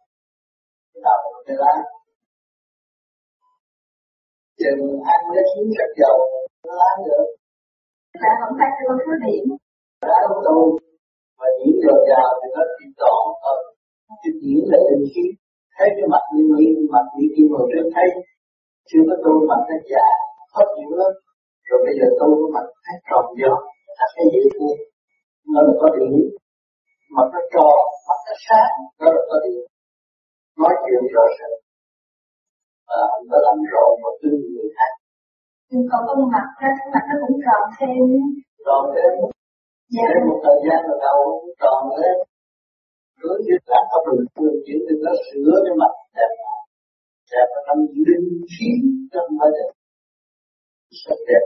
đạo 1.04 1.22
cái 1.46 1.56
lá. 1.62 1.74
Chừng 4.60 4.82
ăn 5.14 5.20
nó 5.34 5.42
chín 5.50 5.64
chất 5.76 5.88
dầu 6.00 6.16
nó 6.66 6.72
lá 6.80 6.90
được. 7.06 7.26
Là 8.22 8.30
không 8.40 8.54
phải 8.58 8.68
con 8.88 8.98
cứ 9.04 9.12
điểm. 9.24 9.44
đã 10.10 10.18
không 10.28 10.42
tu 10.46 10.58
mà 11.38 11.46
diễn 11.58 11.74
dồi 11.84 12.00
dào 12.10 12.28
thì 12.40 12.46
nó 12.54 12.62
chỉ 12.76 12.86
tròn 13.00 13.22
thôi. 13.42 13.58
Cái 14.22 14.32
diễn 14.40 14.58
là 14.70 14.78
tình 14.88 15.04
khí. 15.12 15.24
Thấy 15.76 15.88
cái 15.96 16.06
mặt 16.12 16.24
như 16.32 16.42
mỹ 16.54 16.64
mặt 16.94 17.04
như 17.16 17.26
kim 17.34 17.48
hồi 17.54 17.64
trước 17.70 17.86
thấy 17.94 18.08
chưa 18.88 19.02
có 19.08 19.14
tu 19.24 19.32
mặt 19.48 19.60
nó 19.68 19.76
già 19.90 20.08
khó 20.52 20.62
chịu 20.74 20.90
lắm. 21.00 21.12
Rồi 21.66 21.78
bây 21.84 21.94
giờ 21.98 22.06
tu 22.20 22.28
cái 22.40 22.50
mặt 22.54 22.66
thấy 22.84 22.96
tròn 23.08 23.24
do 23.40 23.52
thật 23.98 24.10
cái 24.16 24.26
dễ 24.32 24.42
thương 24.54 24.78
nó 25.52 25.60
là 25.66 25.72
có 25.80 25.88
điểm 25.96 26.14
mặt 27.14 27.26
nó 27.32 27.40
tròn 27.54 27.78
mặt 28.08 28.20
nó 28.26 28.34
sáng 28.46 28.74
nó 29.00 29.06
là 29.14 29.22
có 29.30 29.36
điểm 29.44 29.64
nói 30.60 30.74
chuyện 30.82 31.02
rõ 31.14 31.24
ràng 31.38 31.56
và 32.88 33.00
có 33.30 33.36
làm 33.46 33.58
rộn 33.72 33.92
và 34.02 34.10
tin 34.20 34.34
người 34.52 34.68
khác. 34.76 34.92
Nhưng 35.70 35.84
còn 35.90 36.00
con 36.06 36.18
mặt 36.34 36.46
ra 36.60 36.68
cái 36.78 36.86
mặt 36.94 37.04
nó 37.08 37.14
cũng 37.22 37.36
tròn 37.46 37.62
thêm. 37.76 38.06
tròn 38.66 38.82
thêm. 38.94 39.12
Dạ. 39.94 40.04
để 40.10 40.18
một 40.28 40.38
thời 40.44 40.58
gian 40.64 40.78
rồi 40.88 40.98
đầu 41.06 41.18
nó 41.42 41.52
tròn 41.62 41.80
lên 42.00 42.16
cứ 43.20 43.30
như 43.46 43.54
là 43.72 43.80
có 43.90 43.98
đường 44.06 44.26
phương 44.34 44.56
chuyển 44.64 44.80
thì 44.86 44.94
nó 45.04 45.12
sửa 45.26 45.54
cái 45.64 45.74
mặt 45.82 45.92
đẹp 46.16 46.32
đẹp 47.32 47.48
ở 47.58 47.60
trong 47.66 47.80
linh 48.06 48.28
khí 48.52 48.68
trong 49.12 49.28
hơi 49.40 49.50
đẹp. 49.56 49.70
Sắc 51.02 51.18
đẹp 51.28 51.44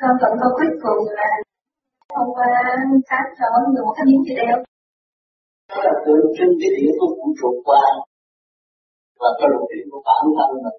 con 0.00 0.12
vẫn 0.22 0.32
có 0.40 0.48
cuối 0.56 0.70
cùng 0.82 1.02
là 1.18 1.28
hôm 2.14 2.28
qua 2.36 2.50
sáng 3.08 3.28
cho 3.38 3.46
người 3.72 3.84
một 3.86 3.94
cái 3.96 4.04
miếng 4.08 4.24
gì 4.26 4.34
đeo 4.40 4.56
là 5.84 5.92
tượng 6.04 6.26
trưng 6.36 6.54
cái 6.60 6.70
điểm 6.76 6.92
của 7.00 7.10
vũ 7.16 7.26
trụ 7.38 7.50
qua 7.66 7.84
và 9.20 9.28
cái 9.38 9.46
luồng 9.50 9.68
điện 9.70 9.84
của 9.92 10.02
bản 10.08 10.22
thân 10.36 10.50
mình. 10.64 10.78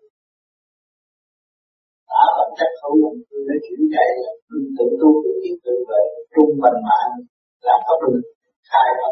Đã 2.12 2.24
bản 2.38 2.50
chất 2.58 2.72
hữu 2.82 2.96
mình 3.04 3.18
tôi 3.30 3.42
đã 3.48 3.56
chuyển 3.66 3.82
chạy 3.94 4.10
là 4.24 4.32
tự 4.78 4.86
tu 5.02 5.10
tự 5.24 5.32
nhiên 5.42 5.56
tự 5.66 5.74
về 5.90 6.02
trung 6.34 6.52
bình 6.64 6.78
mạng 6.88 7.14
là 7.66 7.76
pháp 7.86 7.98
luân 8.04 8.16
khai 8.70 8.88
mở 9.00 9.10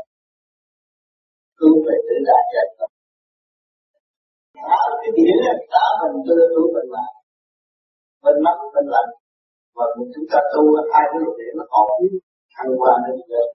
cứu 1.59 1.75
về 1.85 1.95
tự 2.07 2.15
đại 2.29 2.43
giải 2.53 2.67
thoát 2.75 2.91
đã, 4.69 4.79
cái 5.01 5.11
nghĩa 5.15 5.35
là 5.45 5.53
đã 5.73 5.85
mình 6.01 6.17
tư 6.27 6.35
tu 6.55 6.63
mình 6.75 6.89
mạng 6.95 7.15
mình 8.23 8.37
mắt 8.45 8.57
mình 8.75 8.87
lạnh 8.95 9.11
và 9.77 9.85
chúng 10.13 10.27
ta 10.31 10.39
tu 10.53 10.61
hai 10.93 11.03
cái 11.09 11.19
luồng 11.23 11.37
điện 11.39 11.53
nó 11.59 11.65
hợp 11.73 11.87
thăng 12.55 12.71
hoa 12.79 12.93
lên 13.03 13.15
được 13.31 13.47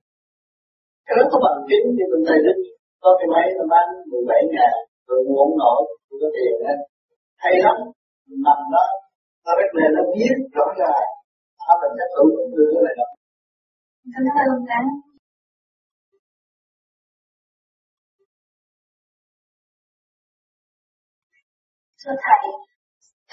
cái 1.07 1.15
đó 1.19 1.25
có 1.33 1.39
bằng 1.45 1.59
chứng 1.69 1.85
như 1.97 2.05
mình 2.13 2.25
thầy 2.29 2.39
đức 2.47 2.57
có 3.03 3.11
cái 3.19 3.27
máy 3.33 3.45
nó 3.59 3.65
bán 3.73 3.87
17 4.11 4.43
ngàn 4.55 4.73
rồi 5.07 5.19
mua 5.27 5.39
ống 5.47 5.55
nổi 5.63 5.81
tôi 6.09 6.17
có 6.23 6.29
tiền 6.37 6.55
đó 6.65 6.75
hay 7.43 7.55
lắm 7.65 7.77
nằm 8.47 8.59
đó, 8.75 8.85
nó 9.45 9.53
rất 9.59 9.71
là, 9.79 9.87
nó 9.97 10.03
biết 10.15 10.35
rõ 10.57 10.67
ràng 10.81 11.09
nó 11.67 11.75
mình 11.81 11.95
chắc 11.99 12.09
thủ 12.15 12.25
cũng 12.37 12.51
đưa 12.57 12.69
cái 12.73 12.83
này 12.87 12.95
đó. 13.01 13.07
Cảm 14.15 14.47
ơn 14.55 14.61
cả 14.69 14.81
thưa 22.01 22.15
thầy 22.25 22.68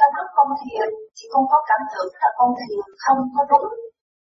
trong 0.06 0.16
lúc 0.18 0.30
con 0.38 0.50
thiền, 0.62 0.88
thì 1.16 1.24
con 1.34 1.44
có 1.52 1.58
cảm 1.70 1.82
tưởng 1.92 2.10
là 2.22 2.30
con 2.38 2.50
thiền 2.60 2.86
không 3.04 3.20
có 3.36 3.42
đúng. 3.52 3.68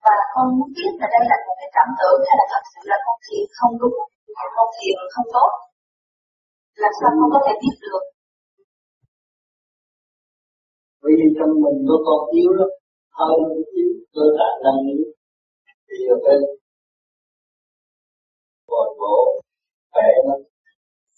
Và 0.04 0.16
con 0.34 0.46
muốn 0.56 0.68
biết 0.76 0.92
là 1.00 1.06
đây 1.14 1.24
là 1.30 1.36
một 1.46 1.56
cái 1.60 1.70
cảm 1.76 1.88
tưởng 2.00 2.18
hay 2.28 2.36
là 2.40 2.46
thật 2.52 2.64
sự 2.72 2.80
là 2.92 2.98
con 3.06 3.16
thiền 3.24 3.44
không 3.58 3.74
đúng 3.82 3.96
con 4.56 4.68
thiền 4.76 4.96
không 5.14 5.28
tốt. 5.36 5.50
Làm 6.82 6.92
sao 6.98 7.10
con 7.18 7.28
có 7.34 7.40
thể 7.46 7.54
biết 7.62 7.76
được? 7.84 8.02
Bởi 11.02 11.12
vì 11.18 11.26
trong 11.36 11.52
mình 11.64 11.78
nó 11.88 11.96
còn 12.06 12.20
yếu 12.38 12.50
lắm, 12.58 12.70
hơi 13.18 13.36
yếu 13.78 13.92
cơ 14.14 14.24
bản 14.38 14.54
năng 14.64 14.80
yếu. 14.92 15.04
Thì 15.86 15.98
ở 16.14 16.16
bên 16.24 16.40
bồi 18.68 18.88
bổ, 19.00 19.16
khỏe 19.92 20.08
lắm. 20.28 20.40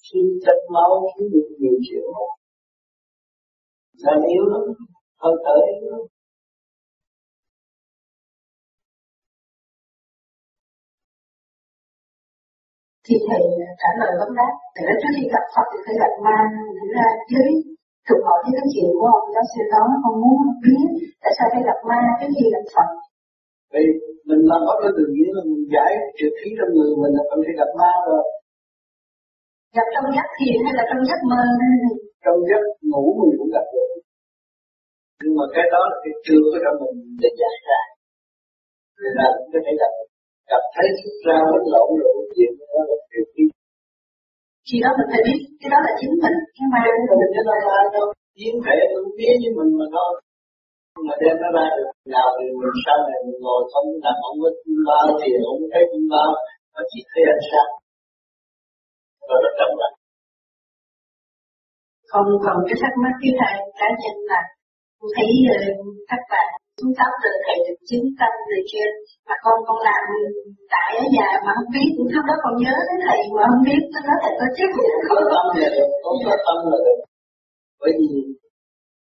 Khi 0.05 0.21
chất 0.45 0.59
máu, 0.75 0.91
thiếu 1.13 1.29
được 1.35 1.49
nhiều 1.61 1.77
triệu 1.87 2.07
đang 4.07 4.23
yếu 4.35 4.45
lắm. 4.53 4.63
Hơi 5.23 5.35
thở 5.45 5.57
yếu 5.73 5.91
lắm. 5.93 6.03
Thì 13.07 13.15
thầy 13.27 13.43
trả 13.81 13.91
lời 14.01 14.13
vấn 14.21 14.31
đáp. 14.39 14.53
Thầy 14.75 14.85
nói 14.87 14.97
trước 15.01 15.13
khi 15.17 15.25
gặp 15.35 15.45
Phật 15.55 15.67
thì 15.73 15.79
phải 15.87 15.97
gặp 16.03 16.13
ma 16.27 16.39
thì 16.77 16.87
ra 16.97 17.07
dưới 17.31 17.51
trùng 18.07 18.23
hợp 18.27 18.39
với 18.45 18.53
cái 18.57 18.67
chuyện 18.73 18.89
của 18.99 19.09
ông 19.19 19.27
giáo 19.35 19.45
sư 19.53 19.61
đó. 19.75 19.85
Không 20.03 20.19
muốn 20.23 20.41
biết 20.65 20.87
tại 21.23 21.33
sao 21.37 21.47
phải 21.53 21.63
gặp 21.69 21.79
ma 21.91 22.01
trước 22.19 22.31
khi 22.37 22.47
gặp 22.55 22.65
Phật. 22.75 22.89
Vì 23.73 23.85
mình 24.29 24.43
làm 24.51 24.61
pháp 24.67 24.77
luân 24.83 24.93
tự 24.99 25.07
nhiên 25.15 25.31
là 25.37 25.43
mình 25.51 25.63
giải 25.75 25.93
trượt 26.17 26.33
khí 26.39 26.49
trong 26.59 26.71
người 26.75 26.91
mình 27.03 27.15
là 27.19 27.25
phải 27.45 27.55
gặp 27.61 27.71
ma 27.81 27.93
rồi. 28.09 28.23
Gặp 29.77 29.87
trong 29.95 30.07
giấc 30.17 30.29
thiền 30.37 30.59
hay 30.65 30.75
là 30.79 30.85
trong 30.89 31.03
giấc 31.09 31.21
mơ? 31.31 31.43
Trong 32.25 32.39
giấc 32.49 32.63
ngủ 32.91 33.05
mình 33.21 33.33
cũng 33.39 33.51
gặp 33.57 33.67
được 33.75 33.92
nhưng 35.23 35.35
mà 35.39 35.45
cái 35.55 35.67
đó 35.75 35.83
là 35.91 35.97
cái 36.03 36.13
chưa 36.27 36.43
có 36.53 36.59
trong 36.65 36.77
mình 36.83 36.97
để 37.23 37.31
giải 37.41 37.57
ra 37.69 37.81
nên 39.03 39.13
là 39.21 39.29
có 39.53 39.59
thể 39.65 39.73
gặp 39.83 39.93
gặp 40.51 40.63
thấy 40.75 40.87
xuất 40.99 41.17
ra 41.27 41.37
nó 41.49 41.57
lộn 41.73 41.89
lộn 42.03 42.17
chuyện 42.35 42.53
đó 42.73 42.81
là 42.91 42.97
trượt 43.11 43.27
khí 43.35 43.45
khi 44.67 44.77
đó 44.85 44.91
mình 44.99 45.09
phải 45.13 45.23
biết 45.27 45.39
cái 45.61 45.69
đó 45.73 45.79
là 45.87 45.93
chính 46.01 46.15
mình 46.23 46.37
cái 46.57 46.67
ma 46.73 46.83
của 47.09 47.17
mình 47.21 47.31
chứ 47.35 47.43
đâu 47.49 47.59
ma 47.69 47.81
đâu 47.97 48.07
chiến 48.39 48.55
thể 48.65 48.77
cũng 48.93 49.11
phía 49.17 49.33
với 49.41 49.53
mình 49.59 49.71
mà 49.79 49.87
thôi. 49.95 50.13
Mà 51.07 51.15
đem 51.23 51.35
nó 51.43 51.49
ra 51.57 51.67
được. 51.77 51.91
Nào 52.15 52.29
thì 52.37 52.45
mình 52.61 52.75
sau 52.85 52.99
này 53.09 53.19
mình 53.27 53.39
ngồi 53.45 53.61
không 53.73 53.89
nằm 54.05 54.17
không 54.25 54.39
có 54.43 54.51
lo 54.89 55.01
thì 55.21 55.29
không 55.45 55.61
thấy 55.73 55.83
cũng 55.91 56.07
lo 56.13 56.27
mà 56.75 56.83
chỉ 56.91 57.01
thấy 57.11 57.23
ánh 57.35 57.45
sáng. 57.51 57.71
Đó 59.29 59.37
là 59.45 59.51
tâm 59.59 59.71
lặng 59.81 59.97
còn 62.13 62.25
còn 62.45 62.57
cái 62.67 62.77
thắc 62.81 62.93
mắc 63.03 63.15
thứ 63.21 63.31
hai 63.41 63.55
cá 63.79 63.89
nhân 64.01 64.17
là 64.31 64.41
tôi 65.03 65.11
thấy 65.17 65.29
các 66.11 66.23
bạn 66.33 66.47
chúng 66.81 66.93
ta 66.99 67.07
từ 67.23 67.31
thầy 67.45 67.57
được 67.67 67.79
chứng 67.89 68.07
tâm 68.19 68.33
rồi 68.51 68.63
kia 68.71 68.89
mà 69.29 69.35
con 69.45 69.57
con 69.67 69.79
làm 69.89 70.03
tại 70.75 70.91
ở 71.03 71.05
nhà 71.17 71.29
mà 71.45 71.51
không 71.57 71.71
biết 71.75 71.89
cũng 71.97 72.11
lúc 72.15 72.25
đó 72.31 72.35
còn 72.45 72.55
nhớ 72.63 72.75
đến 72.89 72.99
thầy 73.07 73.19
mà 73.37 73.43
không 73.51 73.63
biết. 73.69 73.83
Nó 73.93 74.01
nói 74.09 74.19
thầy 74.23 74.33
có 74.41 74.47
chết 74.57 74.71
có 75.09 75.17
tâm 75.33 75.45
là 75.61 75.69
được 75.77 75.91
có 76.05 76.11
tâm 76.47 76.59
là 76.71 76.79
được. 76.87 76.99
Bởi 77.81 77.93
vì 77.99 78.11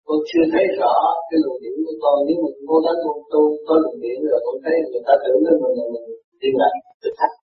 con 0.07 0.19
chưa 0.29 0.45
thấy 0.53 0.65
rõ 0.81 0.95
cái 1.29 1.39
luồng 1.43 1.59
điển 1.63 1.77
của 1.87 1.97
con. 2.03 2.17
Nếu 2.27 2.37
mà 2.43 2.51
cô 2.69 2.75
nói 2.87 2.97
con 3.03 3.17
tu 3.33 3.43
có 3.67 3.75
luồng 3.83 3.99
điển 4.05 4.19
rồi 4.31 4.41
con 4.47 4.57
thấy 4.65 4.75
người 4.91 5.05
ta 5.07 5.15
tưởng 5.23 5.41
đến 5.45 5.55
mình 5.63 5.75
là 5.79 5.87
mình 5.95 6.07
đi 6.43 6.51
lại 6.61 6.73
thực 7.03 7.15
thách 7.19 7.35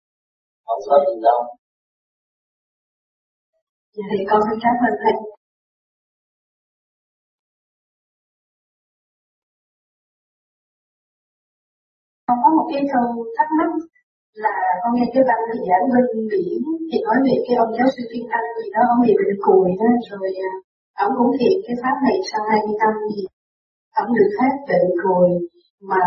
không 0.66 0.82
có 0.88 0.96
gì 1.06 1.16
đâu. 1.28 1.40
Thì 4.10 4.18
con 4.30 4.40
xin 4.46 4.56
cảm 4.64 4.76
ơn 4.88 4.94
thầy 5.02 5.14
cái 12.72 12.84
câu 12.92 13.06
thắc 13.36 13.48
mắc 13.58 13.70
là 14.44 14.54
con 14.82 14.92
nghe 14.94 15.06
cái 15.14 15.22
văn 15.28 15.40
thì 15.50 15.58
giảng 15.68 15.86
bên 15.92 16.06
biển 16.32 16.60
thì 16.88 16.96
nói 17.06 17.18
về 17.26 17.34
cái 17.44 17.54
ông 17.62 17.72
giáo 17.78 17.88
sư 17.94 18.02
Thiên 18.10 18.24
Anh 18.38 18.46
gì 18.58 18.68
đó 18.74 18.82
ông 18.92 19.00
bị 19.04 19.12
bệnh 19.20 19.34
cùi 19.46 19.68
đó, 19.80 19.90
rồi 20.08 20.28
à, 20.50 20.52
ông 21.04 21.12
cũng 21.18 21.32
thiện 21.38 21.56
cái 21.64 21.76
pháp 21.82 21.96
này 22.06 22.16
sau 22.30 22.42
20 22.50 22.76
năm 22.82 22.94
thì 23.10 23.20
ông 24.02 24.10
được 24.18 24.30
hết 24.40 24.54
bệnh 24.68 24.88
cùi 25.02 25.30
mà 25.90 26.04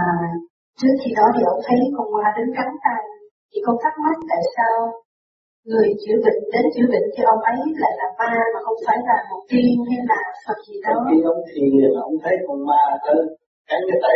trước 0.80 0.94
khi 1.02 1.10
đó 1.20 1.26
thì 1.36 1.42
ông 1.54 1.62
thấy 1.66 1.80
con 1.96 2.08
ma 2.14 2.26
đến 2.38 2.48
cắn 2.58 2.70
tay, 2.86 3.04
thì 3.52 3.58
con 3.66 3.76
thắc 3.84 3.94
mắc 4.04 4.18
tại 4.30 4.44
sao 4.56 4.76
người 5.70 5.90
chữa 6.02 6.18
bệnh 6.26 6.42
đến 6.54 6.66
chữa 6.74 6.88
bệnh 6.94 7.08
cho 7.16 7.24
ông 7.34 7.42
ấy 7.52 7.60
lại 7.82 7.94
là 8.00 8.08
ma 8.20 8.34
mà 8.54 8.60
không 8.66 8.80
phải 8.86 8.98
là 9.10 9.18
một 9.30 9.42
tiên 9.50 9.76
hay 9.90 10.00
là 10.12 10.20
Phật 10.46 10.60
gì 10.68 10.76
đó. 10.86 10.94
Khi 11.10 11.18
ông 11.34 11.42
thiền 11.50 11.74
ông 12.08 12.16
thấy 12.24 12.36
con 12.48 12.60
ma 12.70 12.84
tới 13.06 13.20
cắn 13.70 13.80
cái 13.90 14.00
tay 14.04 14.16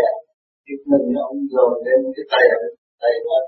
Việc 0.69 0.83
mình 0.91 1.07
ông 1.29 1.39
dồn 1.53 1.71
lên 1.85 1.99
cái 2.15 2.25
tay 2.31 2.43
tay 3.01 3.13
hết. 3.27 3.43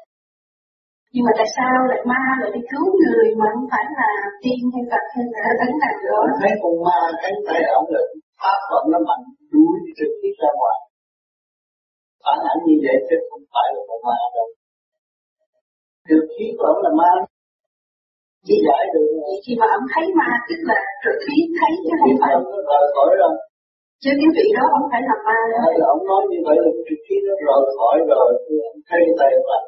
Nhưng 1.14 1.26
mà 1.28 1.34
tại 1.40 1.50
sao 1.58 1.76
lại 1.92 2.02
ma 2.12 2.24
lại 2.42 2.50
đi 2.56 2.62
cứu 2.72 2.88
người 3.02 3.28
mà 3.40 3.46
không 3.54 3.68
phải 3.74 3.86
là 4.00 4.10
tiên 4.44 4.62
hay 4.74 4.84
Phật 4.92 5.06
hay 5.16 5.26
là 5.34 5.52
thánh 5.60 5.76
nào 5.82 5.96
nữa? 6.06 6.22
Thấy 6.42 6.52
con 6.62 6.76
ma 6.86 7.00
cánh 7.24 7.40
tay 7.48 7.62
ông 7.78 7.88
là 7.94 8.02
pháp 8.42 8.60
vận 8.70 8.84
nó 8.94 9.00
mạnh 9.10 9.26
đuổi 9.54 9.76
trực 9.98 10.12
tiếp 10.22 10.34
ra 10.42 10.50
ngoài. 10.60 10.78
Phản 12.24 12.40
ảnh 12.52 12.60
như 12.68 12.76
vậy 12.86 12.98
chứ 13.08 13.16
không 13.28 13.44
phải 13.54 13.68
là 13.76 13.82
con 13.90 14.00
ma 14.08 14.18
đâu. 14.36 14.48
Trực 16.10 16.24
khí 16.34 16.46
của 16.58 16.66
ông 16.74 16.82
là 16.86 16.92
ma 17.00 17.12
chỉ 18.48 18.56
giải 18.68 18.84
được 18.94 19.08
Vậy 19.26 19.38
khi 19.44 19.54
mà 19.62 19.68
ông 19.78 19.86
thấy 19.94 20.06
ma 20.20 20.30
tức 20.48 20.60
là 20.70 20.78
trực 21.04 21.18
khí 21.26 21.38
thấy 21.58 21.72
chứ 21.84 21.94
không 22.02 22.16
phải 22.22 22.34
rời 22.70 22.86
khỏi 22.96 23.10
rồi 23.22 23.34
chứ 24.02 24.12
cái 24.20 24.30
vị 24.38 24.48
đó 24.58 24.64
không 24.74 24.88
phải 24.92 25.02
là 25.10 25.16
ma 25.26 25.38
nữa 25.50 25.60
hay 25.66 25.74
là 25.80 25.86
ông 25.96 26.04
nói 26.12 26.22
như 26.32 26.40
vậy 26.48 26.58
là 26.64 26.72
trực 26.88 27.00
khi 27.06 27.16
nó 27.26 27.34
rời 27.48 27.62
khỏi 27.76 27.96
rồi 28.12 28.28
ông 28.70 28.80
thay 28.90 29.02
tay 29.20 29.32
mà 29.48 29.60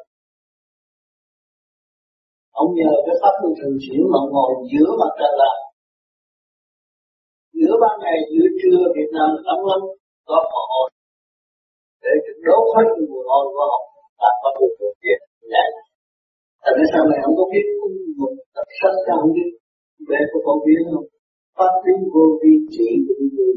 ông 2.60 2.70
nhờ 2.78 2.92
cái 3.06 3.14
pháp 3.22 3.34
luân 3.40 3.52
thường 3.58 3.76
chuyển 3.82 4.00
mà 4.12 4.20
ngồi 4.32 4.50
giữa 4.70 4.88
mặt 5.00 5.12
trời 5.18 5.32
là 5.42 5.52
giữa 7.58 7.74
ban 7.82 7.94
ngày, 8.02 8.18
giữa 8.32 8.48
trưa, 8.60 8.80
Việt 8.96 9.10
Nam 9.16 9.28
nóng 9.46 9.64
lắm, 9.70 9.80
có 10.28 10.38
mồ 10.52 10.62
hôi 10.72 10.88
để 12.02 12.12
đốt 12.46 12.64
hết 12.74 12.86
cái 12.94 13.04
mùi 13.10 13.24
hôi 13.30 13.44
của 13.54 13.64
họ 13.70 13.80
và 14.20 14.30
có 14.42 14.48
được 14.58 14.72
được 14.80 14.94
việc 15.04 15.20
vậy 15.52 15.68
Tại 16.62 16.72
vì 16.76 16.84
sao 16.92 17.02
này 17.10 17.20
ông 17.26 17.34
có 17.38 17.44
biết 17.52 17.66
một 18.20 18.32
tập 18.54 18.68
sách 18.80 18.96
ra 19.06 19.14
không 19.20 19.32
biết 19.36 19.50
về 20.08 20.20
của 20.30 20.40
con 20.46 20.58
biến 20.66 20.82
không? 20.92 21.06
Pháp 21.58 21.74
lý 21.84 21.94
vô 22.12 22.24
vi 22.40 22.52
chỉ 22.74 22.88
định 23.06 23.24
người. 23.34 23.54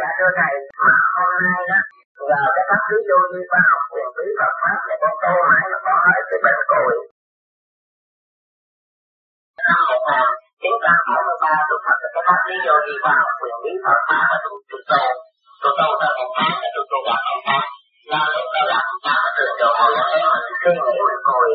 Dạ 0.00 0.08
thưa 0.18 0.30
thầy, 0.38 0.54
mà 0.86 0.94
hôm 1.16 1.32
nay 1.46 1.62
đó, 1.70 1.78
nhờ 2.28 2.42
cái 2.54 2.64
pháp 2.68 2.82
lý 2.90 2.98
vô 3.08 3.18
vi 3.32 3.40
khoa 3.50 3.60
học 3.70 3.82
quyền 3.92 4.08
bí 4.16 4.26
Phật 4.38 4.52
pháp 4.60 4.78
này 4.88 4.96
con 5.02 5.14
câu 5.22 5.34
hỏi 5.48 5.62
là 5.72 5.78
có 5.84 5.92
hỏi 6.02 6.18
cái 6.28 6.38
bệnh 6.44 6.60
cùi. 6.70 6.94
Mà 10.06 10.20
chúng 10.62 10.78
ta 10.84 10.92
sáu 11.06 11.20
mươi 11.26 11.38
ba 11.44 11.52
thuộc 11.68 11.80
thật 11.86 11.96
là 12.02 12.08
cái 12.14 12.22
pháp 12.28 12.40
lý 12.48 12.56
vô 12.66 12.74
vi 12.86 12.94
khoa 13.02 13.12
học 13.20 13.32
quyền 13.40 13.56
bí 13.64 13.72
Phật 13.84 13.98
pháp 14.08 14.22
mà 14.30 14.36
tụi 14.44 14.58
tôi 14.70 14.80
tu. 14.90 15.02
Tôi 15.62 15.72
tu 15.78 15.88
theo 16.00 16.12
một 16.18 16.30
tháng 16.36 16.56
là 16.62 16.68
tôi 16.74 16.84
tu 16.90 16.98
gặp 17.08 17.20
một 17.28 17.40
tháng. 17.48 17.66
là 18.12 18.22
lúc 18.34 18.48
đó 18.54 18.62
là 18.72 18.78
chúng 18.88 19.02
ta 19.06 19.14
có 19.22 19.30
thường 19.36 19.54
đồ 19.60 19.68
hồi 19.78 19.90
đó 19.96 20.04
em 20.16 20.24
mình 20.44 20.56
suy 20.62 20.72
nghĩ 20.84 20.96
mình 21.08 21.22
ngồi 21.26 21.46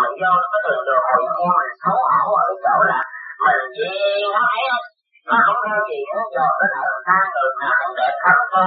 mình 0.00 0.14
do 0.22 0.32
cái 0.52 0.60
thường 0.64 0.82
đồ 0.88 0.96
hồi 1.06 1.20
đó 1.26 1.34
mình 1.60 1.74
xấu 1.82 1.98
hổ 2.12 2.24
ở 2.44 2.48
chỗ 2.64 2.76
là 2.90 3.00
mình 3.44 3.64
gì 3.76 3.90
nó 4.34 4.42
thấy 4.52 4.64
nó 5.28 5.36
không 5.46 5.60
nghe 5.64 5.76
gì 5.88 5.98
nữa 6.10 6.24
giờ 6.34 6.46
cái 6.58 6.68
nợ 6.74 6.86
ta 7.06 7.18
người 7.32 7.50
nó 7.60 7.68
không 7.78 7.94
để 7.98 8.08
khóc 8.22 8.38
cho 8.52 8.64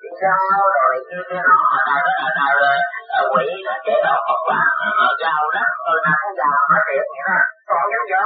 thì 0.00 0.08
sao 0.20 0.58
rồi 0.76 0.94
kia 1.08 1.22
kia 1.28 1.40
nọ 1.48 1.58
mà 1.72 1.78
đời 1.88 2.00
đó 2.06 2.14
là 2.24 2.30
đời 2.60 2.78
ờ, 3.16 3.20
quỷ 3.32 3.46
nó 3.66 3.74
chế 3.84 3.94
độ 4.04 4.14
Phật 4.26 4.40
quả 4.46 4.62
ở 5.06 5.10
giàu 5.22 5.42
đó 5.56 5.64
rồi 5.86 5.98
nào 6.04 6.16
cũng 6.22 6.34
giàu 6.40 6.58
nó 6.72 6.78
thiệt 6.86 7.04
vậy 7.12 7.22
đó 7.28 7.36
còn 7.68 7.82
dám 7.90 8.02
vô 8.12 8.24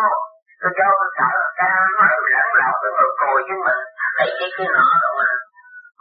tôi 0.60 0.70
vô 0.78 0.88
tôi 1.00 1.10
sợ 1.16 1.28
là 1.40 1.48
ca 1.58 1.70
nói 1.96 2.12
lẫn 2.34 2.48
lộn 2.60 2.74
với 2.82 2.90
người 2.96 3.10
cùi 3.20 3.40
với 3.48 3.58
mình 3.66 3.80
lấy 4.18 4.28
cái 4.38 4.50
kia 4.56 4.68
nọ 4.76 4.86
rồi 5.02 5.12
mình 5.18 5.34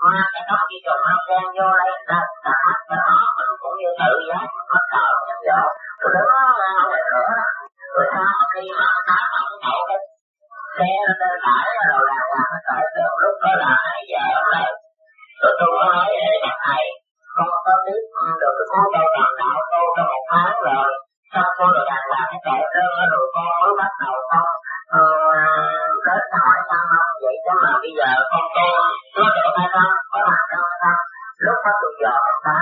mà 0.04 0.24
cái 0.34 0.44
đó 0.50 0.58
chỉ 0.70 0.78
cần 0.86 0.98
mang 1.06 1.24
gan 1.30 1.46
vô 1.58 1.68
đây 1.82 1.92
ta 2.10 2.20
ta 2.46 2.52
hát 2.66 2.80
cái 2.90 2.98
đó 3.08 3.16
mình 3.38 3.52
cũng 3.62 3.76
như 3.80 3.90
tự 4.02 4.14
giác 4.30 4.48
nó 4.70 4.78
sợ 4.92 5.06
nhắm 5.28 5.40
vô 5.48 5.62
tôi 6.00 6.10
đứng 6.16 6.30
ở 6.42 6.46
ngoài 6.90 7.02
cửa 7.12 7.32
rồi 7.94 8.06
sao 8.14 8.32
khi 8.54 8.64
mà 8.78 8.86
ông 8.96 9.06
mà 9.10 9.40
ông 9.50 9.60
đậu 9.66 9.80
cái 9.90 10.00
xe 10.80 10.92
lên 11.08 11.36
tải 11.46 11.68
rồi 11.90 12.02
đàng 12.12 12.28
hoàng 12.32 12.50
nó 12.54 12.60
cởi 12.68 12.86
được 12.96 13.14
lúc 13.24 13.36
đó 13.44 13.52
là 13.62 13.70
hai 13.84 14.00
giờ 14.12 14.24
ông 14.40 14.50
đây 14.56 14.70
rồi 15.42 15.54
tôi 15.60 15.70
có 15.78 15.86
nói 15.94 16.08
với 16.20 16.36
bạn 16.44 16.58
thầy, 16.66 16.84
con 17.36 17.48
có 17.66 17.74
biết 17.86 18.02
được 18.42 18.54
cái 18.58 18.66
cuốn 18.72 18.86
câu 18.94 19.08
đàn 19.16 19.32
đạo 19.40 19.58
tôi 19.72 19.86
trong 19.96 20.10
một 20.12 20.24
tháng 20.32 20.56
rồi 20.68 20.88
xong 21.34 21.52
tôi 21.58 21.70
được 21.76 21.86
đàng 21.92 22.06
hoàng 22.10 22.28
cái 22.32 22.42
cởi 22.46 22.64
đơn 22.76 22.94
rồi 23.14 23.26
con 23.34 23.48
mới 23.62 23.74
bắt 23.80 23.92
đầu 24.02 24.16
con 24.32 24.48
ờ, 25.00 25.04
tới 26.06 26.20
hỏi 26.44 26.58
con 26.70 26.84
ông 27.02 27.16
vậy 27.24 27.36
chứ 27.44 27.54
mà 27.64 27.72
bây 27.84 27.92
giờ 28.00 28.10
con 28.32 28.46
tôi 28.56 28.72
nó 29.18 29.26
được 29.38 29.52
hay 29.60 29.68
không? 29.74 29.94
Có 30.12 30.20
làm 30.28 30.44
đâu 30.52 30.64
hay 30.72 30.80
không 30.84 31.02
lúc 31.46 31.58
đó 31.66 31.72
tôi 31.82 31.94
dò 32.04 32.16
ta 32.46 32.58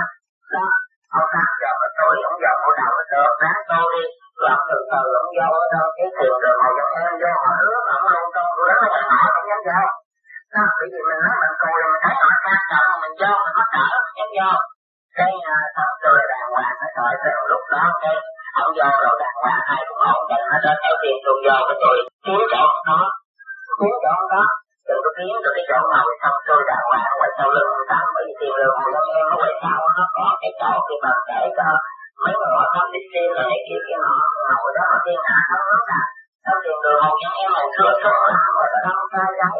đó 0.54 0.66
đàng 16.98 17.04
hoàng 17.06 17.14
hỏi 17.14 17.16
từ 17.24 17.30
lúc 17.50 17.62
đó, 17.74 17.84
cái 18.02 18.14
ông 18.62 18.70
vô 18.78 18.88
rồi 19.04 19.14
đàng 19.22 19.36
hoàng, 19.42 19.62
ai 19.74 19.80
cũng 19.88 20.00
ổn 20.12 20.20
định 20.30 20.44
hết 20.52 20.60
đó 20.66 20.72
theo 20.82 20.94
tiền 21.02 21.16
tôi 21.24 21.36
vô, 21.46 21.56
cái 21.68 21.76
tôi 21.82 21.96
kiếm 22.24 22.40
chỗ 22.52 22.64
nó. 22.88 22.98
Kiếm 23.78 23.94
chỗ 24.04 24.14
đó 24.34 24.44
đừng 24.88 25.00
có 25.04 25.10
kiếm 25.16 25.34
được 25.44 25.54
cái 25.56 25.64
chỗ 25.70 25.78
ngồi 25.92 26.10
xong 26.20 26.36
tôi 26.46 26.60
đàng 26.70 26.84
hoàng, 26.90 27.12
quay 27.18 27.30
sau 27.36 27.48
lưng 27.56 27.70
tám 27.90 28.04
bởi 28.14 28.24
tiền 28.40 28.52
lương 28.60 28.76
của 28.82 28.90
nó 28.94 29.00
em 29.18 29.24
nó 29.30 29.36
quay 29.42 29.54
sau, 29.62 29.78
nó 29.96 30.04
có 30.16 30.26
cái 30.40 30.52
chỗ 30.60 30.72
thì 30.86 30.94
mà 31.04 31.12
để 31.28 31.42
cho 31.58 31.68
mấy 32.22 32.34
người 32.38 32.52
họ 32.58 32.64
không 32.74 32.88
đi 32.94 33.00
xin 33.10 33.26
rồi 33.36 33.44
này 33.50 33.60
kia 33.66 33.80
kia 33.86 33.98
nọ 34.04 34.14
ngồi 34.48 34.70
đó 34.76 34.84
mà 34.92 34.98
thiên 35.04 35.20
hạ 35.28 35.38
không 35.50 35.64
nước 35.70 35.84
à 36.00 36.02
sau 36.44 36.56
tiền 36.64 36.76
đường 36.84 37.00
một 37.04 37.14
những 37.20 37.36
em 37.42 37.50
mình 37.56 37.70
xưa 37.76 37.92
xưa 38.00 38.16
làm 38.32 38.48
rồi 38.56 38.68
đó 38.74 38.80
không 38.96 39.08
sai 39.12 39.30
gái 39.40 39.58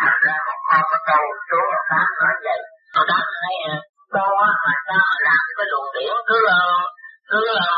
thành 0.00 0.18
ra 0.24 0.36
một 0.46 0.60
con 0.68 0.82
có 0.90 0.98
câu 1.08 1.22
chú 1.48 1.58
một 1.72 1.84
tám 1.90 2.06
nói 2.20 2.34
vậy. 2.46 2.60
Tôi 2.94 3.04
tám 3.10 3.24
nói 3.34 3.54
to 4.14 4.26
mà 4.40 4.74
sao 4.86 5.02
mà 5.08 5.16
làm 5.26 5.42
cái 5.56 5.66
luồng 5.70 5.88
điển 5.94 6.14
cứ 6.28 6.38
cứ 7.30 7.40
mà 7.60 7.70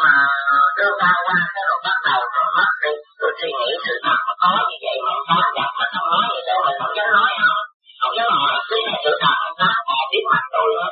đưa 0.78 0.92
cao 1.00 1.18
qua 1.26 1.36
cái 1.54 1.64
rồi 1.68 1.78
bắt 1.86 1.98
đầu 2.08 2.20
rồi 2.34 2.48
mất 2.58 2.72
đi. 2.82 2.92
Tôi 3.20 3.30
suy 3.38 3.50
nghĩ 3.58 3.70
sự 3.86 3.94
thật 4.04 4.18
mà 4.26 4.34
có 4.42 4.50
như 4.68 4.76
vậy 4.84 4.96
mà 5.06 5.12
có 5.28 5.36
gặp 5.58 5.70
mà 5.78 5.86
không 5.94 6.08
nói 6.12 6.24
gì 6.32 6.40
đâu 6.48 6.58
mình 6.66 6.76
không 6.80 6.94
dám 6.96 7.08
nói 7.18 7.30
không. 7.42 7.66
Không 8.00 8.14
dám 8.16 8.28
hỏi 8.38 8.54
cứ 8.68 8.76
là 8.86 8.96
sự 9.04 9.12
thật 9.22 9.36
ông 9.46 9.54
có 9.60 9.66
họ 9.88 10.00
biết 10.12 10.24
mặt 10.32 10.44
tôi 10.54 10.66
nữa. 10.74 10.88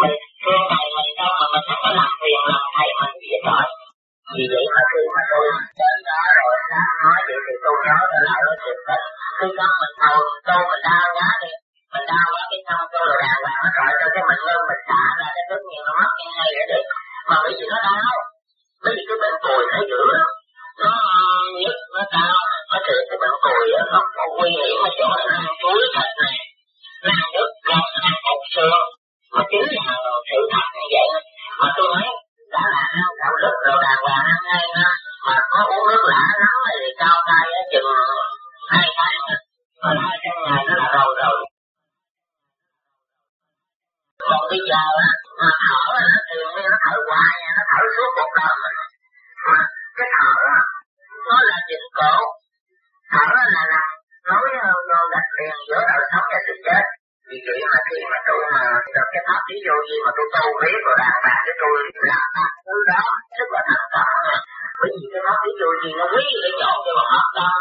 Mình 0.00 0.16
thương 0.42 0.64
thầy 0.72 0.86
mình 0.96 1.10
đâu 1.20 1.32
mà 1.38 1.46
mình 1.52 1.64
không 1.68 1.82
có 1.84 1.90
làm 2.00 2.10
phiền 2.20 2.40
làm 2.52 2.64
thầy 2.76 2.88
mình 3.00 3.14
gì 3.24 3.36
hết 3.48 3.68
vì 4.36 4.44
vậy 4.52 4.64
mà 4.74 4.82
khi 4.90 5.02
mà 5.14 5.22
tôi 5.30 5.44
đến 5.80 5.96
đó 6.08 6.20
rồi 6.38 6.54
sáng 6.70 6.92
nói 7.04 7.18
vậy 7.28 7.38
thì 7.46 7.54
tôi 7.64 7.76
nhớ 7.86 7.98
là 8.10 8.18
lại 8.28 8.40
nó 8.46 8.52
chuyện 8.62 8.78
tình 8.88 9.06
khi 9.38 9.48
đó 9.58 9.68
mình 9.80 9.94
thầu 10.02 10.16
tôi 10.48 10.60
mình 10.70 10.82
đau 10.88 11.06
giá 11.18 11.28
đi. 11.42 11.52
Mình 11.92 12.06
đau 12.12 12.26
quá 12.34 12.42
cái 12.50 12.60
xong 12.66 12.84
tôi 12.92 13.02
rồi 13.08 13.18
đàng 13.24 13.40
hoàng 13.44 13.60
nó 13.64 13.68
gọi 13.76 13.92
cho 14.00 14.06
cái 14.14 14.22
mình 14.28 14.42
lưng 14.48 14.64
mình 14.70 14.82
xả 14.88 15.02
ra 15.18 15.28
cái 15.36 15.44
rất 15.50 15.60
nhiều, 15.68 15.82
nó 15.86 15.92
mất 16.00 16.10
ngay 16.18 16.30
ngay 16.36 16.48
vậy 16.56 16.66
đi. 16.72 16.80
Mà 17.28 17.36
bởi 17.42 17.52
vì 17.58 17.64
nó 17.72 17.78
đau, 17.88 18.14
bởi 18.82 18.92
vì 18.96 19.02
cái 19.08 19.16
bệnh 19.22 19.36
cùi 19.44 19.62
nó 19.72 19.78
dữ 19.90 20.02
nó, 20.82 20.92
nhức, 21.62 21.76
nó 21.94 22.02
đau, 22.16 22.38
nó 22.70 22.76
thiệt 22.86 23.02
cái 23.08 23.18
bệnh 23.22 23.36
cùi 23.44 23.64
nó 23.92 24.00
có 24.16 24.24
nguy 24.36 24.50
hiểm 24.58 24.76
ở 24.86 24.90
chỗ 24.98 25.08
là 25.18 25.24
nó 25.30 25.36
ăn 25.46 25.52
chuối 25.60 25.80
thịt 25.94 26.10
này 26.22 26.38
nó 27.04 27.10
ăn 27.20 27.26
nước 27.34 27.50
cơm 27.66 27.84
nó 27.94 28.00
ăn 28.10 28.16
cục 28.26 28.40
xương 28.54 28.86
mà 29.34 29.42
chính 29.50 29.66
là 29.76 29.94
sự 30.28 30.38
thật 30.52 30.66
như 30.76 30.86
vậy. 30.94 31.08
Mà 31.60 31.68
tôi 31.76 31.86
nói 31.94 32.06
đã 32.54 32.62
là 32.74 32.82
ăn 33.02 33.10
đạo 33.20 33.34
đức 33.42 33.54
rồi, 33.66 33.76
đàng 33.84 34.00
hoàng 34.04 34.24
ăn 34.32 34.40
ngay 34.48 34.64
nó 34.76 34.88
mà 35.26 35.36
có 35.50 35.60
uống 35.72 35.84
nước 35.88 36.02
lã 36.12 36.24
nó 36.42 36.52
thì 36.80 36.88
cao 37.00 37.16
tay 37.28 37.44
ở 37.58 37.62
chừng 37.72 37.88
hai 38.72 38.86
tháng 38.98 39.20
mà 39.82 39.90
hai 40.02 40.16
trăm 40.22 40.36
ngày 40.44 40.62
nó 40.68 40.74
là 40.80 40.88
rồi 40.96 41.10
rồi. 41.22 41.38
Còn 44.28 44.42
bây 44.50 44.60
giờ 44.70 44.82
á, 45.06 45.10
mà 45.40 45.50
thở 45.64 45.82
nó 46.06 46.18
thì 46.28 46.38
nó 46.70 46.76
thở 46.84 46.94
hoài 47.08 47.36
à, 47.48 47.50
nó 47.56 47.62
thở 47.70 47.80
suốt 47.94 48.10
một 48.18 48.30
đời 48.38 48.54
mình. 48.62 48.78
Mà 49.46 49.58
cái 49.96 50.08
thở 50.16 50.32
á, 50.56 50.60
nó 51.28 51.36
là 51.48 51.58
trình 51.68 51.86
cổ 51.98 52.14
thở 53.12 53.26
là 53.54 53.62
là 53.72 53.84
nối 54.28 54.48
ờ, 54.68 54.72
gạch 55.12 55.30
liền 55.38 55.54
giữa 55.68 55.82
đời 55.90 56.02
sống 56.10 56.26
và 56.32 56.38
sự 56.46 56.54
chết 56.66 56.84
vì 57.30 57.38
vậy 57.46 57.60
mà 57.72 57.78
khi 57.86 57.98
mà 58.12 58.18
tôi 58.26 58.40
mà 58.54 58.62
được 58.94 59.08
cái 59.12 59.22
pháp 59.26 59.42
lý 59.48 59.56
vô 59.66 59.76
gì 59.88 59.96
mà 60.04 60.10
tôi 60.16 60.26
tu 60.34 60.44
biết 60.62 60.78
rồi 60.86 60.96
đàng 61.02 61.18
hoàng 61.24 61.42
cái 61.46 61.56
tôi 61.62 61.76
làm 62.10 62.28
thứ 62.66 62.76
đó, 62.90 63.04
rất 63.38 63.48
là 63.54 63.60
thành 63.68 63.86
phẩm 63.92 64.08
bởi 64.80 64.90
vì 64.96 65.04
cái 65.12 65.22
pháp 65.26 65.38
lý 65.44 65.52
vô 65.60 65.68
gì 65.82 65.90
nó 65.98 66.04
quý 66.14 66.26
để 66.42 66.50
chọn 66.60 66.76
cho 66.84 66.92
mà 66.98 67.04
hấp 67.14 67.26
tâm 67.36 67.52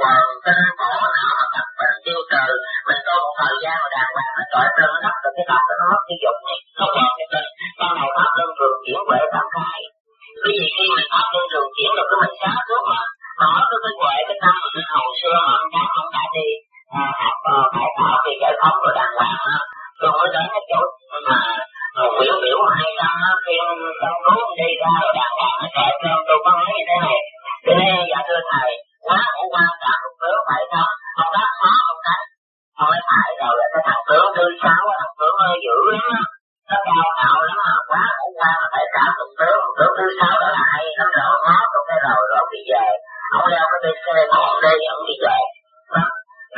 quần 0.00 0.26
tinh 0.44 0.62
cổ 0.80 0.92
não 1.16 1.30
mà 1.38 1.46
tập 1.54 1.68
bệnh, 1.78 1.96
tiêu 2.04 2.20
trừ, 2.30 2.46
mình 2.88 3.02
tu 3.06 3.16
một 3.24 3.34
thời 3.40 3.54
gian 3.62 3.76
mà 3.82 3.88
đàng 3.96 4.10
hoàng 4.14 4.32
nó 4.38 4.44
trọi 4.52 4.66
trơn 4.76 4.88
nó 4.94 4.98
đắp 5.06 5.16
được 5.22 5.32
cái 5.36 5.46
tập 5.50 5.62
nó 5.80 5.84
mất 5.92 6.02
cái 6.08 6.16
dục 6.24 6.38
này 6.48 6.58
nó 6.78 6.84
còn 6.94 7.10
cái 7.18 7.26
tên, 7.32 7.46
ban 7.80 7.92
đầu 7.98 8.08
pháp 8.16 8.30
luân 8.38 8.50
thường 8.58 8.76
chuyển 8.84 9.00
huệ 9.08 9.20
tam 9.34 9.46
khai 9.54 9.80
bởi 10.42 10.52
vì 10.58 10.66
khi 10.76 10.86
mình 10.96 11.08
pháp 11.12 11.26
luân 11.32 11.44
thường 11.52 11.68
chuyển 11.76 11.90
được 11.96 12.06
cái 12.10 12.18
mình 12.22 12.34
sáng 12.40 12.60
suốt 12.68 12.82
mà. 12.92 13.02
Nó 13.40 13.50
cái 13.70 13.78
cái 13.84 13.94
huệ, 14.00 14.16
cái 14.28 14.36
tâm 14.42 14.54
mình 14.74 14.88
hồi 14.96 15.12
xưa 15.20 15.36
mà 15.46 15.52
ông 15.62 15.70
cá 15.74 15.84
không 15.94 16.10
đã 16.16 16.24
đi 16.36 16.48
học 17.22 17.38
à, 17.54 17.56
cải 17.74 17.88
tạo 17.98 18.16
thì 18.24 18.32
giải 18.42 18.54
phóng 18.60 18.78
rồi 18.84 18.92
đàng 18.98 19.12
hoàng 19.18 19.38
ha 19.48 19.58
tôi 20.00 20.10
mới 20.18 20.28
đến 20.34 20.46
cái 20.54 20.62
chỗ 20.70 20.80
mà 21.28 21.38
ờ, 22.00 22.04
biểu 22.18 22.34
biểu 22.42 22.58
hay 22.74 22.90
đó 23.00 23.12
khi 23.44 23.54
trong 24.02 24.16
cứu 24.24 24.42
đi 24.58 24.68
ra 24.82 24.92
rồi 25.02 25.12
đàng 25.20 25.34
hoàng 25.38 25.56
nó 25.62 25.68
kể 25.76 25.86
cho 26.02 26.12
tôi 26.28 26.38
có 26.44 26.50
nói 26.58 26.70
như 26.76 26.84
thế 26.90 26.96
này 27.06 27.18
thế 27.64 27.72
nên 27.80 27.96
dạ 28.10 28.20
thưa 28.28 28.40
thầy 28.50 28.70
quá 29.06 29.20
cũng 29.36 29.50
quan 29.54 29.72
trọng 29.82 30.00
một 30.04 30.14
thứ 30.20 30.32
phải 30.48 30.62
không? 30.72 30.92
Ông 31.22 31.30
bác 31.36 31.50
khó 31.60 31.72
không 31.86 32.00
thấy 32.06 32.22
ông 32.82 32.90
ấy 32.96 33.02
phải 33.08 33.28
rồi 33.40 33.54
là 33.60 33.66
cái 33.72 33.82
thằng 33.88 34.02
tướng 34.08 34.28
thứ 34.36 34.46
sáu 34.62 34.82
thằng 35.00 35.14
tướng 35.18 35.36
hơi 35.42 35.56
dữ 35.64 35.76
lắm 35.94 36.22
nó 36.70 36.76
cao 36.86 37.06
tạo 37.20 37.38
lắm 37.48 37.58
mà 37.66 37.74
quá 37.90 38.04
cũng 38.18 38.34
qua 38.40 38.50
mà 38.60 38.66
phải 38.74 38.84
trả 38.94 39.04
một 39.18 39.30
tướng. 39.38 39.58
Một 39.64 39.74
tướng 39.78 39.94
thứ 39.98 40.06
sáu 40.18 40.34
đó 40.42 40.48
là 40.56 40.64
hay 40.72 40.84
lắm 40.98 41.08
rồi 41.18 41.34
ngó 41.44 41.56
tôi 41.72 41.82
cái 41.88 41.98
rồi 42.06 42.20
rồi 42.32 42.44
bị 42.52 42.60
về. 42.70 42.86
Ông 43.36 43.46
leo 43.52 43.64
cái 43.70 43.80
bc 43.84 44.06
mà 44.30 44.36
ông 44.50 44.58
đi 44.64 44.74
ông 44.94 45.04
đi 45.08 45.16
về. 45.26 45.38
Đó 45.94 46.04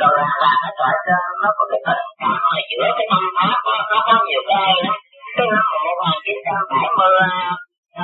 rồi 0.01 0.13
là 0.21 0.29
là 0.43 0.51
nó 0.63 0.69
tỏa 0.79 0.91
cho 1.05 1.17
nó 1.41 1.49
có 1.57 1.63
cái 1.71 1.81
tình 1.87 2.03
cảm 2.19 2.37
mà 2.51 2.59
giữa 2.69 2.87
cái 2.97 3.05
tâm 3.11 3.23
pháp 3.37 3.57
nó, 3.67 3.77
nó 3.91 3.97
có 4.07 4.15
nhiều 4.27 4.43
cái 4.51 4.73
đó 4.85 4.93
cái 5.35 5.47
năm 5.53 5.65
một 5.85 5.95
nghìn 6.01 6.17
chín 6.25 6.37
trăm 6.45 6.59
bảy 6.71 6.87
mươi 6.97 7.13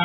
ờ, 0.00 0.04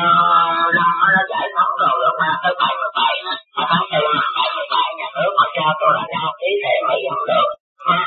năm 0.78 0.92
nó 1.14 1.22
giải 1.30 1.46
phóng 1.54 1.72
rồi 1.82 1.94
lúc 2.02 2.14
mà 2.22 2.30
tới 2.42 2.52
bảy 2.62 2.74
mươi 2.80 2.92
bảy 2.98 3.14
nó 3.26 3.32
tháng 3.70 3.86
tư 3.92 4.02
năm 4.16 4.28
bảy 4.38 4.48
mươi 4.56 4.66
bảy 4.74 4.88
nhà 4.98 5.08
nước 5.16 5.30
họ 5.38 5.46
cho 5.56 5.66
tôi 5.80 5.90
là 5.96 6.04
đăng 6.12 6.32
ký 6.40 6.50
để 6.64 6.74
mấy 6.88 6.98
dòng 7.04 7.22
được 7.30 7.48
ha 7.88 8.00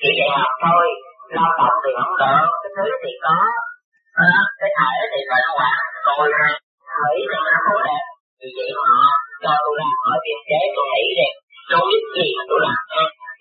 chỉ 0.00 0.08
vậy 0.18 0.30
học 0.38 0.54
thôi 0.64 0.86
lao 1.36 1.50
động 1.58 1.76
thì 1.82 1.90
không 1.98 2.14
được 2.20 2.46
cái 2.62 2.70
thứ 2.76 2.86
thì 3.02 3.12
có. 3.24 3.36
À, 4.26 4.30
cái 4.60 4.70
thể 4.76 4.92
thì 5.12 5.20
bệnh 5.30 5.48
hoạn 5.56 5.78
rồi 6.06 6.26
mỹ 7.00 7.14
thì 7.30 7.38
nó 7.46 7.56
không 7.64 7.80
đẹp. 7.86 8.04
Vì 8.40 8.48
vậy 8.58 8.70
họ 8.78 8.92
cho 9.42 9.52
tôi 9.62 9.74
ra 9.80 9.88
khỏi 10.02 10.16
biên 10.24 10.38
chế 10.48 10.60
tôi 10.76 10.86
nghĩ 10.92 11.04
đi 11.18 11.28
tôi 11.70 11.80
biết 11.88 12.02
gì 12.16 12.26
mà 12.36 12.42
tôi 12.50 12.58
làm 12.66 12.78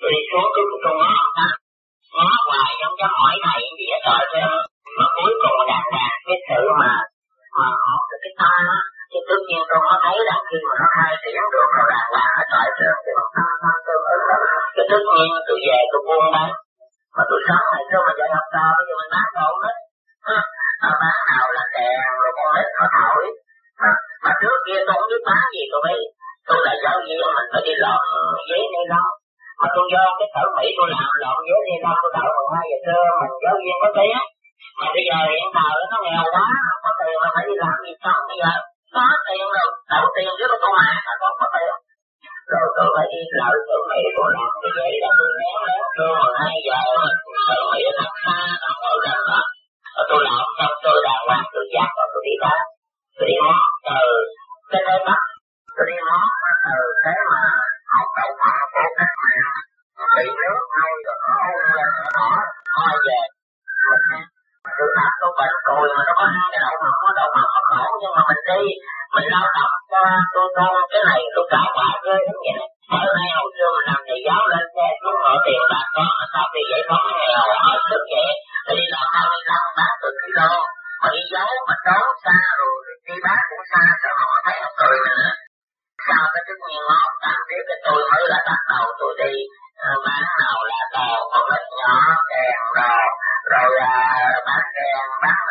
vì 0.04 0.18
số 0.30 0.42
xuống 0.54 0.70
tôi 0.72 0.80
tôi 0.84 0.94
ngó. 1.02 1.14
Ta 1.38 1.48
ngó 2.18 2.32
hoài 2.50 2.72
trong 2.80 2.94
cái 3.00 3.10
hỏi 3.16 3.34
này 3.48 3.60
gì 3.80 3.86
hết 3.92 4.02
trời 4.06 4.24
mà 4.98 5.06
cuối 5.16 5.34
cùng 5.42 5.58
đạt 5.70 5.86
đạt 5.96 6.16
cái 6.28 6.38
sự 6.48 6.62
mà 6.82 6.94
mà 7.58 7.68
họ 7.82 7.94
cái 8.24 8.32
ta 8.40 8.54
thì 9.12 9.20
tất 9.30 9.40
nhiên 9.48 9.62
tôi 9.70 9.80
có 9.86 9.94
thấy 10.04 10.18
là 10.30 10.38
khi 10.48 10.58
mà 10.68 10.74
nó 10.80 10.88
khai 10.96 11.12
triển 11.22 11.44
được 11.54 11.70
rồi 11.76 11.86
đàng 11.92 12.10
hoàng 12.14 12.34
ở 12.42 12.44
tại 12.54 12.68
trường 12.78 13.00
thì 13.04 13.12
nó 13.18 13.26
tăng 13.36 13.56
tăng 13.64 13.80
tương 13.86 14.06
ứng 14.14 14.24
cái 14.76 14.86
tất 14.92 15.02
nhiên 15.16 15.32
tôi 15.48 15.58
về 15.66 15.78
tôi 15.92 16.02
buông 16.08 16.28
bán. 16.36 16.52
Mà 17.16 17.24
tôi 17.30 17.40
sống 17.48 17.66
này 17.74 17.84
sao 17.90 18.02
mà 18.08 18.14
dạy 18.20 18.30
học 18.36 18.48
trò 18.54 18.66
bây 18.78 18.84
giờ 18.88 18.94
mình 19.00 19.12
bán 19.16 19.28
đâu 19.40 19.52
hết. 19.64 19.76
À, 20.88 20.92
bán 21.02 21.18
nào 21.32 21.46
là 21.56 21.64
đèn 21.76 22.08
rồi 22.22 22.32
con 22.38 22.50
nít 22.56 22.70
nó 22.78 22.86
thổi. 22.96 23.24
Mà 24.24 24.32
trước 24.42 24.58
kia 24.66 24.80
tôi 24.86 24.94
không 24.98 25.10
biết 25.12 25.24
bán 25.30 25.44
gì 25.56 25.64
tôi 25.72 25.82
bây, 25.86 25.98
tôi 26.48 26.60
là 26.66 26.74
giáo 26.84 26.98
viên 27.06 27.20
mình 27.38 27.50
phải 27.52 27.62
đi 27.68 27.74
lọt 27.84 28.02
giấy 28.50 28.62
ni 28.74 28.82
lông 28.94 29.14
mà 29.60 29.68
tôi 29.76 29.86
do 29.94 30.04
cái 30.20 30.28
thở 30.34 30.44
mỹ 30.58 30.66
tôi 30.78 30.88
làm 30.96 31.10
lộn 31.24 31.38
giấy 31.48 31.60
ni 31.68 31.76
lông 31.84 32.00
tôi 32.04 32.12
đợi 32.18 32.30
bằng 32.36 32.50
hai 32.54 32.66
giờ 32.72 32.78
trưa 32.86 33.04
mình 33.20 33.36
giáo 33.44 33.56
viên 33.62 33.78
có 33.84 33.90
tiếng. 33.98 34.24
Mà 34.80 34.88
bây 34.96 35.04
giờ 35.10 35.18
hiện 35.32 35.48
thời 35.56 35.74
nó 35.92 35.98
nghèo 36.06 36.26
quá 36.34 36.46
không 36.68 36.82
có 36.86 36.92
tiền 37.00 37.16
mà 37.22 37.28
phải 37.36 37.44
đi 37.50 37.56
làm 37.64 37.76
gì 37.86 37.94
xong. 38.04 38.22
Bây 38.30 38.38
giờ 38.42 38.52
có 38.96 39.06
tiền 39.26 39.46
rồi 39.56 39.68
đầu 39.92 40.06
tiền 40.16 40.30
trước 40.38 40.50
tôi 40.64 40.72
mà 40.78 40.88
mà 41.06 41.14
con 41.22 41.34
có 41.40 41.46
tiền. 41.54 41.76
Rồi 42.52 42.66
tôi 42.76 42.88
phải 42.96 43.06
đi 43.12 43.22
lợi 43.40 43.56
sở 43.68 43.78
mỹ 43.90 44.00
tôi 44.18 44.30
làm 44.38 44.52
như 44.62 44.70
vậy 44.78 44.92
là 45.04 45.10
tôi 45.20 45.30
ném 45.40 45.58
ném 45.68 45.84
trưa 45.96 46.14
mà 46.22 46.30
hai 46.40 46.56
giờ 46.68 46.80
sở 47.48 47.58
mỹ 47.72 47.82
nó 47.98 48.06
xa 48.24 48.38
nó 48.64 48.70
ngồi 48.82 48.98
gần 49.06 49.22
đó 49.32 49.42
và 49.96 50.04
tôi 50.10 50.22
làm 50.28 50.44
xong, 50.58 50.76
tôi 50.86 50.98
đàng 51.08 51.24
hoàng, 51.28 51.48
tôi 51.54 51.66
giác 51.74 51.90
và 51.98 52.06
tôi 52.12 52.22
đi 52.28 52.36
bán. 52.44 52.64
Tôi 53.18 53.26
đi 53.30 53.38
mót 53.48 53.70
từ 53.88 53.92
ờ, 53.92 54.70
cái 54.72 54.82
nơi 54.88 55.00
bắc 55.08 55.22
tôi 55.76 55.86
đi 55.90 55.98
mót 56.10 56.30
từ 56.66 56.78
thế 57.04 57.16
mà 57.32 57.42
học 57.94 58.08
đầu 58.18 58.32
phộng 58.40 58.64
của 58.74 58.88
các 58.98 59.12
mẹ 59.24 59.36
bị 60.16 60.26
nước 60.40 60.64
nuôi 60.76 60.96
rồi 61.06 61.18
nó 61.24 61.36
ôn 61.50 61.64
lên 61.76 61.90
nó 62.16 62.28
thôi 62.74 62.94
về 63.06 63.20
mình 63.90 64.26
tôi 64.78 64.90
thật 64.98 65.12
tôi 65.22 65.32
bệnh 65.38 65.56
cùi 65.68 65.88
mà 65.96 66.02
nó 66.08 66.14
có 66.20 66.26
hai 66.36 66.48
cái 66.52 66.62
đầu 66.66 66.76
phộng 66.82 67.00
nó 67.06 67.12
đầu 67.20 67.30
phộng 67.36 67.52
nó 67.56 67.62
khổ 67.70 67.86
nhưng 68.02 68.14
mà 68.16 68.22
mình 68.30 68.42
đi, 68.50 68.62
mình 69.16 69.28
lao 69.34 69.48
động 69.58 69.76
cho 69.92 70.02
tôi 70.34 70.48
con 70.56 70.74
cái 70.92 71.02
này, 71.10 71.22
tôi 71.36 71.46
cả 71.54 71.64
quả 71.76 71.90
rơi 72.06 72.20
giống 72.28 72.42
vậy. 72.46 72.62
Ở 72.98 73.02
nay 73.18 73.30
hồi 73.38 73.50
xưa 73.56 73.70
mình 73.76 73.88
làm 73.90 74.00
thầy 74.08 74.20
giáo 74.28 74.42
lên 74.52 74.66
xe 74.76 74.88
xuống 75.02 75.18
mở 75.24 75.34
tiền 75.46 75.62
bà 75.72 75.82
con 75.96 76.12
mà 76.20 76.26
sau 76.34 76.46
khi 76.52 76.62
giải 76.72 76.82
phóng 76.90 77.06
nghèo 77.20 77.44
ở 77.72 77.76
sức 77.90 78.04
vậy. 78.14 78.32
Thì 78.66 78.74
đi 78.80 78.86
làm 78.94 79.06
hai 79.14 79.26
mươi 79.32 79.44
lăm 79.50 79.64
bán 79.78 79.94
từ 80.02 80.10
kilo 80.22 80.52
mà 81.02 81.08
đi 81.16 81.22
giấu 81.34 81.52
mà 81.68 81.76
trốn 81.86 82.06
xa 82.24 82.38
rồi, 82.60 82.78
đi 83.08 83.16
bán 83.26 83.40
cũng 83.50 83.64
xa 83.72 83.82
sợ 84.02 84.12
họ 84.22 84.36
thấy 84.46 84.56
không 84.62 84.76
cười 84.82 84.98
nữa? 85.08 85.30
Sau 86.08 86.24
cái 86.34 86.44
thức 86.48 86.60
nhiên 86.68 86.82
ngon 86.90 87.10
càng 87.24 87.42
tiếp 87.48 87.64
cái 87.70 87.78
tôi 87.86 88.00
mới 88.12 88.24
là 88.32 88.40
bắt 88.48 88.62
đầu 88.72 88.86
tôi 89.00 89.12
đi 89.22 89.34
ờ, 89.88 89.92
bán 90.06 90.24
nào 90.42 90.60
là 90.72 90.82
đồ 90.96 91.10
ờ, 91.14 91.20
ờ, 91.20 91.30
còn 91.32 91.46
ít 91.58 91.64
nhỏ 91.80 91.96
đèn 92.32 92.60
đồ 92.78 92.96
rồi 93.52 93.72
à, 93.80 93.98
bán 94.48 94.64
đèn 94.78 95.06
bán 95.24 95.46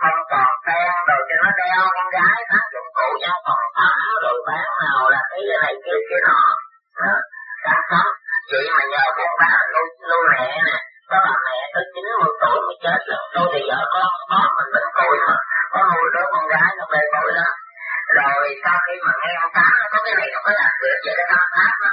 không 0.00 0.20
còn 0.32 0.50
đen 0.66 0.92
rồi 1.08 1.20
cho 1.28 1.36
nó 1.42 1.50
đeo 1.60 1.82
con 1.96 2.08
gái 2.16 2.38
bán 2.50 2.64
dụng 2.72 2.90
cụ 2.96 3.08
nhân 3.22 3.36
phòng 3.46 3.66
thẩm 3.76 3.96
rồi 4.22 4.36
bán 4.48 4.66
nào 4.82 5.00
là 5.14 5.20
cái 5.30 5.40
này 5.62 5.74
kia 5.84 5.98
kia 6.08 6.20
nọ. 6.28 6.40
Đã 7.64 7.74
sống 7.90 8.12
vậy 8.52 8.66
mà 8.76 8.84
nhờ 8.92 9.04
con 9.18 9.32
bán 9.40 9.60
nuôi 9.74 9.88
nuôi 10.10 10.24
mẹ 10.32 10.48
nè 10.68 10.78
có 11.10 11.16
bà 11.26 11.34
mẹ 11.46 11.58
tới 11.74 11.84
chín 11.94 12.04
mươi 12.20 12.32
tuổi 12.40 12.58
mới 12.66 12.76
chết 12.84 12.98
rồi 13.08 13.22
tôi 13.34 13.46
thì 13.52 13.60
vợ 13.68 13.80
con 13.94 14.10
có 14.30 14.40
mình 14.56 14.68
bệnh 14.74 14.88
cùi 14.98 15.16
mà 15.26 15.36
có 15.72 15.80
nuôi 15.90 16.06
đứa 16.14 16.26
con 16.32 16.44
gái 16.52 16.70
nó 16.78 16.84
bê 16.92 17.02
bối 17.14 17.30
lắm 17.38 17.52
rồi 18.18 18.44
sau 18.64 18.76
khi 18.84 18.94
mà 19.06 19.12
nghe 19.20 19.32
ông 19.44 19.52
tám 19.56 19.72
nó 19.80 19.86
có 19.92 19.98
cái 20.04 20.14
này 20.20 20.28
nó 20.34 20.40
có 20.46 20.52
đặc 20.60 20.72
biệt 20.82 20.98
về 21.04 21.12
cái 21.18 21.26
tâm 21.30 21.44
pháp 21.54 21.74
đó. 21.82 21.90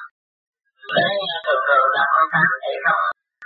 Thế 0.95 1.07
thường 1.45 1.63
thường 1.67 1.87
là 1.95 2.03
ông 2.19 2.29
tám 2.33 2.49
thì 2.63 2.73
không 2.85 3.01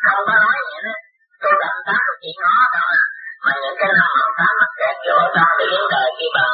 không 0.07 0.23
có 0.27 0.35
nói 0.43 0.57
vậy 0.69 0.81
đó 0.87 0.93
tôi 1.41 1.53
gặp 1.61 1.75
tám 1.87 2.03
chỉ 2.21 2.31
đó 2.43 2.55
thôi. 2.75 2.93
Mà, 3.43 3.51
mà 3.51 3.51
những 3.61 3.77
cái 3.79 3.89
năm 3.99 4.11
ông 4.25 4.35
tám 4.39 4.51
mắc 4.59 4.71
kẹt 4.79 4.95
chỗ 5.05 5.17
trong 5.35 5.51
cái 5.57 5.67
vấn 5.73 5.85
đề 5.93 6.03
khi 6.17 6.27
mà 6.35 6.45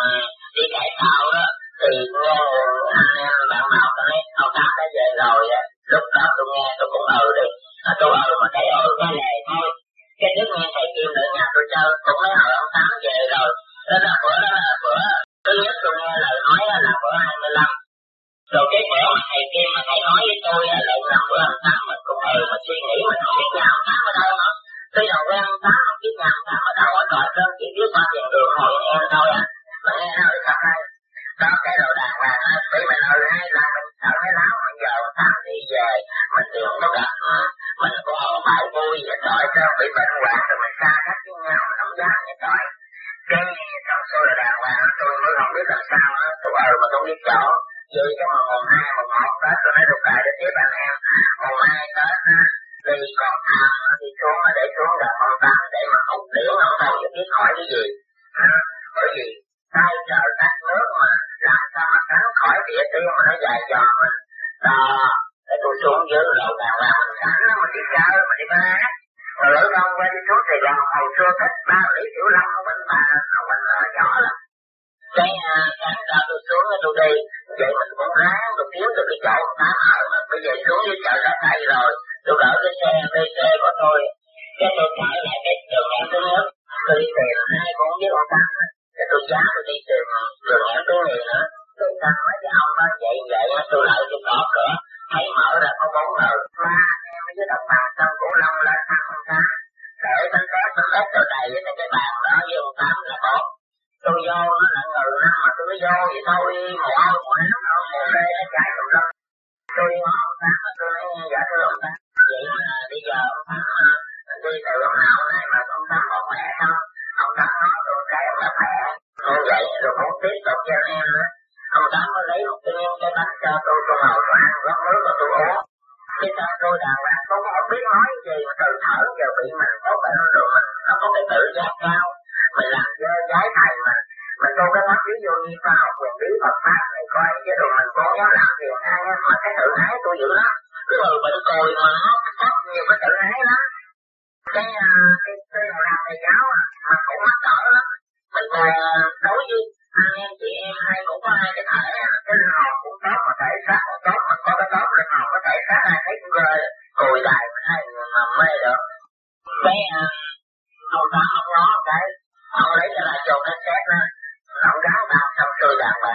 đi 0.55 0.63
cải 0.73 0.89
tạo 1.01 1.23
đó 1.35 1.45
thì 1.81 1.91
nghe 2.23 2.37
anh 2.99 3.11
em 3.25 3.33
bạn 3.51 3.63
bảo 3.73 3.89
cái 3.97 4.17
ông 4.43 4.51
tám 4.57 4.69
đã 4.77 4.85
về 4.95 5.07
rồi 5.21 5.41
á. 5.59 5.61
Lúc 5.91 6.05
đó 6.15 6.23
tôi 6.37 6.45
nghe 6.53 6.65
tôi 6.79 6.87
cũng 6.93 7.07
ừ 7.19 7.25
đi. 7.37 7.47
À, 7.89 7.91
tôi 7.99 8.09
ừ 8.27 8.31
mà 8.41 8.47
thấy 8.55 8.65
ừ 8.83 8.87
cái 8.99 9.11
này 9.21 9.35
thôi. 9.49 9.67
Cái 10.21 10.31
đứa 10.35 10.47
nghe 10.53 10.65
thầy 10.75 10.87
kim 10.95 11.09
ở 11.23 11.25
nhà 11.35 11.45
tôi 11.53 11.65
chơi 11.73 11.87
cũng 12.05 12.17
mới 12.21 12.31
hỏi 12.39 12.51
ông 12.61 12.71
tám 12.75 12.91
về 13.05 13.15
rồi. 13.33 13.49
Đó 13.89 13.97
là 14.05 14.13
bữa 14.23 14.37
đó 14.43 14.49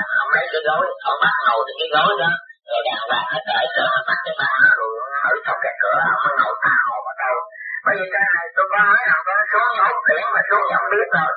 tôi 0.07 0.16
ông 0.22 0.30
lấy 0.34 0.45
cái 0.53 0.62
gối 0.68 0.84
ông 1.11 1.18
bắt 1.22 1.34
ngồi 1.47 1.61
trên 1.66 1.76
cái 1.80 1.88
gối 1.95 2.12
đó, 2.22 2.30
rồi 2.68 2.80
đàn 2.88 3.03
bà 3.11 3.20
nó 3.32 3.38
đợi 3.49 3.64
chờ 3.74 3.84
nó 3.95 4.01
bắt 4.09 4.18
cái 4.24 4.34
bà 4.40 4.53
rồi 4.78 4.92
ở 5.30 5.32
trong 5.47 5.59
cái 5.64 5.74
cửa 5.80 5.99
ông 6.12 6.20
mới 6.24 6.34
ngồi 6.40 6.55
ta 6.64 6.74
hồ 6.86 6.97
vào 7.07 7.16
đâu? 7.22 7.36
Bởi 7.84 7.95
vì 7.99 8.07
cái 8.14 8.24
này 8.34 8.45
tôi 8.57 8.66
có 8.72 8.78
nói 8.88 9.01
rằng 9.09 9.20
có 9.26 9.32
xuống 9.51 9.70
ngốc 9.78 9.97
tiễn 10.07 10.24
mà 10.34 10.40
xuống 10.49 10.64
nhốt 10.70 10.84
biết 10.92 11.09
rồi. 11.16 11.32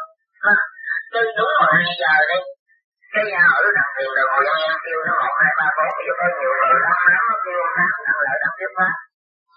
Chứ 1.11 1.21
đúng 1.37 1.51
rồi 1.57 1.69
hai 1.83 1.93
giờ 2.01 2.13
đi. 2.31 2.39
Cái 3.13 3.23
nhà 3.31 3.43
ở 3.57 3.61
đặc 3.79 3.89
biệt 3.97 4.11
là 4.17 4.23
ngồi 4.29 4.43
em 4.65 4.73
kêu 4.85 4.99
nó 5.07 5.13
một, 5.21 5.33
hai, 5.41 5.51
ba, 5.59 5.67
bốn 5.77 5.91
giờ 6.05 6.13
có 6.19 6.25
nhiều 6.37 6.51
người 6.59 6.79
lắm 6.87 6.99
lắm 7.13 7.23
nó 7.29 7.35
kêu 7.43 7.59
sáng 7.75 7.93
nặng 8.07 8.21
lợi 8.25 8.37
lắm 8.43 8.53
tiếp 8.59 8.71
quá 8.77 8.89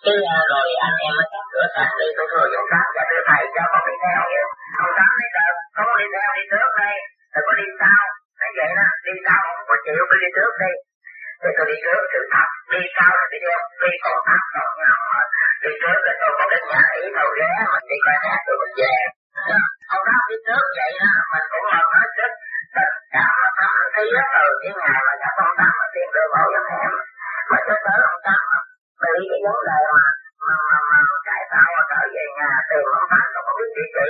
cái 0.04 0.18
à, 0.36 0.38
rồi 0.50 0.66
anh 0.88 0.98
em 1.06 1.12
mới 1.18 1.26
cửa 1.52 1.66
sạch 1.74 1.92
đi, 1.98 2.06
tôi 2.16 2.26
thừa 2.32 2.46
dụng 2.52 2.66
pháp 2.70 2.86
và 2.96 3.02
đưa 3.10 3.22
thầy, 3.28 3.42
cho 3.54 3.64
con 3.72 3.82
đi 3.88 3.94
theo. 4.04 4.20
Vậy 4.30 4.40
ông 4.84 4.92
tám 4.98 5.10
đi 5.20 5.26
trời, 5.36 5.50
con 5.76 5.88
đi 6.00 6.06
theo 6.14 6.28
đi 6.36 6.42
trước 6.50 6.70
đây, 6.80 6.94
rồi 7.32 7.42
có 7.46 7.52
đi 7.60 7.66
sau 7.80 8.04
nói 8.40 8.50
vậy 8.58 8.70
đó 8.78 8.86
đi 9.06 9.14
sau 9.26 9.42
một 9.68 9.78
triệu 9.84 10.02
tôi 10.10 10.18
đi 10.22 10.28
trước 10.36 10.52
đi. 10.62 10.72
Thì 11.40 11.50
tôi 11.56 11.66
đi 11.70 11.76
trước 11.84 12.00
sự 12.12 12.20
thật 12.32 12.48
đi 12.72 12.80
sau 12.96 13.10
là 13.18 13.24
đi 13.32 13.38
đi 13.82 13.90
còn 14.04 14.18
thấp 14.26 14.42
còn 14.54 14.70
nào 14.82 14.98
đi 15.62 15.70
trước 15.82 15.98
là 16.06 16.12
tôi 16.20 16.32
có 16.38 16.44
cái 16.50 16.60
nhà 16.70 16.82
ý 17.02 17.04
đầu 17.16 17.28
ghé 17.38 17.50
mình 17.72 17.86
đi 17.90 17.98
coi 18.04 18.16
nhà 18.24 18.36
tôi 18.46 18.56
mình 18.60 18.74
về. 18.80 18.96
Ông 19.94 20.04
đó 20.08 20.16
đi 20.30 20.36
trước 20.46 20.64
vậy 20.78 20.90
đó 21.02 21.12
mình 21.32 21.46
cũng 21.52 21.66
là 21.72 21.80
hết 21.94 22.08
sức. 22.16 22.32
Tất 22.76 22.90
cả 23.14 23.26
mà 23.40 23.48
tâm 23.58 23.72
thấy 23.94 24.06
đó 24.16 24.24
từ 24.34 24.46
cái 24.62 24.72
ngày 24.80 24.98
mà 25.06 25.14
các 25.22 25.34
ông 25.44 25.54
tâm 25.58 25.70
mà 25.80 25.86
tìm 25.94 26.08
được 26.14 26.28
bảo 26.34 26.46
giấc 26.52 26.64
em 26.80 26.92
mà 27.50 27.58
cho 27.66 27.76
tới 27.84 27.98
ông 28.10 28.20
tâm 28.26 28.40
bị 29.02 29.12
vì 29.18 29.26
cái 29.30 29.40
vấn 29.44 29.58
đề 29.68 29.80
mà 29.94 30.04
mà 30.46 30.56
mà, 30.68 30.78
mà 30.90 31.00
cải 31.28 31.42
tạo 31.52 31.68
và 31.76 31.82
trở 31.90 32.00
về 32.14 32.24
nhà 32.38 32.50
tìm 32.68 32.84
ông 32.98 33.08
tâm 33.12 33.24
tôi 33.34 33.42
không 33.46 33.56
biết 33.58 33.70
địa 33.76 33.88
chỉ 33.96 34.08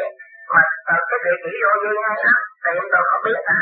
mà 0.54 0.62
từ 0.86 0.96
cái 1.10 1.18
địa 1.24 1.36
chỉ 1.42 1.52
vô 1.62 1.72
duy 1.82 1.92
hay 2.06 2.16
đó 2.24 2.34
tìm 2.64 2.82
tôi 2.92 3.02
không 3.10 3.22
biết 3.26 3.42
à 3.58 3.60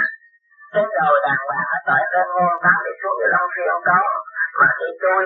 cái 0.74 0.86
đầu 0.98 1.12
đàn 1.26 1.40
bà 1.50 1.60
ở 1.74 1.78
tại 1.88 2.02
trên 2.12 2.26
ngôn 2.34 2.54
tám 2.64 2.78
đi 2.84 2.92
xuống 3.00 3.16
về 3.20 3.26
Long 3.34 3.48
phiên 3.54 3.76
có, 3.88 4.00
mà 4.58 4.68
khi 4.78 4.88
tôi 5.02 5.22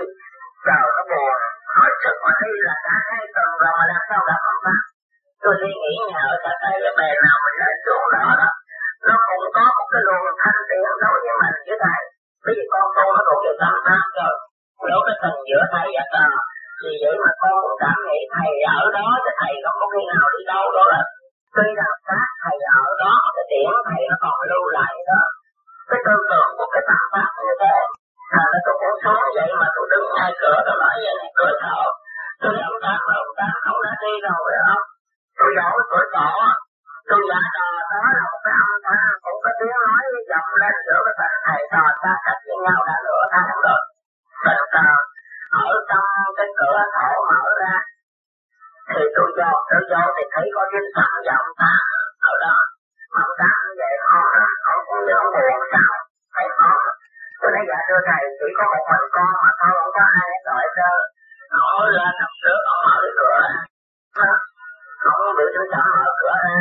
chờ 0.66 0.80
nó 0.97 1.03
buồn 1.11 1.36
hỏi 1.74 1.90
sức 2.03 2.16
mà 2.24 2.32
đi 2.43 2.53
là 2.66 2.74
đã 2.86 2.95
hai 3.09 3.24
tuần 3.34 3.51
rồi 3.62 3.72
mà 3.78 3.84
làm 3.93 4.03
sao 4.09 4.20
gặp 4.28 4.40
ông 4.53 4.62
ta 4.66 4.76
tôi 5.43 5.55
suy 5.61 5.72
nghĩ 5.80 5.93
nhà 6.11 6.22
ở 6.32 6.34
cả 6.45 6.53
tay 6.62 6.74
cái 6.82 6.93
bè 6.99 7.09
nào 7.24 7.36
mình 7.45 7.57
lên 7.62 7.76
xuống 7.84 8.07
đó 8.14 8.26
đó. 8.40 8.51
Nó 9.09 9.16
cũng 9.26 9.47
có 9.57 9.64
một 9.76 9.86
cái 9.93 10.03
luồng 10.07 10.26
thanh 10.43 10.61
tiện 10.68 10.82
đối 11.03 11.16
với 11.24 11.34
mình 11.43 11.57
chứ 11.66 11.74
thầy. 11.84 12.03
Bởi 12.45 12.53
vì 12.57 12.64
con 12.72 12.86
tôi 12.97 13.09
nó 13.16 13.22
cũng 13.28 13.40
về 13.45 13.53
tâm 13.62 13.74
pháp 13.86 14.07
rồi 14.18 14.34
nếu 14.88 15.01
cái 15.07 15.16
tình 15.22 15.38
giữa 15.49 15.64
thầy 15.72 15.86
và 15.97 16.05
tờ 16.14 16.26
vì 16.82 16.93
vậy 17.03 17.14
mà 17.24 17.30
con 17.43 17.55
cũng 17.64 17.78
cảm 17.82 17.99
nghĩ 18.09 18.20
thầy 18.34 18.51
ở 18.78 18.80
đó 18.97 19.09
thì 19.24 19.30
thầy 19.40 19.53
không 19.64 19.76
có 19.80 19.86
khi 19.93 20.03
nào 20.12 20.26
đi 20.34 20.40
đâu 20.53 20.64
đó. 20.76 20.84
là 20.93 21.01
tuy 21.55 21.68
nào 21.78 21.94
sát 22.07 22.28
thầy 22.42 22.57
ở 22.80 22.84
đó 23.03 23.14
cái 23.34 23.44
tiện 23.50 23.70
thầy 23.88 24.03
nó 24.11 24.16
còn 24.24 24.36
lưu 24.50 24.64
lại 24.76 24.94
đó. 25.11 25.20
Cái 25.90 26.00
tư 26.07 26.14
tưởng 26.30 26.50
của 26.59 26.68
cái 26.74 26.82
tạng 26.88 27.07
pháp 27.12 27.30
như 27.46 27.55
thế 27.62 27.76
là 28.34 28.44
nó 28.53 28.59
tôi 28.66 28.74
cũng 28.80 28.96
xuống 29.03 29.24
vậy 29.36 29.50
mà 29.61 29.68
tôi 29.74 29.86
đứng 29.92 30.07
ngay 30.16 30.32
cửa 30.40 30.59
tôi 30.66 30.76
nói 30.82 30.94
vậy 31.05 31.14
này 31.20 31.30
cửa 31.38 31.53
thở 31.62 31.80
tôi 32.42 32.55
ông 32.70 32.78
ta 32.84 32.94
mà 33.07 33.14
ông 33.24 33.34
ta 33.40 33.48
không 33.64 33.80
đã 33.86 33.92
đi 34.03 34.12
rồi 34.26 34.50
không 34.68 34.86
tôi 35.38 35.50
giỏi 35.59 35.78
cửa 35.90 36.05
sổ, 36.14 36.28
tôi 37.09 37.20
giả 37.30 37.40
trò 37.57 37.68
đó 37.92 38.03
là 38.16 38.22
một 38.30 38.40
cái 38.44 38.55
âm 38.64 38.72
thanh 38.86 39.12
cũng 39.24 39.38
có 39.44 39.50
tiếng 39.59 39.78
nói 39.86 40.03
dọc 40.30 40.46
lên 40.61 40.74
giữa 40.86 41.00
cái 41.07 41.14
thằng 41.20 41.38
thầy 41.46 41.61
trò 41.72 41.82
ta 42.03 42.12
cách 42.24 42.40
với 42.46 42.59
nhau 42.64 42.80
đã 42.88 42.96
nửa 43.07 43.22
tháng 43.32 43.57
rồi. 43.66 43.82
Tình 44.44 44.64
cờ 44.74 44.88
ở 45.64 45.68
trong 45.90 46.07
cái 46.38 46.48
cửa 46.59 46.80
sổ 46.94 47.09
mở 47.30 47.42
ra 47.62 47.74
thì 48.91 49.03
tôi 49.16 49.28
cho 49.39 49.49
tôi 49.70 49.83
vô 49.91 50.03
thì 50.16 50.24
thấy 50.33 50.47
có 50.55 50.62
cái 50.72 50.83
sẵn 50.95 51.12
và 51.26 51.35
ông 51.45 51.55
ta. 51.61 51.72
Ở 52.30 52.33
đó, 52.45 52.57
mà 53.14 53.20
ông 53.28 53.37
ta 53.41 53.51
như 53.64 53.72
vậy, 53.80 53.93
họ 54.05 54.20
họ 54.66 54.74
cũng 54.89 55.03
như 55.07 55.14
ông 55.22 55.30
buồn 55.35 55.61
sao. 55.72 55.93
Thấy 56.35 56.47
họ, 56.59 56.72
tôi 57.41 57.51
nói 57.55 57.64
dạ 57.70 57.78
thưa 57.87 58.01
thầy, 58.09 58.22
chỉ 58.39 58.49
có 58.59 58.64
một 58.72 58.85
mình 58.91 59.07
con 59.14 59.33
mà 59.45 59.51
thôi, 59.61 59.72
không 59.78 59.93
có 59.97 60.05
ai 60.20 60.28
đợi 60.49 60.64
cho 60.76 60.89
họ 61.55 61.66
lên 61.97 62.12
nằm 62.20 62.33
trước 62.43 62.61
ông 62.70 62.80
mở 62.85 62.95
cái 63.03 63.12
cửa 63.18 63.37
ra. 63.45 63.61
Bị 65.05 65.30
biểu 65.39 65.49
tôi 65.57 65.66
chậm 65.72 65.85
mở 65.95 66.07
cửa 66.20 66.37
ra. 66.45 66.57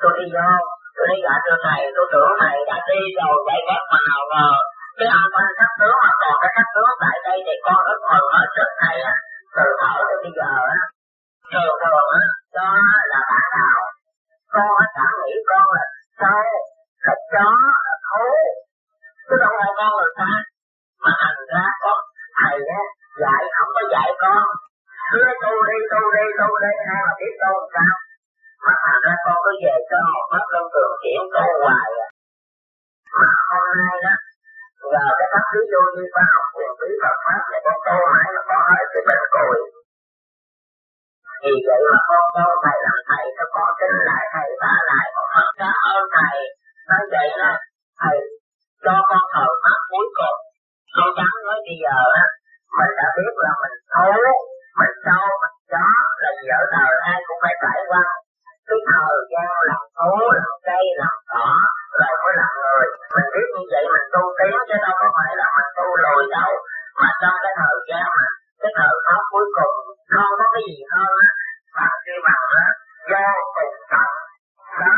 Tôi 0.00 0.12
đi 0.18 0.26
vô, 0.34 0.50
tôi 0.96 1.04
nói 1.10 1.18
dạ 1.26 1.34
thưa 1.44 1.58
thầy, 1.66 1.80
tôi 1.96 2.06
tưởng 2.12 2.32
thầy 2.40 2.56
đã 2.70 2.76
đi 2.88 3.00
rồi, 3.18 3.36
vậy 3.46 3.60
bất 3.68 3.82
mà 3.92 3.98
nào 4.08 4.22
ngờ 4.32 4.50
cái 4.98 5.08
ông 5.18 5.28
quan 5.34 5.48
sát 5.58 5.70
tướng 5.80 5.96
mà 6.04 6.10
còn 6.22 6.34
cái 6.42 6.50
sát 6.54 6.66
tướng 6.74 6.92
tại 7.02 7.16
đây 7.26 7.38
thì 7.46 7.54
con 7.66 7.78
rất 7.88 8.00
mừng 8.10 8.28
ở 8.40 8.42
trước 8.54 8.70
thầy 8.80 8.96
à 9.12 9.14
từ 9.56 9.66
thở 9.80 9.92
tới 10.08 10.16
bây 10.22 10.32
giờ 10.38 10.52
á 10.78 10.80
thường 11.52 11.76
thường 11.82 12.08
á 12.22 12.24
đó 12.56 12.70
là 13.12 13.20
bản 13.30 13.46
đạo 13.56 13.82
con 14.54 14.70
á 14.82 14.86
cảm 14.96 15.12
nghĩ 15.24 15.34
con 15.50 15.66
là 15.76 15.84
sâu 16.18 16.42
là 17.04 17.14
chó 17.32 17.48
là 17.86 17.94
thú. 18.06 18.24
Chứ 19.26 19.34
đâu 19.42 19.52
phải 19.58 19.72
con 19.78 19.92
là 20.00 20.08
ta. 20.20 20.32
Mà 21.02 21.12
thành 21.20 21.40
ra 21.52 21.64
con 21.82 21.98
thầy 22.38 22.56
á, 22.78 22.82
dạy, 23.22 23.42
không 23.56 23.70
có 23.76 23.82
dạy 23.94 24.10
con. 24.22 24.44
Cứ 25.10 25.20
tu 25.42 25.52
đi 25.68 25.78
tu 25.92 26.00
đi 26.16 26.24
tu 26.38 26.48
đi 26.62 26.72
hay 26.88 27.00
mà 27.06 27.12
biết 27.20 27.34
tu 27.42 27.52
làm 27.60 27.68
sao? 27.74 27.94
Mà 28.64 28.72
thành 28.84 29.00
ra 29.04 29.14
con 29.24 29.36
cứ 29.44 29.52
về 29.62 29.74
cho 29.90 29.98
một 30.14 30.26
pháp 30.30 30.44
luân 30.52 30.64
thường 30.74 30.94
chuyển 31.02 31.22
tu 31.34 31.44
hoài 31.62 31.88
à. 32.04 32.08
Mà 33.20 33.30
hôm 33.50 33.66
nay 33.80 33.96
đó, 34.04 34.14
nhờ 34.92 35.04
cái 35.18 35.26
pháp 35.32 35.46
lý 35.52 35.60
vô 35.72 35.82
như 35.94 36.04
khoa 36.12 36.24
học 36.34 36.46
quyền 36.54 36.72
bí 36.80 36.88
Phật 37.02 37.16
pháp 37.24 37.42
này 37.50 37.60
con 37.66 37.78
tu 37.86 37.96
mãi 38.12 38.28
mà 38.34 38.42
con 38.48 38.60
hơi 38.68 38.82
cái 38.92 39.02
bệnh 39.08 39.24
cùi 39.34 39.58
vì 41.44 41.54
vậy 41.68 41.80
mà 41.90 41.98
con 42.08 42.24
con 42.34 42.54
thầy 42.64 42.78
làm 42.86 42.98
thầy 43.08 43.24
cho 43.36 43.44
con 43.54 43.68
tính 43.78 43.96
lại 44.08 44.24
thầy 44.34 44.48
bả 44.62 44.74
lại, 44.90 45.06
con 45.14 45.26
mất 45.34 45.48
cảm 45.60 45.76
ơn 45.94 46.04
thầy. 46.16 46.36
Nói 46.90 47.02
vậy 47.12 47.28
đó. 47.42 47.52
Thầy 48.00 48.16
cho 48.84 48.94
con 49.10 49.22
thờ 49.32 49.46
pháp 49.62 49.78
cuối 49.90 50.06
cùng. 50.18 50.38
Con 50.94 51.08
dám 51.16 51.34
nói 51.46 51.58
bây 51.66 51.76
giờ 51.84 51.98
á, 52.22 52.24
mình 52.78 52.92
đã 52.98 53.06
biết 53.16 53.34
là 53.44 53.52
mình 53.62 53.76
thú, 53.92 54.10
mình 54.78 54.94
sâu 55.04 55.24
mình 55.42 55.56
chó 55.72 55.86
là 56.22 56.30
gì 56.38 56.48
ở 56.60 56.62
đời 56.74 56.92
ai 57.10 57.18
cũng 57.26 57.40
phải 57.42 57.54
trải 57.62 57.80
qua. 57.90 58.04
Cái 58.68 58.80
thời 58.88 59.16
gian 59.32 59.50
làm 59.70 59.84
thú, 59.96 60.12
làm 60.40 60.54
cây, 60.68 60.84
làm 61.02 61.16
cỏ, 61.32 61.48
rồi 62.00 62.14
mới 62.22 62.34
làm 62.40 62.52
người. 62.62 62.86
Mình 63.14 63.28
biết 63.34 63.48
như 63.54 63.62
vậy 63.72 63.84
mình 63.94 64.06
tu 64.14 64.22
tiến, 64.38 64.54
chứ 64.68 64.76
đâu 64.84 64.94
có 65.00 65.08
phải 65.16 65.30
là 65.40 65.46
mình 65.56 65.70
tu 65.78 65.86
lùi 66.04 66.22
đâu. 66.36 66.50
Mà 67.00 67.08
trong 67.20 67.36
cái 67.42 67.52
thời 67.60 67.76
gian 67.88 68.04
mà 68.18 68.26
cái 68.64 68.72
thở 68.78 68.90
pháp 69.06 69.22
cuối 69.32 69.46
cùng 69.56 69.76
không 70.14 70.32
có 70.38 70.46
cái 70.54 70.62
gì 70.68 70.78
hơn 70.92 71.12
á? 71.26 71.30
Bằng 71.76 71.96
khi 72.04 72.14
mà 72.26 72.36
á 72.62 72.66
vô 73.10 73.26
cùng 73.56 73.74
tận. 73.92 74.10
Đó. 74.80 74.92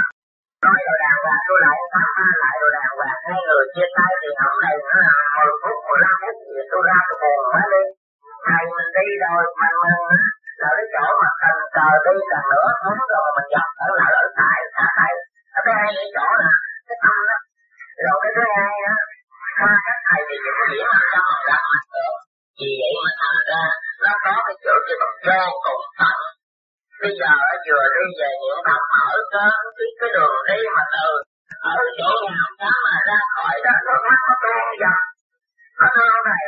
Nói 0.65 0.79
rồi 0.87 0.97
đàng 1.05 1.19
hoàng, 1.25 1.43
tôi 1.49 1.59
lại 1.65 1.79
tám 1.95 2.09
hai 2.19 2.35
lại 2.43 2.55
rồi 2.63 2.71
đàng 2.77 2.93
hoàng. 2.99 3.19
Hai 3.27 3.39
người 3.47 3.65
chia 3.75 3.89
tay 3.97 4.13
thì 4.21 4.29
hôm 4.41 4.55
nay 4.65 4.75
nó 4.89 4.97
là 5.07 5.15
mười 5.37 5.53
phút, 5.63 5.79
mười 5.89 6.01
lăm 6.05 6.15
phút 6.23 6.37
gì 6.55 6.63
tôi 6.71 6.81
ra 6.89 6.99
tôi 7.09 7.17
buồn 7.23 7.41
quá 7.53 7.63
đi. 7.73 7.83
Thầy 8.47 8.63
mình 8.77 8.91
đi 8.97 9.07
rồi, 9.25 9.43
mà 9.61 9.69
mình 9.83 10.01
là 10.61 10.69
cái 10.77 10.87
chỗ 10.95 11.07
mà 11.23 11.31
cần 11.43 11.57
cờ 11.77 11.89
đi 12.05 12.15
lần 12.33 12.45
nữa 12.53 12.69
muốn 12.85 12.99
rồi, 13.13 13.29
mình 13.37 13.49
dọc 13.55 13.71
ở 13.87 13.89
lại 13.99 14.13
ở 14.23 14.25
tại 14.39 14.59
xã 14.75 14.85
thầy 14.99 15.13
ở 15.57 15.59
cái 15.67 15.75
hai 15.81 15.91
cái 15.99 16.09
chỗ 16.17 16.27
là 16.43 16.53
cái 16.89 16.97
tâm 17.03 17.17
đó. 17.31 17.39
Rồi 18.05 18.17
cái 18.23 18.33
thứ 18.37 18.45
hai 18.57 18.77
á 18.93 18.95
qua 19.59 19.73
các 19.87 19.99
thầy 20.07 20.21
thì 20.29 20.37
những 20.45 20.57
cái 20.59 20.67
điểm 20.73 20.87
làm 20.95 21.05
sao 21.13 21.25
mà 21.33 21.39
gặp 21.49 21.63
mặt 21.73 21.85
được. 21.95 22.26
Vì 22.61 22.71
vậy 22.81 22.95
mà 23.05 23.11
thành 23.21 23.43
ra 23.51 23.63
nó 24.05 24.13
có 24.25 24.35
cái 24.47 24.57
chỗ 24.65 24.75
cho 24.87 24.95
mình 25.01 25.17
vô 25.27 25.43
cùng 25.65 25.83
tận. 25.99 26.17
Bây 27.03 27.13
giờ 27.21 27.31
ở 27.51 27.55
vừa 27.65 27.85
đi 27.95 28.05
về 28.19 28.31
niệm 28.41 28.59
Phật 28.67 28.83
mà 28.93 29.01
ở 29.15 29.17
có 29.33 29.45
cái, 29.77 29.89
cái 29.99 30.11
đường 30.17 30.37
đi 30.49 30.59
mà 30.77 30.85
từ 30.95 31.09
ở 31.73 31.77
chỗ 31.99 32.11
nào 32.31 32.49
đó 32.61 32.73
mà 32.85 32.97
ra 33.09 33.19
khỏi 33.35 33.57
đó 33.67 33.75
nó 33.87 33.95
mắt 34.07 34.21
nó 34.27 34.35
tuôn 34.43 34.67
dần. 34.83 34.99
Nó 35.79 35.87
thương 35.95 36.19
này, 36.31 36.45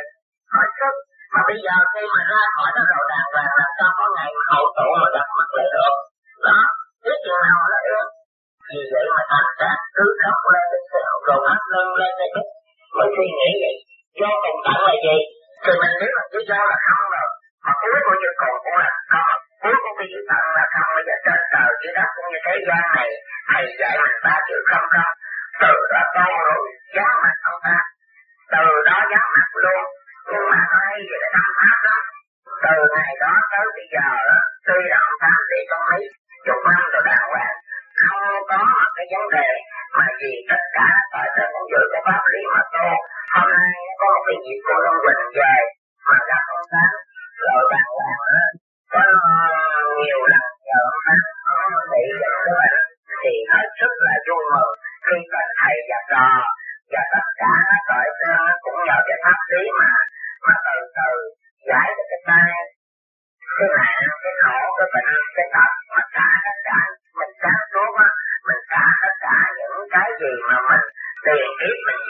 nó 0.53 0.61
sức 0.77 0.93
mà 1.33 1.39
bây 1.47 1.57
giờ 1.65 1.75
khi 1.91 2.01
mà 2.13 2.19
ra 2.31 2.41
khỏi 2.55 2.69
nó 2.75 2.81
đầu 2.91 3.03
đàng 3.11 3.29
hoàng 3.33 3.53
làm 3.59 3.71
sao 3.77 3.89
có 3.97 4.05
ngày 4.15 4.29
mà 4.37 4.43
hậu 4.53 4.65
tổ 4.77 4.87
mà 5.01 5.07
gặp 5.15 5.27
mặt 5.37 5.49
lại 5.57 5.67
được. 5.75 5.95
Đó 6.47 6.59
biết 7.03 7.17
chừng 7.25 7.41
nào 7.47 7.61
là 7.73 7.79
được. 7.87 8.07
Vì 8.69 8.81
vậy 8.93 9.05
mà 9.13 9.21
thành 9.31 9.51
ra 9.61 9.71
cứ 9.95 10.05
khóc 10.21 10.39
lên 10.53 10.67
rồi 11.27 11.39
mắt 11.47 11.59
nâng 11.73 11.91
lên 11.99 12.11
cái 12.19 12.29
mới 12.97 13.07
suy 13.15 13.27
nghĩ 13.37 13.49
vậy 13.63 13.75
do 14.19 14.29
cùng 14.43 14.59
tận 14.65 14.79
là 14.87 14.95
gì? 15.07 15.17
thì 15.63 15.71
mình 15.81 15.93
biết 16.01 16.13
là 16.17 16.23
cái 16.33 16.43
do 16.49 16.59
là 16.71 16.77
không 16.87 17.05
rồi 17.15 17.29
mà 17.65 17.73
cuối 17.81 17.99
của 18.05 18.15
những 18.21 18.37
còn 18.41 18.55
cũng 18.63 18.77
là 18.83 18.89
không. 19.13 19.37
Cuối 19.63 19.75
của 19.83 19.93
cái 19.97 20.07
chữ 20.11 20.19
thần 20.29 20.43
là 20.57 20.65
không. 20.73 20.89
Bây 20.95 21.03
giờ 21.07 21.15
trên 21.25 21.39
trời 21.53 21.69
dưới 21.81 21.93
đất 21.97 22.09
cũng 22.15 22.27
như 22.31 22.39
thế 22.45 22.55
gian 22.67 22.83
này 22.97 23.09
thầy 23.49 23.63
dạy 23.79 23.95
mình 24.03 24.17
ba 24.25 24.35
chữ 24.47 24.57
không 24.71 24.87
không. 24.95 25.13
Từ 25.61 25.73
đó 25.93 26.01
con 26.15 26.33
rồi 26.47 26.65
giáo 26.95 27.13
mặt 27.23 27.35
ông 27.51 27.59
ta. 27.65 27.77
Từ 28.53 28.65
đó 28.87 28.97
giáo 29.11 29.25
mặt 29.35 29.49
luôn. 29.63 29.85
Nhưng 30.29 30.43
mà 30.49 30.59
nó 30.71 30.77
hay 30.87 30.99
về 31.09 31.17
tâm 31.33 31.47
pháp 31.59 31.77
đó. 31.87 31.97
Từ 32.65 32.75
ngày 32.95 33.11
đó 33.23 33.33
tới 33.51 33.65
bây 33.75 33.85
giờ 33.93 34.09
đó, 34.29 34.39
tuy 34.67 34.79
là 34.91 34.97
ông 35.07 35.17
tám 35.23 35.39
để 35.51 35.59
trong 35.69 35.83
mấy 35.89 36.01
chục 36.45 36.61
năm 36.69 36.81
rồi 36.93 37.03
đàng 37.09 37.25
hoàng 37.33 37.55
không 38.01 38.41
có 38.51 38.61
cái 38.95 39.05
vấn 39.11 39.25
đề 39.35 39.49
mà 39.97 40.05
gì 40.21 40.33
tất 40.49 40.63
cả, 40.75 40.87
tại 41.13 41.25
trên 41.35 41.47
cũng 41.53 41.67
đường 41.71 41.89
của 41.91 42.01
pháp 42.07 42.21
lý 42.31 42.41
mà 42.53 42.61
tu. 42.73 42.87
Hôm 43.35 43.47
nay 43.57 43.73
có 43.99 44.05
một 44.13 44.23
cái 44.27 44.37
dịp 44.43 44.59
của 44.65 44.79
Long 44.85 44.99
Bình 45.05 45.23
về, 45.37 45.55
mà 46.09 46.17
đã 46.29 46.39
ông 46.53 46.65
sáng 46.71 46.95
rồi 47.45 47.61
bàn 47.71 47.87
hoàng 47.97 48.21
á, 48.39 48.43
có 48.93 49.03
nhiều 49.99 50.21
lần 50.33 50.47
nhờ 50.67 50.81
ông 51.55 51.87
bị 51.91 52.03
giật 52.21 52.35
cái 52.45 52.53
bệnh 52.59 52.77
thì 53.21 53.33
hết 53.51 53.67
sức 53.79 53.93
là 54.05 54.15
vui 54.27 54.43
mừng 54.53 54.73
khi 55.07 55.17
cần 55.33 55.47
thầy 55.59 55.75
và 55.89 55.99
trò. 56.11 56.29
Và 56.93 57.01
tất 57.13 57.27
cả, 57.41 57.55
tại 57.89 58.07
cũng 58.63 58.79
nhờ 58.87 58.97
cái 59.07 59.17
pháp 59.23 59.39
lý 59.51 59.63
mà 59.79 59.91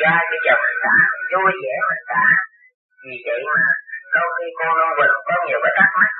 ra 0.03 0.13
bây 0.29 0.39
chồng 0.45 0.61
mình 0.65 0.79
cả 0.85 0.95
vui 1.31 1.51
vẻ 1.63 1.75
mình 1.89 2.03
cả 2.11 2.23
vì 3.03 3.15
vậy 3.25 3.41
mà 3.55 3.67
đôi 4.13 4.27
khi 4.37 4.47
cô 4.59 4.67
Lô 4.79 4.89
mình 4.99 5.13
có 5.27 5.35
nhiều 5.47 5.59
cái 5.63 5.73
thắc 5.77 5.89
mắc 5.99 6.11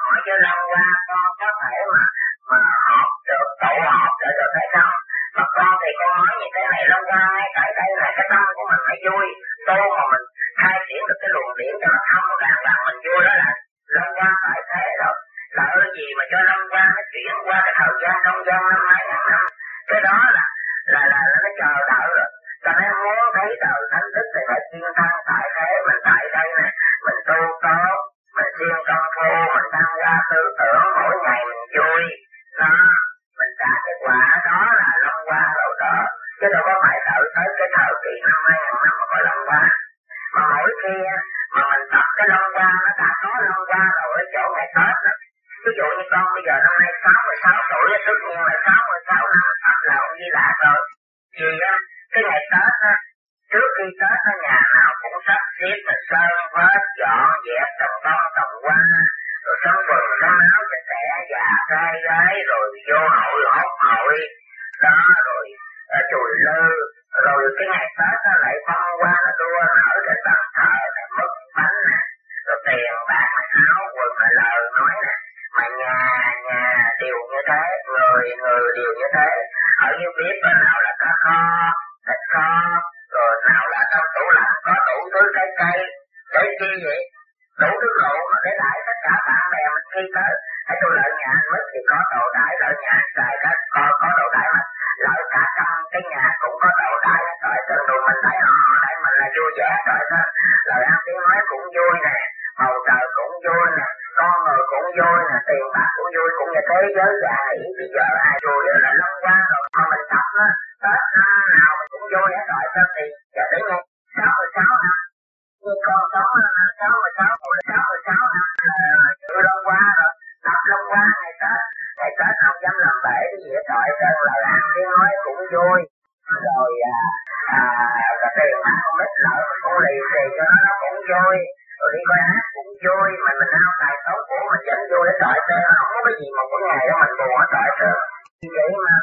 vui 132.90 133.10
mình 133.26 133.38
mình 133.42 133.52
lao 133.56 133.72
tài 133.82 133.96
xấu 134.04 134.18
của 134.30 134.42
mình 134.50 134.64
vẫn 134.68 134.80
vui 134.92 135.04
để 135.08 135.14
đợi 135.24 135.38
trơn. 135.48 135.62
Không 135.78 135.92
có 135.94 136.00
cái 136.06 136.16
gì 136.20 136.28
mà 136.36 136.44
mỗi 136.50 136.62
ngày 136.68 136.84
đó 136.90 136.96
mình 137.02 137.14
buồn 137.20 137.34
ở 137.44 137.46
đợi 137.56 137.70
trơn. 137.80 137.98
Như 138.42 138.50
vậy 138.56 138.70
mà 138.86 138.96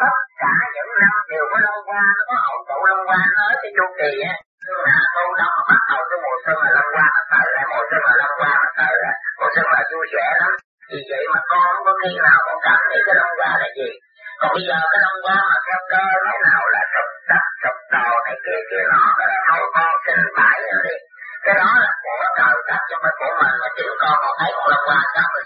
tất 0.00 0.16
cả 0.42 0.54
những 0.74 0.90
năm 1.02 1.14
đều 1.30 1.44
có 1.50 1.58
long 1.66 1.82
qua 1.88 2.02
nó 2.16 2.22
có 2.28 2.36
hậu 2.46 2.58
tụ 2.68 2.78
long 2.90 3.04
qua 3.08 3.20
nó 3.36 3.42
ở 3.50 3.54
cái 3.62 3.70
chu 3.76 3.86
kỳ 4.00 4.10
á. 4.30 4.34
Xương 4.64 4.84
hạ 4.92 5.02
thu 5.14 5.26
đông 5.40 5.54
mà 5.58 5.62
bắt 5.70 5.82
đầu 5.90 6.02
cái 6.10 6.18
mùa 6.24 6.36
xuân 6.44 6.56
là 6.64 6.70
long 6.76 6.90
qua 6.94 7.06
nó 7.14 7.22
tới 7.32 7.46
lại 7.54 7.64
mùa 7.70 7.84
xuân 7.90 8.02
là 8.08 8.14
long 8.22 8.34
qua 8.40 8.52
nó 8.62 8.68
tới 8.78 8.92
lại 9.02 9.16
mùa 9.38 9.50
xuân 9.54 9.66
là 9.74 9.80
vui 9.90 10.06
vẻ 10.14 10.26
lắm. 10.42 10.52
Vì 10.90 11.00
vậy 11.10 11.24
mà 11.32 11.40
con 11.50 11.62
không 11.72 11.84
có 11.86 11.92
khi 12.00 12.12
nào 12.26 12.38
con 12.46 12.58
cảm 12.66 12.80
thấy 12.90 13.00
cái 13.06 13.14
long 13.20 13.34
qua 13.38 13.50
là 13.62 13.68
gì. 13.78 13.88
Còn 14.40 14.50
bây 14.54 14.62
giờ 14.68 14.78
cái 14.92 15.00
long 15.04 15.18
qua 15.24 15.36
mà 15.48 15.56
theo 15.66 15.80
cơ 15.92 16.04
thế 16.24 16.34
nào 16.46 16.62
Black. 24.92 25.08
That 25.16 25.28
was 25.32 25.41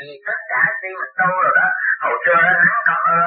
thì 0.00 0.10
tất 0.26 0.38
cả 0.50 0.62
khi 0.80 0.90
mà 1.00 1.06
tu 1.18 1.30
rồi 1.42 1.52
đó, 1.58 1.66
hồi 2.04 2.16
xưa 2.24 2.38
nó 2.46 2.52
nói 2.68 2.80
con 2.88 3.00
ơ 3.14 3.20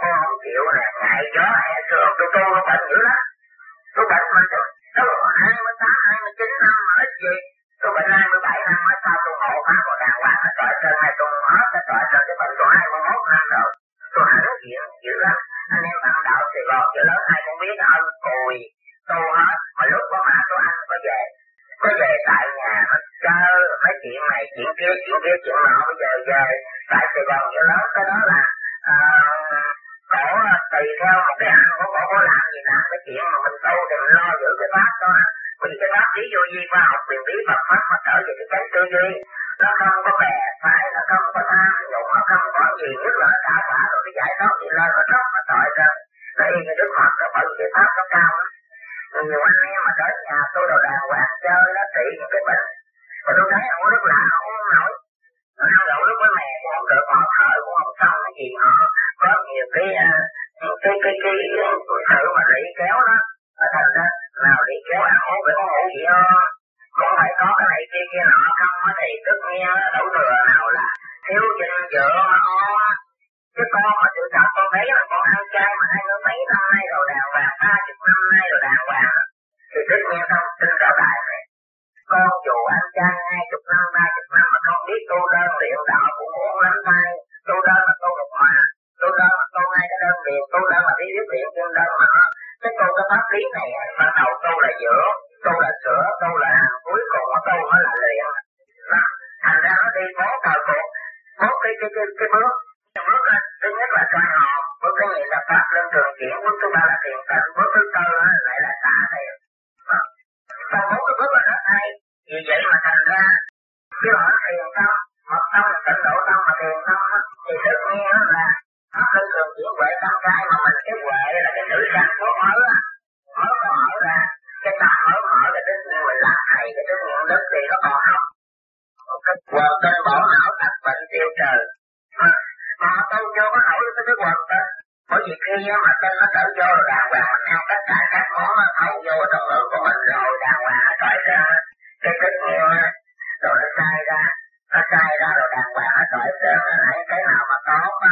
con 0.00 0.12
không 0.20 0.36
chịu 0.44 0.62
nè 0.76 0.86
ngại 1.00 1.22
gió 1.34 1.46
e 1.72 1.76
xưa, 1.88 2.04
tôi 2.18 2.28
tu 2.34 2.42
nó 2.54 2.60
bệnh 2.68 2.84
dữ 2.90 2.98
lắm. 3.08 3.20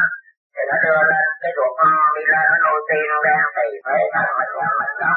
á 0.00 0.02
thì 0.54 0.62
nó 0.70 0.76
đưa 0.84 1.00
lên, 1.10 1.26
cái 1.42 1.50
ruột 1.56 1.72
nó 1.82 1.90
đi 2.16 2.24
lên 2.32 2.46
nó 2.52 2.56
nuôi 2.64 2.80
tiên 2.88 3.04
nó 3.12 3.18
thì 3.56 3.66
phải 3.84 4.00
thành 4.14 4.32
mình 4.38 4.52
ra, 4.58 4.68
mình 4.80 4.96
đó. 5.02 5.14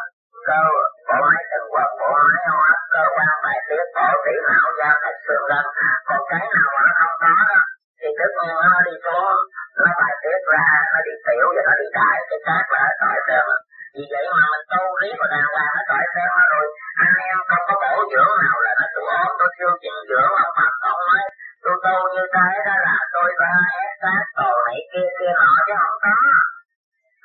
Cơ 0.47 0.61
bộ 1.07 1.17
máy 1.30 1.41
thực 1.51 1.65
vật 1.76 1.89
bộ 1.99 2.09
máy 2.28 2.43
hóa. 2.55 2.72
Cơ 2.93 3.03
quan 3.15 3.34
bài 3.43 3.57
tiết 3.67 3.86
bộ 3.95 4.07
tỉ 4.26 4.34
mạo 4.47 4.67
da 4.80 4.89
thịt, 5.01 5.15
xương 5.26 5.45
gân. 5.49 5.65
Còn 6.07 6.22
cái 6.30 6.43
nào 6.53 6.67
mà 6.76 6.82
nó 6.88 6.93
không 6.99 7.15
có 7.24 7.34
đó, 7.51 7.61
thì 7.99 8.07
tức 8.17 8.32
nhiên 8.39 8.55
nó 8.74 8.80
đi 8.88 8.95
xuống, 9.05 9.38
nó 9.80 9.89
bài 9.99 10.13
tiết 10.24 10.39
ra, 10.53 10.67
nó 10.93 10.99
đi 11.07 11.13
tiểu 11.26 11.45
và 11.55 11.61
nó 11.67 11.74
đi 11.82 11.88
đại, 11.97 12.17
cái 12.30 12.39
khác 12.45 12.63
là 12.74 12.80
hết 12.86 12.95
tội 13.01 13.19
sơn 13.28 13.47
vì 13.95 14.03
vậy 14.11 14.26
mà 14.34 14.43
mình 14.51 14.65
tu 14.72 14.82
riết 14.99 15.15
và 15.19 15.28
đàng 15.34 15.47
hoàng 15.53 15.72
hết 15.76 15.86
tội 15.91 16.05
sơn 16.13 16.32
rồi 16.51 16.65
anh 17.03 17.15
em 17.30 17.38
không 17.49 17.63
có 17.67 17.76
bổ 17.84 17.93
dưỡng 18.11 18.34
nào 18.43 18.57
là 18.65 18.72
nó 18.80 18.86
tụi 18.95 19.07
ốm 19.22 19.32
tôi 19.39 19.49
siêu 19.55 19.72
chỉnh 19.82 19.99
dưỡng, 20.09 20.32
ông 20.43 20.53
mặt 20.57 20.74
ông 20.89 20.99
nói 21.09 21.24
tôi 21.63 21.76
tu 21.86 21.95
như 22.13 22.24
thế 22.36 22.49
đó 22.67 22.76
là 22.86 22.97
tôi 23.13 23.30
ba 23.41 23.53
ép 23.84 23.91
cát 24.03 24.24
tội 24.38 24.61
này 24.72 24.82
kia 24.91 25.07
kia 25.17 25.32
nọ 25.39 25.51
chứ 25.67 25.74
không 25.82 25.97
có 26.03 26.13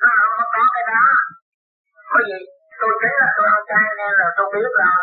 nó 0.01 0.09
không 0.19 0.49
có 0.55 0.63
cái 0.73 0.83
đó. 0.91 1.03
Bởi 2.11 2.23
vì 2.29 2.39
tôi 2.79 2.91
chính 3.01 3.15
là 3.21 3.27
tôi 3.35 3.45
không 3.53 3.65
trai 3.69 3.87
nên 3.99 4.11
là 4.19 4.27
tôi 4.37 4.47
biết 4.53 4.69
rồi 4.79 4.97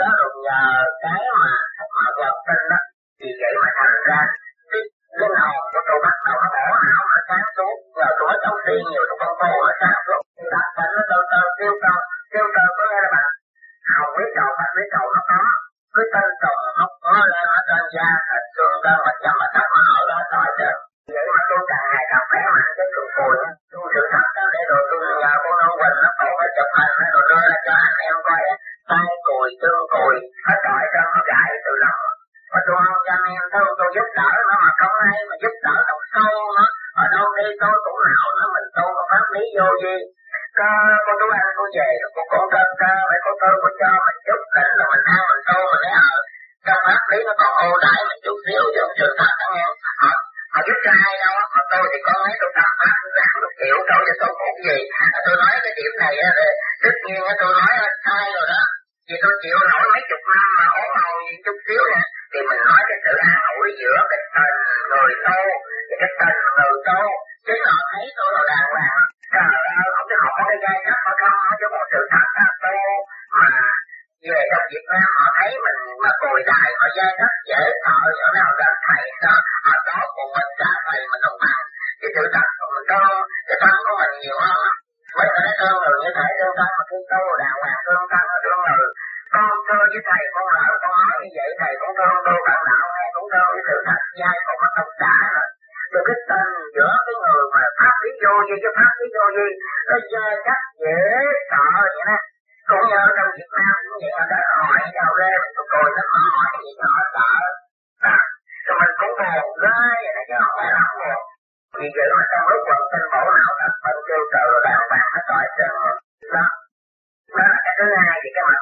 đó 0.00 0.08
là 0.18 0.26
nhờ 0.46 0.62
cái 1.04 1.22
mà 1.40 1.52
mà 1.94 2.06
gặp 2.20 2.36
tin 2.46 2.60
đó 2.72 2.80
vì 3.20 3.30
vậy 3.40 3.52
mà 3.62 3.68
thành 3.78 3.98
ra 4.08 4.20
cái 4.70 4.82
linh 5.20 5.36
hồn 5.42 5.62
của 5.72 5.82
tôi 5.88 5.98
bắt 6.04 6.16
đầu 6.26 6.36
nó 6.42 6.48
bỏ 6.54 6.64
não, 6.84 7.00
nó 7.10 7.18
sáng 7.28 7.46
xuống 7.56 7.76
giờ 7.98 8.08
tôi 8.16 8.24
mới 8.28 8.38
trong 8.42 8.58
đi 8.66 8.76
nhiều 8.88 9.02
tôi 9.08 9.16
không 9.20 9.36
có 9.40 9.46
nó 9.66 9.72
sáng 9.80 9.98
suốt. 10.06 10.22
Đặt 10.52 10.66
cảnh 10.76 10.92
nó 10.96 11.02
tôi 11.10 11.22
mà 35.28 35.36
giúp 35.42 35.54
đỡ 35.64 35.76
đồng 35.88 36.04
sâu 36.12 36.34
nó 36.56 36.64
ở 37.02 37.04
đâu 37.14 37.26
đi 37.38 37.46
tôi 37.62 37.76
cũng 37.84 37.98
lão 38.06 38.28
nó 38.38 38.46
mình 38.54 38.68
tu 38.76 38.86
mà 38.96 39.02
pháp 39.10 39.24
lý 39.34 39.44
vô 39.56 39.68
gì? 39.84 39.96
Có 40.58 40.68
con 41.04 41.14
chú 41.20 41.26
ăn 41.40 41.46
con 41.58 41.68
về 41.76 41.88
rồi 42.00 42.10
cũng 42.14 42.28
con 42.32 42.44
cơm 42.54 42.68
cơ 42.82 42.92
vậy 43.10 43.18
con 43.24 43.34
tôi 43.42 43.54
con 43.62 43.72
cho 43.80 43.90
mình 44.06 44.18
chút 44.26 44.40
lên 44.56 44.70
là 44.78 44.84
mình 44.92 45.04
ăn, 45.14 45.20
mình 45.30 45.42
tu, 45.48 45.58
mình 45.70 45.82
lấy 45.84 45.94
ở. 46.06 46.14
Trong 46.66 46.80
pháp 46.86 47.02
lý 47.10 47.18
nó 47.28 47.34
còn 47.40 47.52
ưu 47.64 47.74
đại 47.84 48.00
mình 48.08 48.20
chút 48.24 48.38
xíu 48.44 48.62
vô 48.76 48.84
sự 48.98 49.06
thật 49.18 49.32
đó 49.40 49.46
nghe. 49.54 49.66
Họ 50.02 50.12
họ 50.52 50.60
giúp 50.66 50.78
cho 50.84 50.92
ai 51.06 51.12
đâu 51.22 51.34
mà 51.54 51.60
tôi 51.72 51.84
thì 51.92 51.98
có 52.06 52.12
mấy 52.22 52.34
tôi 52.40 52.50
tâm 52.56 52.70
pháp 52.80 52.96
tôi 53.14 53.40
được 53.44 53.54
hiểu 53.62 53.78
đâu 53.90 54.00
cho 54.06 54.14
tôi 54.20 54.32
cũng 54.40 54.58
gì. 54.68 54.78
Tôi 55.26 55.34
nói 55.42 55.54
cái 55.64 55.72
điểm 55.78 55.92
này 56.02 56.12
là 56.20 56.48
tất 56.84 56.96
nhiên 57.06 57.20
tôi 57.40 57.50
nói 57.60 57.74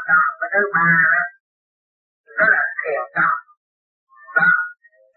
hai 0.08 0.28
cái 0.40 0.48
thứ 0.54 0.62
ba 0.74 0.88
đó. 1.14 1.22
Đó 2.38 2.46
là 2.54 2.62
thiền 2.80 3.02
tâm 3.16 3.34
đó 4.36 4.48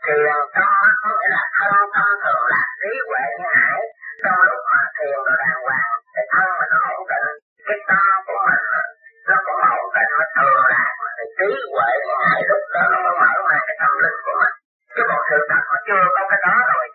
thiền 0.03 0.37
tâm 0.55 0.71
có 1.03 1.11
nghĩa 1.19 1.31
là 1.35 1.43
thân 1.57 1.73
tâm 1.95 2.09
thường 2.23 2.45
là 2.53 2.61
trí 2.79 2.91
huệ 3.07 3.23
như 3.39 3.49
hải. 3.57 3.79
Trong 4.23 4.39
lúc 4.47 4.61
mà 4.71 4.79
thiền 4.95 5.17
rồi 5.27 5.37
đàng 5.41 5.59
hoàng, 5.65 5.93
cái 6.15 6.25
thân 6.31 6.47
mình 6.59 6.69
nó 6.73 6.79
ổn 6.95 7.03
định, 7.11 7.35
cái 7.67 7.77
tâm 7.89 8.05
của 8.27 8.39
mình 8.47 8.63
nó 9.29 9.37
cũng 9.45 9.61
ổn 9.79 9.87
định, 9.95 10.11
nó 10.19 10.25
thường 10.35 10.63
là 10.73 10.83
cái 11.17 11.27
trí 11.37 11.49
huệ 11.73 11.91
như 12.05 12.15
hải. 12.25 12.39
Lúc 12.49 12.61
đó 12.73 12.83
nó 12.91 12.97
mới 13.05 13.15
mở 13.21 13.31
mang 13.49 13.63
cái 13.67 13.75
tâm 13.81 13.91
linh 14.03 14.19
của 14.25 14.35
mình. 14.41 14.55
Chứ 14.93 15.01
còn 15.09 15.21
sự 15.29 15.37
thật 15.49 15.63
mà 15.71 15.77
chưa 15.87 16.03
có 16.15 16.21
cái 16.31 16.39
đó 16.45 16.55
rồi 16.71 16.85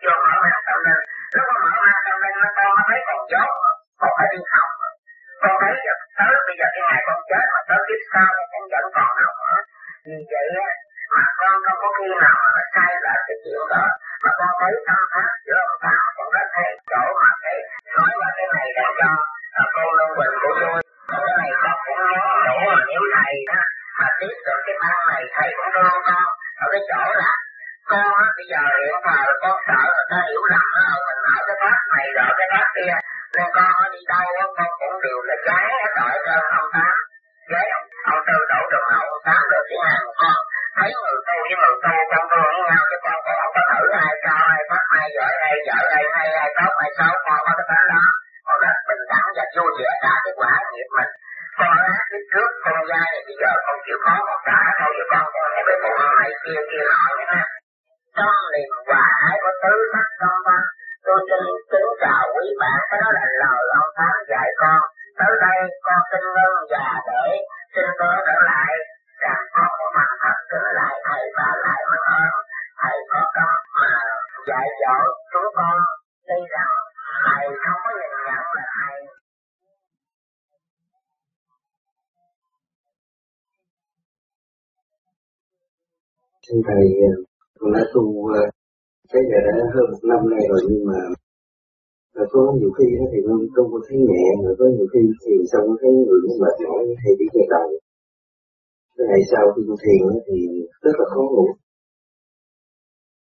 cái 99.67 99.77
thiền 99.83 100.03
thì 100.25 100.37
rất 100.83 100.95
là 100.99 101.05
khó 101.11 101.21
ngủ. 101.31 101.45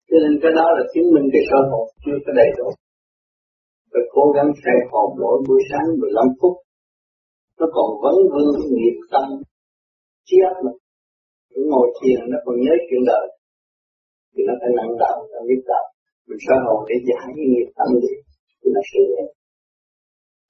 Cho 0.10 0.18
nên 0.24 0.34
cái 0.42 0.52
đó 0.60 0.66
là 0.78 0.84
chứng 0.92 1.08
minh 1.14 1.28
cái 1.34 1.44
cơ 1.50 1.60
hồn 1.70 1.86
chưa 2.04 2.18
có 2.26 2.32
đầy 2.40 2.50
đủ. 2.58 2.68
Phải 3.92 4.04
cố 4.16 4.24
gắng 4.36 4.50
khai 4.62 4.78
hồn 4.90 5.08
mỗi 5.22 5.38
buổi 5.48 5.62
sáng 5.70 5.88
15 6.02 6.28
phút. 6.40 6.56
Nó 7.60 7.66
còn 7.76 7.88
vấn 8.04 8.16
vương 8.32 8.50
cái 8.58 8.70
nghiệp 8.78 8.98
tâm. 9.14 9.28
Trí 10.28 10.38
óc 10.50 10.58
mà 10.66 10.72
cứ 11.52 11.62
ngồi 11.72 11.88
thiền 11.98 12.20
nó 12.32 12.38
còn 12.46 12.56
nhớ 12.64 12.74
chuyện 12.88 13.02
đời. 13.12 13.26
Thì 14.32 14.42
nó 14.48 14.54
phải 14.60 14.72
nặng 14.78 14.94
đạo 15.04 15.18
nó 15.32 15.40
biết 15.50 15.62
đạo. 15.72 15.86
Mình 16.28 16.42
soi 16.46 16.60
hồn 16.66 16.80
để 16.90 16.96
giải 17.10 17.28
cái 17.36 17.46
nghiệp 17.52 17.70
tâm 17.78 17.90
đi. 18.04 18.14
Thì 18.60 18.68
nó 18.76 18.82
sẽ 18.92 19.02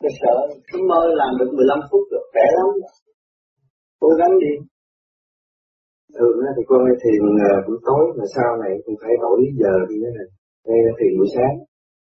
cái 0.01 0.11
sợ. 0.19 0.35
Cứ 0.67 0.77
mơ 0.89 1.01
làm 1.21 1.31
được 1.39 1.49
15 1.57 1.79
phút 1.89 2.03
được 2.11 2.25
khỏe 2.31 2.45
lắm. 2.57 2.69
Cố 4.01 4.09
gắng 4.19 4.33
đi 4.43 4.53
thường 6.15 6.35
thì 6.57 6.63
con 6.69 6.79
đi 6.87 6.95
thiền 7.03 7.21
ờ, 7.49 7.53
buổi 7.65 7.79
tối, 7.87 8.03
mà 8.17 8.25
sau 8.35 8.49
này 8.63 8.73
con 8.83 8.95
phải 9.01 9.13
đổi 9.23 9.39
giờ 9.61 9.73
đi 9.89 9.95
nữa 10.03 10.11
này 10.17 10.27
hay 10.65 10.77
thiền 10.97 11.11
buổi 11.17 11.29
sáng. 11.35 11.55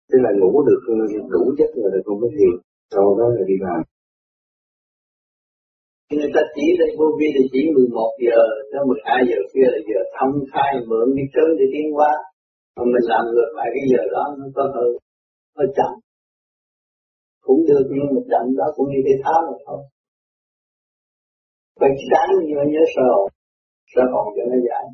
Tức 0.08 0.18
là 0.24 0.30
ngủ 0.38 0.52
được 0.68 0.82
ờ, 0.94 0.96
đủ 1.34 1.42
giấc 1.58 1.70
rồi 1.80 1.90
thì 1.94 2.00
con 2.06 2.16
mới 2.20 2.30
thiền, 2.36 2.54
sau 2.92 3.04
đó 3.18 3.26
là 3.36 3.42
đi 3.50 3.56
làm. 3.66 3.80
Người 6.18 6.32
ta 6.34 6.42
chỉ 6.54 6.66
đây 6.80 6.90
vô 6.98 7.06
vi 7.18 7.28
thì 7.36 7.42
chỉ 7.52 7.62
11 7.74 8.12
giờ 8.26 8.40
tới 8.70 8.80
12 8.86 9.28
giờ 9.30 9.38
kia 9.52 9.66
là 9.74 9.80
giờ 9.88 10.00
thông 10.16 10.34
khai 10.52 10.70
mượn 10.88 11.06
đi 11.18 11.24
sớm 11.34 11.48
để 11.58 11.66
tiến 11.72 11.86
qua 11.96 12.12
mà 12.76 12.82
mình 12.92 13.06
làm 13.12 13.24
ngược 13.32 13.50
lại 13.58 13.68
cái 13.74 13.84
giờ 13.92 14.02
đó, 14.14 14.24
nó 14.38 14.46
có 14.56 14.62
hơi 14.74 14.90
hơi 15.56 15.68
chậm. 15.76 15.92
Cũng 17.46 17.60
được, 17.68 17.84
nhưng 17.92 18.06
một 18.14 18.24
chậm 18.32 18.44
đó 18.58 18.66
cũng 18.76 18.88
đi 18.92 19.00
thể 19.06 19.14
thao 19.24 19.40
mà 19.48 19.56
thôi. 19.66 19.80
Phải 21.80 21.90
sáng 22.08 22.30
như 22.46 22.56
nhớ 22.72 22.84
sơ 22.94 23.08
sẽ 23.92 24.02
còn 24.12 24.26
cho 24.34 24.44
nó 24.50 24.58
giải. 24.68 24.84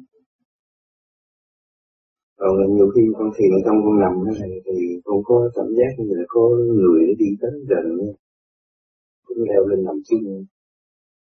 Còn 2.41 2.55
nhiều 2.75 2.89
khi 2.95 3.03
con 3.19 3.29
thiền 3.35 3.51
ở 3.59 3.61
trong 3.67 3.79
con 3.85 3.95
nằm 4.05 4.15
thế 4.25 4.33
này 4.41 4.53
thì 4.67 4.77
con 5.05 5.19
có 5.29 5.37
cảm 5.57 5.69
giác 5.79 5.91
như 5.99 6.15
là 6.19 6.25
có 6.35 6.45
người 6.79 7.03
đi 7.21 7.29
tới 7.41 7.53
gần 7.71 7.87
cũng 9.27 9.41
leo 9.49 9.63
lên 9.69 9.81
nằm 9.87 9.97
chung. 10.09 10.25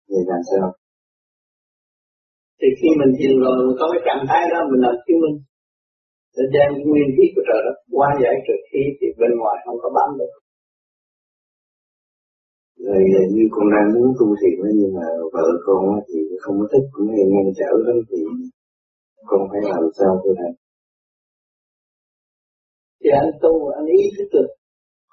Vậy 0.10 0.24
làm 0.32 0.42
sao? 0.50 0.66
Thì 2.60 2.68
khi 2.80 2.90
mình 3.00 3.12
thiền 3.18 3.36
rồi 3.44 3.56
mình 3.60 3.78
có 3.80 3.86
cái 3.92 4.02
trạng 4.06 4.26
thái 4.30 4.44
đó 4.52 4.60
mình 4.72 4.82
làm 4.86 4.96
chứng 5.06 5.22
minh. 5.24 5.38
Để 6.36 6.44
đem 6.56 6.70
nguyên 6.90 7.10
khí 7.16 7.26
của 7.34 7.44
trời 7.48 7.62
đó, 7.66 7.74
qua 7.98 8.10
giải 8.24 8.36
trừ 8.46 8.56
khí 8.70 8.82
thì 8.98 9.08
bên 9.20 9.32
ngoài 9.40 9.58
không 9.66 9.78
có 9.84 9.90
bám 9.98 10.10
được 10.20 10.34
rồi 12.78 13.02
như 13.36 13.44
con 13.52 13.66
đang 13.74 13.88
muốn 13.94 14.08
tu 14.20 14.28
thiền 14.40 14.56
đó 14.64 14.70
nhưng 14.80 14.94
mà 14.98 15.08
vợ 15.34 15.48
con 15.66 15.84
thì 16.08 16.20
không 16.42 16.56
có 16.60 16.66
thích 16.72 16.88
cũng 16.92 17.08
hay 17.08 17.26
ngăn 17.32 17.48
trở 17.60 17.72
lắm 17.86 17.98
thì 18.10 18.18
con 19.30 19.42
phải 19.52 19.62
làm 19.72 19.84
sao 19.98 20.12
thôi 20.24 20.34
thầy 20.40 20.54
thì 23.00 23.10
anh 23.22 23.32
tu 23.42 23.68
anh 23.78 23.86
ý 23.86 24.02
thức 24.18 24.28
được 24.34 24.48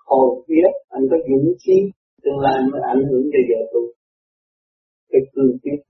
hồi 0.07 0.45
biết 0.49 0.73
anh 0.89 1.05
có 1.11 1.17
dũng 1.29 1.55
khí 1.63 1.77
tương 2.25 2.39
lai 2.45 2.59
mới 2.73 2.83
ảnh 2.95 3.03
hưởng 3.09 3.25
cho 3.33 3.41
giờ 3.49 3.61
tu. 3.73 3.83
Cái 5.11 5.21
cương 5.33 5.59
quyết. 5.63 5.81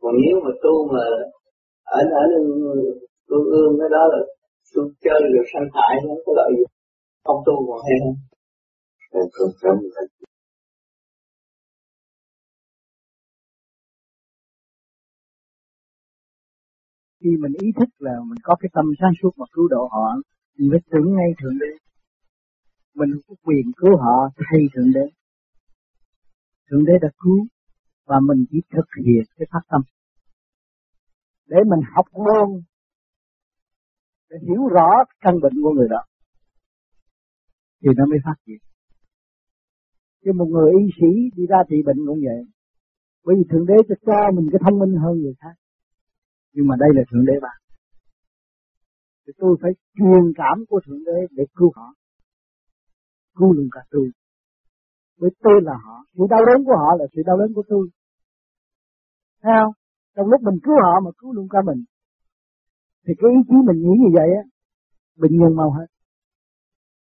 Còn 0.00 0.14
nếu 0.22 0.36
mà 0.44 0.50
tu 0.62 0.74
mà 0.92 1.04
ở 1.84 2.00
ở 2.20 2.22
tương 3.28 3.46
ương 3.56 3.72
cái 3.80 3.88
đó 3.96 4.02
là 4.12 4.20
tôi 4.74 4.84
chơi 5.04 5.20
được 5.34 5.46
sanh 5.52 5.68
hại 5.74 5.94
nó 6.08 6.14
có 6.24 6.32
lợi 6.36 6.50
gì? 6.58 6.64
Không 7.24 7.40
tu 7.46 7.54
còn 7.68 7.78
hay 7.86 7.96
không 8.02 8.14
khi 17.20 17.30
mình 17.42 17.52
ý 17.60 17.68
thức 17.78 17.88
là 17.98 18.12
mình 18.28 18.38
có 18.42 18.56
cái 18.60 18.70
tâm 18.72 18.84
sáng 19.00 19.12
suốt 19.22 19.30
mà 19.36 19.46
cứu 19.52 19.68
độ 19.68 19.88
họ, 19.92 20.06
mình 20.58 20.68
phải 20.72 20.80
tưởng 20.90 21.14
ngay 21.16 21.30
thượng 21.42 21.58
đế. 21.60 21.72
Mình 22.94 23.10
có 23.26 23.34
quyền 23.42 23.72
cứu 23.76 23.96
họ, 23.96 24.16
thay 24.36 24.60
thượng 24.74 24.92
đế. 24.94 25.06
Thượng 26.70 26.84
đế 26.84 26.92
đã 27.02 27.08
cứu 27.18 27.46
và 28.06 28.16
mình 28.28 28.44
chỉ 28.50 28.58
thực 28.74 28.88
hiện 29.04 29.22
cái 29.36 29.46
phát 29.52 29.60
tâm. 29.70 29.80
Để 31.46 31.56
mình 31.70 31.80
học 31.94 32.06
môn, 32.12 32.62
để 34.30 34.36
hiểu 34.48 34.62
rõ 34.68 34.88
căn 35.20 35.34
bệnh 35.42 35.52
của 35.62 35.70
người 35.70 35.88
đó, 35.90 36.02
thì 37.82 37.88
nó 37.96 38.06
mới 38.06 38.18
phát 38.24 38.34
triển. 38.46 38.58
Chứ 40.24 40.30
một 40.32 40.46
người 40.46 40.70
y 40.80 40.86
sĩ 41.00 41.30
đi 41.36 41.46
ra 41.46 41.58
trị 41.68 41.76
bệnh 41.86 41.96
cũng 42.06 42.18
vậy. 42.26 42.40
Bởi 43.24 43.36
vì 43.38 43.44
thượng 43.50 43.66
đế 43.66 43.74
cho 43.88 43.94
cho 44.06 44.30
mình 44.34 44.46
cái 44.52 44.60
thông 44.64 44.78
minh 44.78 44.94
hơn 45.04 45.14
người 45.22 45.34
khác 45.40 45.54
nhưng 46.52 46.66
mà 46.68 46.74
đây 46.80 46.90
là 46.94 47.02
thượng 47.10 47.24
đế 47.26 47.32
bạn. 47.42 47.58
Thì 49.26 49.32
tôi 49.38 49.56
phải 49.62 49.70
truyền 49.96 50.24
cảm 50.40 50.56
của 50.68 50.80
thượng 50.86 51.04
đế 51.06 51.18
để 51.30 51.44
cứu 51.54 51.72
họ. 51.76 51.94
Cứu 53.36 53.52
luôn 53.52 53.68
cả 53.72 53.80
tôi. 53.90 54.10
Với 55.18 55.30
tôi 55.40 55.56
là 55.62 55.76
họ. 55.84 56.04
Sự 56.14 56.22
đau 56.30 56.40
đớn 56.48 56.64
của 56.66 56.76
họ 56.76 56.96
là 56.98 57.04
sự 57.12 57.22
đau 57.26 57.36
đớn 57.38 57.54
của 57.54 57.62
tôi. 57.68 57.88
Thấy 59.42 59.52
không? 59.60 59.72
Trong 60.16 60.26
lúc 60.26 60.40
mình 60.42 60.58
cứu 60.64 60.74
họ 60.84 61.00
mà 61.04 61.10
cứu 61.18 61.32
luôn 61.32 61.48
cả 61.50 61.58
mình. 61.66 61.84
Thì 63.06 63.12
cái 63.18 63.30
ý 63.36 63.40
chí 63.48 63.56
mình 63.68 63.78
nghĩ 63.82 63.94
như 64.02 64.10
vậy 64.18 64.28
á, 64.40 64.44
bình 65.16 65.32
nhân 65.40 65.56
mau 65.56 65.70
hết 65.70 65.86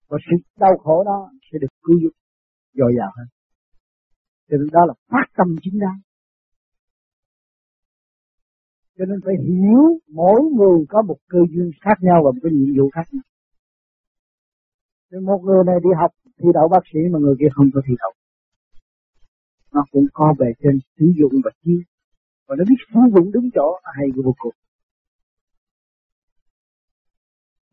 và 0.09 0.17
sự 0.25 0.35
đau 0.57 0.77
khổ 0.83 1.03
đó 1.03 1.31
sẽ 1.51 1.57
được 1.61 1.73
cứu 1.83 1.99
giúp 2.01 2.13
dồi 2.73 2.91
dào 2.97 3.11
hơn. 3.17 3.27
Cho 4.49 4.57
nên 4.57 4.67
đó 4.71 4.79
là 4.87 4.93
phát 5.11 5.27
tâm 5.37 5.47
chính 5.61 5.79
đáng 5.79 5.99
cho 8.99 9.05
nên 9.05 9.19
phải 9.25 9.35
hiểu 9.47 9.99
mỗi 10.07 10.41
người 10.57 10.85
có 10.89 11.01
một 11.01 11.17
cơ 11.27 11.39
duyên 11.51 11.71
khác 11.81 11.97
nhau 12.01 12.21
và 12.25 12.31
một 12.31 12.39
cái 12.43 12.51
nhiệm 12.51 12.77
vụ 12.77 12.89
khác 12.95 13.07
nhau. 13.11 13.21
Nên 15.11 15.25
một 15.25 15.41
người 15.43 15.63
này 15.67 15.75
đi 15.83 15.89
học 16.01 16.11
thi 16.37 16.49
đậu 16.53 16.67
bác 16.67 16.83
sĩ 16.93 16.99
mà 17.11 17.19
người 17.19 17.35
kia 17.39 17.47
không 17.53 17.69
có 17.73 17.81
thi 17.87 17.93
đậu. 17.99 18.13
Nó 19.73 19.85
cũng 19.91 20.05
có 20.13 20.35
về 20.39 20.51
trên 20.63 20.79
sử 20.97 21.05
dụng 21.19 21.33
và 21.43 21.51
chi. 21.63 21.75
Và 22.47 22.55
nó 22.55 22.63
biết 22.69 22.75
sử 22.93 22.99
dụng 23.15 23.31
đúng 23.31 23.49
chỗ, 23.53 23.79
hay 23.83 24.07
vô 24.15 24.33
cùng. 24.37 24.53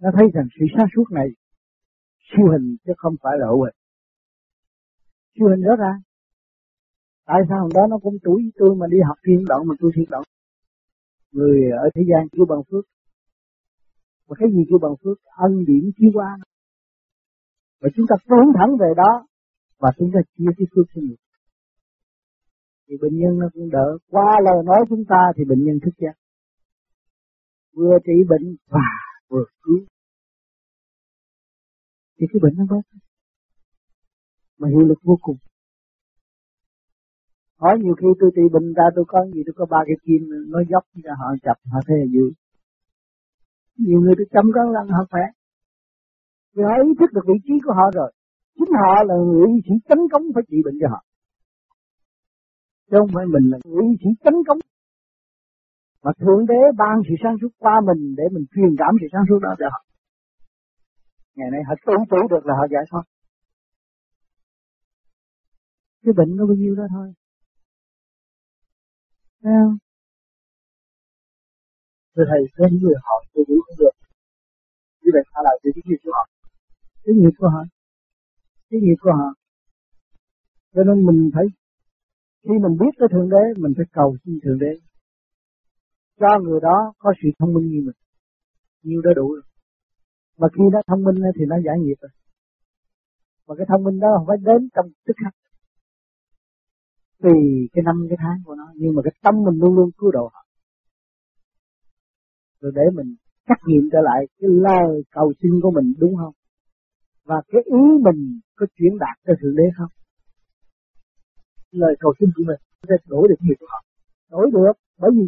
Nó 0.01 0.11
thấy 0.15 0.27
rằng 0.35 0.49
sự 0.59 0.65
sáng 0.77 0.87
suốt 0.97 1.05
này 1.11 1.29
siêu 2.29 2.47
hình 2.53 2.77
chứ 2.87 2.93
không 2.97 3.15
phải 3.23 3.33
là 3.39 3.47
hữu 3.47 3.65
hình. 3.65 3.77
Siêu 5.35 5.49
hình 5.49 5.63
rất 5.63 5.77
ra. 5.79 5.93
Tại 7.25 7.41
sao 7.49 7.61
hôm 7.61 7.71
đó 7.75 7.87
nó 7.91 7.99
cũng 7.99 8.17
tuổi 8.23 8.43
tôi 8.57 8.77
mà 8.77 8.87
đi 8.91 8.99
học 9.09 9.17
thiên 9.27 9.45
động 9.49 9.63
mà 9.67 9.75
tôi 9.81 9.91
thiên 9.95 10.11
động 10.11 10.25
người 11.33 11.71
ở 11.71 11.91
thế 11.95 12.03
gian 12.11 12.29
chưa 12.33 12.45
bằng 12.49 12.63
phước. 12.71 12.85
Mà 14.29 14.37
cái 14.39 14.49
gì 14.53 14.63
chưa 14.69 14.79
bằng 14.83 14.95
phước? 15.05 15.19
Ân 15.25 15.65
điển 15.67 15.91
chi 15.97 16.07
qua 16.15 16.37
và 17.81 17.89
chúng 17.97 18.07
ta 18.09 18.17
hướng 18.31 18.53
thẳng 18.59 18.77
về 18.81 18.91
đó 18.97 19.27
và 19.79 19.91
chúng 19.99 20.11
ta 20.15 20.21
chia 20.37 20.51
cái 20.59 20.67
phước 20.75 20.87
sinh 20.95 21.05
nghiệp 21.05 21.17
thì 22.89 22.95
bệnh 23.01 23.19
nhân 23.21 23.39
nó 23.39 23.47
cũng 23.55 23.71
đỡ. 23.71 23.99
Qua 24.11 24.41
lời 24.45 24.65
nói 24.65 24.85
chúng 24.89 25.05
ta 25.09 25.33
thì 25.37 25.45
bệnh 25.45 25.65
nhân 25.65 25.79
thức 25.85 25.95
giác. 25.99 26.13
Vừa 27.73 27.99
trị 28.05 28.13
bệnh 28.29 28.57
và 28.67 28.89
vừa 29.29 29.45
cứu. 29.63 29.79
Thì 32.19 32.27
cái 32.33 32.41
bệnh 32.43 32.55
nó 32.57 32.65
bớt 32.71 32.99
mà 34.59 34.69
hiệu 34.69 34.81
lực 34.81 34.99
vô 35.03 35.17
cùng 35.23 35.37
hỏi 37.61 37.79
nhiều 37.83 37.95
khi 38.01 38.09
tôi 38.21 38.31
trị 38.37 38.43
bệnh 38.53 38.73
ra, 38.73 38.85
tôi 38.95 39.05
có 39.09 39.27
gì, 39.35 39.43
tôi 39.47 39.55
có 39.57 39.67
ba 39.67 39.79
cái 39.87 39.97
kim 40.05 40.23
nó 40.53 40.59
dốc 40.71 40.85
ra 41.05 41.13
họ 41.21 41.29
chập, 41.43 41.57
họ 41.73 41.81
thấy 41.87 41.97
là 41.99 42.07
vui 42.15 42.31
nhiều 43.77 44.01
người 44.01 44.15
tôi 44.19 44.27
chăm 44.31 44.45
cắn 44.55 44.67
lăng 44.75 44.89
họ 44.89 45.03
khỏe. 45.11 45.25
Vì 46.55 46.63
họ 46.63 46.75
ý 46.85 46.91
thức 46.99 47.11
được 47.13 47.25
vị 47.29 47.35
trí 47.45 47.55
của 47.65 47.73
họ 47.73 47.91
rồi. 47.95 48.13
Chính 48.55 48.73
họ 48.83 48.95
là 49.09 49.15
người 49.15 49.47
y 49.55 49.61
sĩ 49.67 49.75
công 49.89 50.23
phải 50.35 50.43
trị 50.49 50.57
bệnh 50.65 50.75
cho 50.81 50.89
họ. 50.91 51.01
Chứ 52.91 52.97
không 53.01 53.11
phải 53.15 53.27
mình 53.27 53.51
là 53.51 53.59
người 53.65 53.83
y 53.91 53.97
sĩ 54.03 54.11
công 54.23 54.59
mà 56.03 56.13
thượng 56.21 56.47
đế 56.47 56.61
ban 56.77 56.95
sự 57.09 57.15
sáng 57.23 57.37
suốt 57.41 57.49
qua 57.59 57.75
mình 57.87 58.15
để 58.17 58.25
mình 58.33 58.45
truyền 58.55 58.73
cảm 58.79 58.93
sự 59.01 59.07
sáng 59.13 59.25
suốt 59.29 59.39
đó 59.43 59.55
cho 59.59 59.67
họ. 59.73 59.85
Ngày 61.37 61.51
nay 61.51 61.61
họ 61.69 61.75
tự 61.87 61.93
chủ 62.11 62.29
được 62.31 62.47
là 62.47 62.55
họ 62.59 62.67
giải 62.71 62.85
thoát. 62.91 63.03
Cái 66.05 66.13
bệnh 66.17 66.37
nó 66.37 66.47
bao 66.47 66.55
nhiêu 66.55 66.75
đó 66.75 66.85
thôi. 66.95 67.13
Thấy 69.43 69.53
không? 69.61 69.77
Thưa 72.17 72.25
Thầy, 72.31 72.43
có 72.57 72.69
những 72.71 72.83
người 72.83 72.95
hỏi 73.03 73.25
tôi 73.35 73.45
cũng 73.49 73.61
không 73.67 73.77
được. 73.79 73.95
Như 75.03 75.11
vậy 75.15 75.23
sao 75.33 75.43
lại 75.45 75.57
cái 75.63 75.73
gì 75.75 75.97
của 76.05 76.11
họ? 76.13 76.29
Cái 77.05 77.15
nghiệp 77.15 77.35
của 77.39 77.49
họ. 77.49 77.63
Cái 78.71 78.81
nghiệp 78.83 78.99
của 79.01 79.13
họ. 79.13 79.29
Cho 80.75 80.85
nên 80.85 81.07
mình 81.07 81.31
phải 81.35 81.45
khi 82.43 82.55
mình 82.63 82.77
biết 82.81 82.93
tới 82.99 83.09
Thượng 83.13 83.29
Đế, 83.31 83.45
mình 83.63 83.73
phải 83.77 83.87
cầu 83.93 84.17
xin 84.25 84.39
Thượng 84.43 84.59
Đế. 84.59 84.73
Cho 86.21 86.39
người 86.43 86.61
đó 86.63 86.93
có 86.99 87.13
sự 87.23 87.29
thông 87.39 87.55
minh 87.55 87.67
như 87.71 87.81
mình. 87.87 87.99
Nhiều 88.83 89.01
đã 89.05 89.11
đủ 89.17 89.29
rồi. 89.35 89.43
Mà 90.39 90.49
khi 90.55 90.63
nó 90.73 90.81
thông 90.87 91.05
minh 91.05 91.17
thì 91.39 91.45
nó 91.49 91.57
giải 91.67 91.79
nghiệp 91.81 91.95
rồi. 92.01 92.11
Mà 93.47 93.55
cái 93.59 93.67
thông 93.69 93.85
minh 93.85 94.01
đó 94.01 94.09
không 94.17 94.27
phải 94.27 94.37
đến 94.41 94.69
trong 94.75 94.87
tức 95.07 95.15
khắc 95.25 95.35
tùy 97.23 97.69
cái 97.73 97.83
năm, 97.85 98.07
cái 98.09 98.19
tháng 98.21 98.39
của 98.45 98.55
nó, 98.55 98.67
nhưng 98.75 98.95
mà 98.95 99.03
cái 99.05 99.13
tâm 99.23 99.35
mình 99.47 99.59
luôn 99.61 99.75
luôn 99.77 99.91
cứu 99.99 100.11
độ 100.11 100.31
họ. 100.35 100.47
Rồi 102.61 102.73
để 102.75 102.83
mình 102.95 103.17
trách 103.49 103.61
nhiệm 103.67 103.83
trở 103.93 103.99
lại 104.03 104.27
cái 104.39 104.51
lời 104.51 105.03
cầu 105.11 105.33
xin 105.43 105.53
của 105.63 105.71
mình, 105.71 105.95
đúng 105.99 106.17
không? 106.17 106.35
Và 107.25 107.43
cái 107.49 107.63
ý 107.65 107.83
mình 108.05 108.41
có 108.57 108.67
chuyển 108.77 108.99
đạt 108.99 109.17
cho 109.27 109.33
thượng 109.41 109.57
đế 109.57 109.65
không? 109.77 109.91
Lời 111.71 111.95
cầu 112.01 112.13
xin 112.21 112.29
của 112.37 112.45
mình 112.47 112.61
có 112.81 112.87
thể 112.91 112.97
đổi 113.07 113.29
được 113.29 113.41
nghiệp 113.41 113.55
của 113.61 113.67
họ. 113.71 113.81
Đổi 114.31 114.51
được, 114.53 114.73
bởi 114.99 115.11
vì 115.17 115.25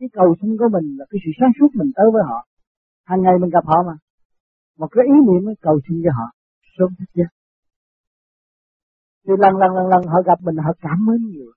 cái 0.00 0.08
cầu 0.12 0.36
xin 0.40 0.56
của 0.58 0.68
mình 0.72 0.96
là 0.98 1.04
cái 1.10 1.18
sự 1.24 1.30
sáng 1.40 1.52
suốt 1.58 1.68
mình 1.74 1.90
tới 1.96 2.06
với 2.12 2.22
họ. 2.28 2.46
Hàng 3.04 3.22
ngày 3.22 3.34
mình 3.40 3.50
gặp 3.50 3.64
họ 3.66 3.82
mà. 3.86 3.96
Một 4.78 4.88
cái 4.90 5.04
ý 5.06 5.16
niệm 5.26 5.54
cầu 5.60 5.80
xin 5.88 6.02
cho 6.04 6.10
họ 6.18 6.26
sớm 6.78 6.88
thức 6.98 7.10
giấc 7.14 7.30
thì 9.24 9.32
lần 9.38 9.56
lần 9.56 9.70
lần 9.76 9.86
lần 9.92 10.02
họ 10.12 10.22
gặp 10.26 10.38
mình, 10.42 10.56
họ 10.56 10.72
cảm 10.80 10.98
mến 11.06 11.30
nhiều. 11.30 11.52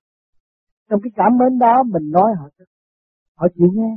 Trong 0.88 1.00
cái 1.02 1.10
cảm 1.16 1.32
mến 1.38 1.58
đó, 1.58 1.82
mình 1.82 2.10
nói 2.10 2.30
họ 2.38 2.48
họ 3.34 3.46
chịu 3.54 3.68
nghe. 3.74 3.92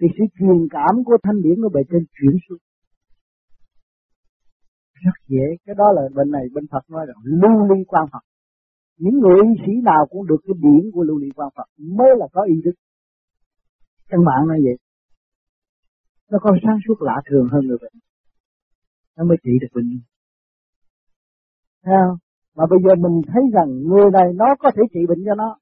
Thì 0.00 0.06
sự 0.18 0.24
truyền 0.38 0.68
cảm 0.70 1.04
của 1.04 1.16
thanh 1.22 1.42
điển 1.42 1.56
của 1.62 1.68
bề 1.74 1.80
trên 1.90 2.04
chuyển 2.20 2.36
xuống. 2.48 2.58
Rất 5.04 5.18
dễ. 5.26 5.46
Cái 5.66 5.74
đó 5.78 5.92
là 5.92 6.02
bên 6.14 6.30
này, 6.30 6.44
bên 6.54 6.66
Phật 6.70 6.90
nói 6.90 7.06
là 7.06 7.14
lưu 7.24 7.68
ly 7.70 7.84
quan 7.86 8.04
Phật. 8.12 8.24
Những 8.98 9.18
người 9.20 9.36
y 9.42 9.64
sĩ 9.66 9.72
nào 9.84 10.06
cũng 10.10 10.26
được 10.26 10.40
cái 10.46 10.54
điển 10.62 10.90
của 10.92 11.02
lưu 11.02 11.18
ly 11.18 11.28
quan 11.36 11.48
Phật 11.56 11.68
mới 11.78 12.08
là 12.18 12.26
có 12.32 12.42
ý 12.42 12.54
đức 12.64 12.72
căn 14.08 14.24
bản 14.24 14.48
nói 14.48 14.58
vậy. 14.64 14.76
Nó 16.30 16.38
còn 16.42 16.54
sáng 16.62 16.78
suốt 16.88 17.02
lạ 17.02 17.22
thường 17.30 17.48
hơn 17.52 17.66
người 17.66 17.78
bệnh. 17.82 17.92
Nó 19.16 19.24
mới 19.24 19.36
trị 19.44 19.50
được 19.60 19.68
bệnh 19.74 20.00
Thấy 21.82 21.94
không? 22.06 22.18
Mà 22.56 22.64
bây 22.70 22.78
giờ 22.84 22.94
mình 22.94 23.22
thấy 23.26 23.42
rằng 23.52 23.68
người 23.88 24.10
này 24.12 24.32
nó 24.34 24.46
có 24.58 24.70
thể 24.76 24.82
trị 24.92 25.00
bệnh 25.08 25.18
cho 25.26 25.34
nó. 25.34 25.58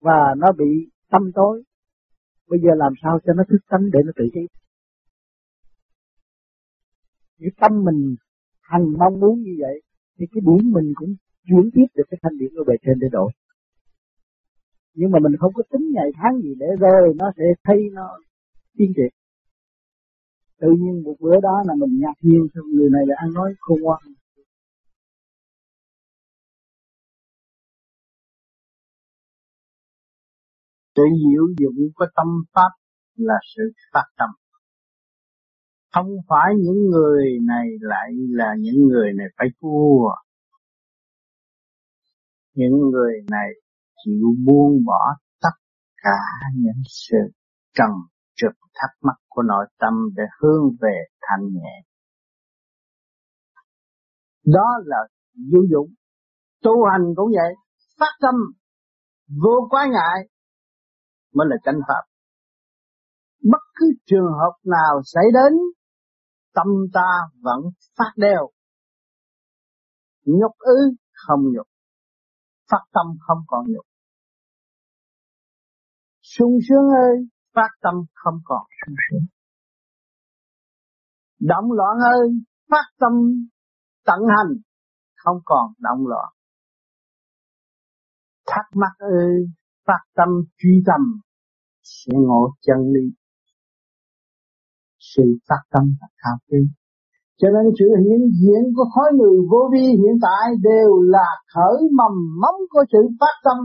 Và 0.00 0.34
nó 0.38 0.52
bị 0.52 0.90
tâm 1.10 1.22
tối. 1.34 1.62
Bây 2.48 2.60
giờ 2.60 2.70
làm 2.76 2.92
sao 3.02 3.18
cho 3.24 3.32
nó 3.32 3.42
thức 3.48 3.58
tánh 3.68 3.90
để 3.92 4.00
nó 4.04 4.12
tự 4.16 4.24
trị. 4.34 4.40
Cái 7.40 7.50
tâm 7.60 7.84
mình 7.84 8.14
hằng 8.60 8.92
mong 8.98 9.20
muốn 9.20 9.42
như 9.42 9.56
vậy. 9.60 9.82
Thì 10.18 10.26
cái 10.32 10.40
điểm 10.40 10.72
mình 10.72 10.92
cũng 10.94 11.14
chuyển 11.46 11.70
tiếp 11.74 11.86
được 11.94 12.04
cái 12.10 12.18
thanh 12.22 12.38
điển 12.38 12.48
của 12.56 12.64
bề 12.66 12.74
trên 12.82 12.98
để 13.00 13.08
đổi. 13.12 13.32
Nhưng 14.94 15.10
mà 15.10 15.18
mình 15.18 15.36
không 15.40 15.52
có 15.54 15.62
tính 15.70 15.90
ngày 15.94 16.10
tháng 16.14 16.40
gì 16.40 16.54
để 16.58 16.66
rồi 16.80 17.14
nó 17.18 17.32
sẽ 17.36 17.44
thấy 17.64 17.76
nó 17.92 18.18
tiên 18.76 18.92
triển. 18.96 19.12
Tự 20.60 20.68
nhiên 20.78 21.02
một 21.02 21.14
bữa 21.20 21.40
đó 21.42 21.62
là 21.66 21.74
mình 21.74 22.00
ngạc 22.00 22.14
nhiên 22.20 22.46
người 22.74 22.90
này 22.90 23.02
là 23.06 23.14
ăn 23.18 23.32
nói 23.34 23.54
khôn 23.60 23.80
ngoan 23.80 24.02
Sự 30.96 31.02
diệu 31.02 31.44
dụng 31.58 31.92
của 31.94 32.06
tâm 32.16 32.26
pháp 32.54 32.70
là 33.16 33.34
sự 33.56 33.62
phát 33.92 34.04
tâm. 34.18 34.30
Không 35.94 36.08
phải 36.28 36.54
những 36.58 36.90
người 36.90 37.38
này 37.46 37.66
lại 37.80 38.08
là 38.30 38.54
những 38.58 38.88
người 38.88 39.12
này 39.16 39.26
phải 39.38 39.46
thua. 39.60 40.08
Những 42.54 42.90
người 42.92 43.12
này 43.30 43.48
chịu 44.04 44.34
buông 44.46 44.84
bỏ 44.86 45.16
tất 45.42 45.56
cả 45.96 46.18
những 46.56 46.82
sự 46.84 47.18
trần 47.74 47.90
trực 48.36 48.52
thắc 48.74 48.90
mắc 49.02 49.16
của 49.28 49.42
nội 49.42 49.66
tâm 49.78 49.94
để 50.16 50.22
hướng 50.40 50.62
về 50.80 50.96
thanh 51.20 51.48
nhẹ. 51.52 51.82
Đó 54.44 54.68
là 54.84 54.98
diệu 55.34 55.62
dụng. 55.70 55.94
Tu 56.62 56.72
hành 56.92 57.14
cũng 57.16 57.30
vậy, 57.34 57.54
phát 58.00 58.12
tâm 58.20 58.34
vô 59.42 59.66
quá 59.70 59.86
ngại 59.92 60.28
mới 61.34 61.46
là 61.50 61.56
chánh 61.64 61.80
pháp. 61.88 62.02
Bất 63.50 63.62
cứ 63.74 63.86
trường 64.06 64.32
hợp 64.40 64.54
nào 64.64 65.00
xảy 65.04 65.24
đến, 65.32 65.58
tâm 66.54 66.66
ta 66.92 67.08
vẫn 67.40 67.60
phát 67.98 68.12
đều 68.16 68.50
Nhục 70.24 70.52
ư 70.58 70.76
không 71.12 71.40
nhục, 71.54 71.66
phát 72.70 72.84
tâm 72.92 73.06
không 73.20 73.38
còn 73.46 73.64
nhục. 73.68 73.86
sung 76.22 76.58
sướng 76.68 76.88
ơi, 77.08 77.28
phát 77.54 77.68
tâm 77.80 77.94
không 78.14 78.34
còn 78.44 78.62
sung 78.80 78.94
sướng. 79.10 79.26
Động 81.38 81.72
loạn 81.72 81.96
ơi, 81.98 82.28
phát 82.70 82.84
tâm 82.98 83.12
tận 84.04 84.20
hành, 84.36 84.60
không 85.16 85.38
còn 85.44 85.72
động 85.78 86.06
loạn. 86.06 86.32
Thắc 88.46 88.64
mắc 88.74 88.92
ơi, 88.98 89.50
phát 89.86 90.02
tâm 90.16 90.28
truy 90.58 90.82
tâm, 90.86 91.00
sẽ 91.82 92.12
ngộ 92.16 92.54
chân 92.66 92.78
lý. 92.94 93.06
Sự 94.98 95.22
phát 95.48 95.62
tâm 95.70 95.82
và 96.00 96.08
cao 96.22 96.36
quý. 96.48 96.58
Cho 97.36 97.48
nên 97.54 97.72
sự 97.78 97.84
hiện 98.04 98.22
diện 98.40 98.64
của 98.76 98.84
khối 98.94 99.10
người 99.18 99.38
vô 99.50 99.70
vi 99.72 99.86
hiện 99.86 100.16
tại 100.22 100.54
đều 100.62 101.00
là 101.00 101.28
khởi 101.54 101.78
mầm 101.92 102.14
móng 102.40 102.60
của 102.70 102.84
sự 102.92 102.98
phát 103.20 103.36
tâm. 103.44 103.58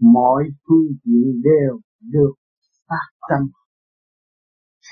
Mọi 0.00 0.44
phương 0.66 0.88
diện 1.04 1.42
đều 1.42 1.80
được 2.00 2.34
phát 2.88 3.08
tâm 3.28 3.48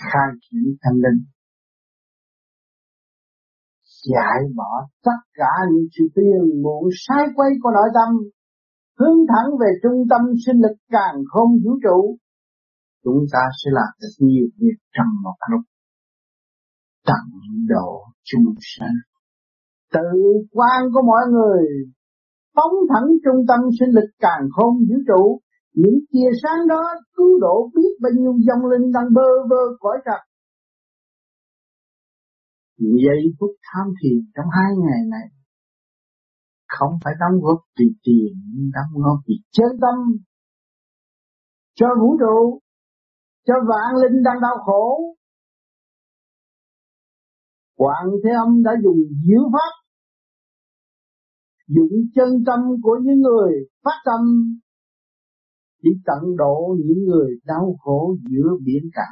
khai 0.00 0.28
triển 0.42 0.76
tâm 0.82 0.94
linh 1.04 1.24
giải 4.08 4.40
bỏ 4.56 4.86
tất 5.04 5.20
cả 5.34 5.52
những 5.72 5.86
sự 5.98 6.04
phiền 6.16 6.62
muộn 6.62 6.84
sai 7.06 7.24
quay 7.34 7.50
của 7.62 7.70
nội 7.70 7.88
tâm 7.94 8.08
hướng 8.98 9.18
thẳng 9.30 9.50
về 9.60 9.70
trung 9.82 9.98
tâm 10.10 10.20
sinh 10.46 10.56
lực 10.64 10.76
càng 10.90 11.16
không 11.26 11.50
vũ 11.64 11.72
trụ, 11.84 12.16
chúng 13.04 13.24
ta 13.32 13.42
sẽ 13.60 13.70
làm 13.72 13.92
được 14.00 14.14
nhiều 14.18 14.46
việc 14.60 14.78
trong 14.96 15.10
một 15.22 15.36
lúc. 15.50 15.60
Tận 17.06 17.24
độ 17.68 18.04
chúng 18.24 18.54
sanh. 18.60 18.98
Tự 19.92 20.08
quan 20.52 20.80
của 20.92 21.02
mọi 21.06 21.24
người, 21.32 21.62
phóng 22.54 22.76
thẳng 22.90 23.08
trung 23.24 23.40
tâm 23.48 23.60
sinh 23.80 23.90
lực 23.94 24.10
càng 24.18 24.42
không 24.50 24.74
vũ 24.88 24.96
trụ. 25.08 25.40
Những 25.74 25.98
chia 26.12 26.30
sáng 26.42 26.68
đó 26.68 26.82
cứu 27.16 27.40
độ 27.40 27.70
biết 27.74 27.92
bao 28.02 28.12
nhiêu 28.18 28.32
dòng 28.46 28.70
linh 28.70 28.92
đang 28.92 29.08
bơ 29.14 29.28
vơ 29.50 29.62
cõi 29.80 29.96
trần. 30.04 30.20
Giây 32.78 33.22
phút 33.40 33.50
tham 33.62 33.86
thiền 34.02 34.18
trong 34.34 34.46
hai 34.56 34.72
ngày 34.76 35.00
này 35.10 35.35
không 36.68 36.98
phải 37.04 37.14
đóng 37.20 37.40
góp 37.42 37.58
vì 37.78 37.86
tiền, 38.02 38.32
đóng 38.74 39.02
góp 39.02 39.18
vì 39.26 39.34
chân 39.50 39.70
tâm. 39.80 40.16
Cho 41.74 41.86
vũ 42.00 42.16
trụ, 42.20 42.60
cho 43.46 43.54
vạn 43.68 43.96
linh 44.02 44.22
đang 44.22 44.40
đau 44.40 44.56
khổ. 44.66 45.14
Hoàng 47.78 48.06
Thế 48.24 48.30
Âm 48.30 48.62
đã 48.62 48.72
dùng 48.84 48.98
diệu 49.24 49.50
pháp 49.52 49.86
dụng 51.68 51.92
chân 52.14 52.28
tâm 52.46 52.60
của 52.82 52.98
những 53.02 53.20
người 53.20 53.52
phát 53.84 53.98
tâm, 54.04 54.20
chỉ 55.82 55.88
tận 56.04 56.36
độ 56.36 56.76
những 56.84 57.04
người 57.04 57.30
đau 57.44 57.76
khổ 57.78 58.16
giữa 58.30 58.48
biển 58.64 58.82
cả. 58.92 59.08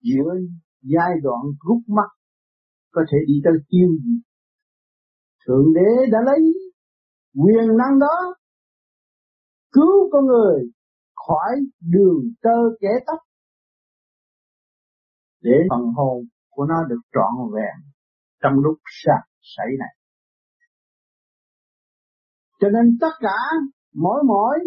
Giữa 0.00 0.34
giai 0.82 1.10
đoạn 1.22 1.42
rút 1.66 1.82
mắt, 1.88 2.10
có 2.90 3.02
thể 3.12 3.18
đi 3.26 3.34
tới 3.44 3.52
tiêu 3.68 3.88
diệt 4.04 4.31
thượng 5.46 5.74
đế 5.74 6.06
đã 6.12 6.18
lấy 6.26 6.52
quyền 7.34 7.76
năng 7.76 7.98
đó 7.98 8.34
cứu 9.72 10.10
con 10.12 10.26
người 10.26 10.70
khỏi 11.14 11.60
đường 11.80 12.22
tơ 12.42 12.56
kẻ 12.80 12.88
tóc 13.06 13.18
để 15.40 15.52
phần 15.70 15.92
hồn 15.96 16.24
của 16.50 16.64
nó 16.64 16.74
được 16.88 17.00
trọn 17.12 17.52
vẹn 17.54 17.92
trong 18.42 18.52
lúc 18.52 18.78
sạch 19.04 19.26
sảy 19.56 19.66
này. 19.78 19.96
Cho 22.60 22.68
nên 22.68 22.98
tất 23.00 23.12
cả 23.20 23.36
mỗi 23.94 24.22
mỗi 24.26 24.58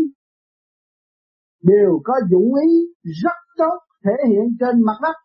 đều 1.61 2.01
có 2.03 2.13
dụng 2.31 2.51
ý 2.67 2.93
rất 3.23 3.37
tốt 3.57 3.79
thể 4.03 4.29
hiện 4.29 4.57
trên 4.59 4.81
mặt 4.85 4.97
đất, 5.01 5.15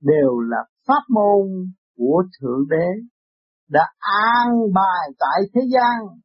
đều 0.00 0.40
là 0.40 0.58
pháp 0.86 1.02
môn 1.08 1.46
của 1.96 2.22
Thượng 2.40 2.68
Đế 2.70 2.86
đã 3.70 3.80
an 3.98 4.48
bài 4.74 5.14
tại 5.18 5.40
thế 5.54 5.60
gian. 5.72 6.18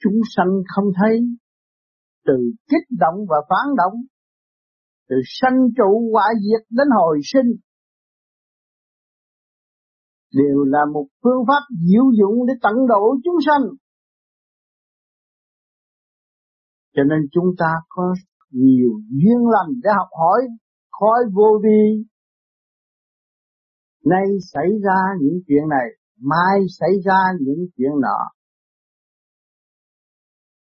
Chúng 0.00 0.20
sanh 0.36 0.62
không 0.74 0.84
thấy, 1.02 1.20
từ 2.26 2.34
kích 2.70 2.98
động 2.98 3.26
và 3.28 3.36
phán 3.48 3.76
động, 3.76 3.94
từ 5.08 5.16
sanh 5.24 5.58
trụ 5.76 6.10
hoại 6.12 6.34
diệt 6.40 6.66
đến 6.70 6.86
hồi 6.96 7.20
sinh, 7.24 7.50
đều 10.32 10.64
là 10.64 10.80
một 10.92 11.06
phương 11.22 11.42
pháp 11.48 11.62
diệu 11.70 12.04
dụng 12.18 12.46
để 12.46 12.54
tận 12.62 12.74
độ 12.88 13.16
chúng 13.24 13.36
sanh. 13.46 13.62
Cho 16.94 17.02
nên 17.02 17.18
chúng 17.32 17.54
ta 17.58 17.72
có 17.88 18.14
nhiều 18.50 18.90
duyên 19.10 19.48
lành 19.52 19.80
để 19.82 19.90
học 19.98 20.08
hỏi 20.12 20.40
khói 20.90 21.18
vô 21.34 21.60
vi 21.64 22.04
Nay 24.04 24.26
xảy 24.52 24.68
ra 24.84 25.00
những 25.20 25.40
chuyện 25.46 25.68
này, 25.68 25.88
mai 26.20 26.58
xảy 26.80 26.90
ra 27.04 27.20
những 27.40 27.66
chuyện 27.76 27.90
nọ. 28.00 28.30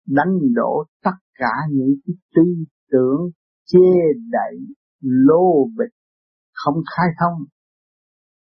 Đánh 0.06 0.38
đổ 0.54 0.84
tất 1.04 1.16
cả 1.34 1.52
những 1.70 1.94
cái 2.06 2.14
tư 2.34 2.42
tưởng 2.90 3.30
chê 3.66 3.88
đẩy, 4.30 4.58
lô 5.00 5.64
bịch, 5.78 5.94
không 6.52 6.82
khai 6.96 7.06
thông. 7.20 7.44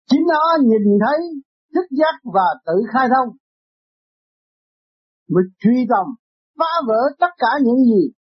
Chính 0.09 0.21
nó 0.27 0.57
nhìn 0.61 0.99
thấy, 1.05 1.19
thức 1.73 1.85
giác 1.89 2.31
và 2.33 2.45
tự 2.65 2.73
khai 2.93 3.07
thông. 3.15 3.35
Mới 5.29 5.43
truy 5.59 5.85
tầm, 5.89 6.05
phá 6.59 6.71
vỡ 6.87 7.01
tất 7.19 7.33
cả 7.37 7.47
những 7.63 7.83
gì 7.85 8.13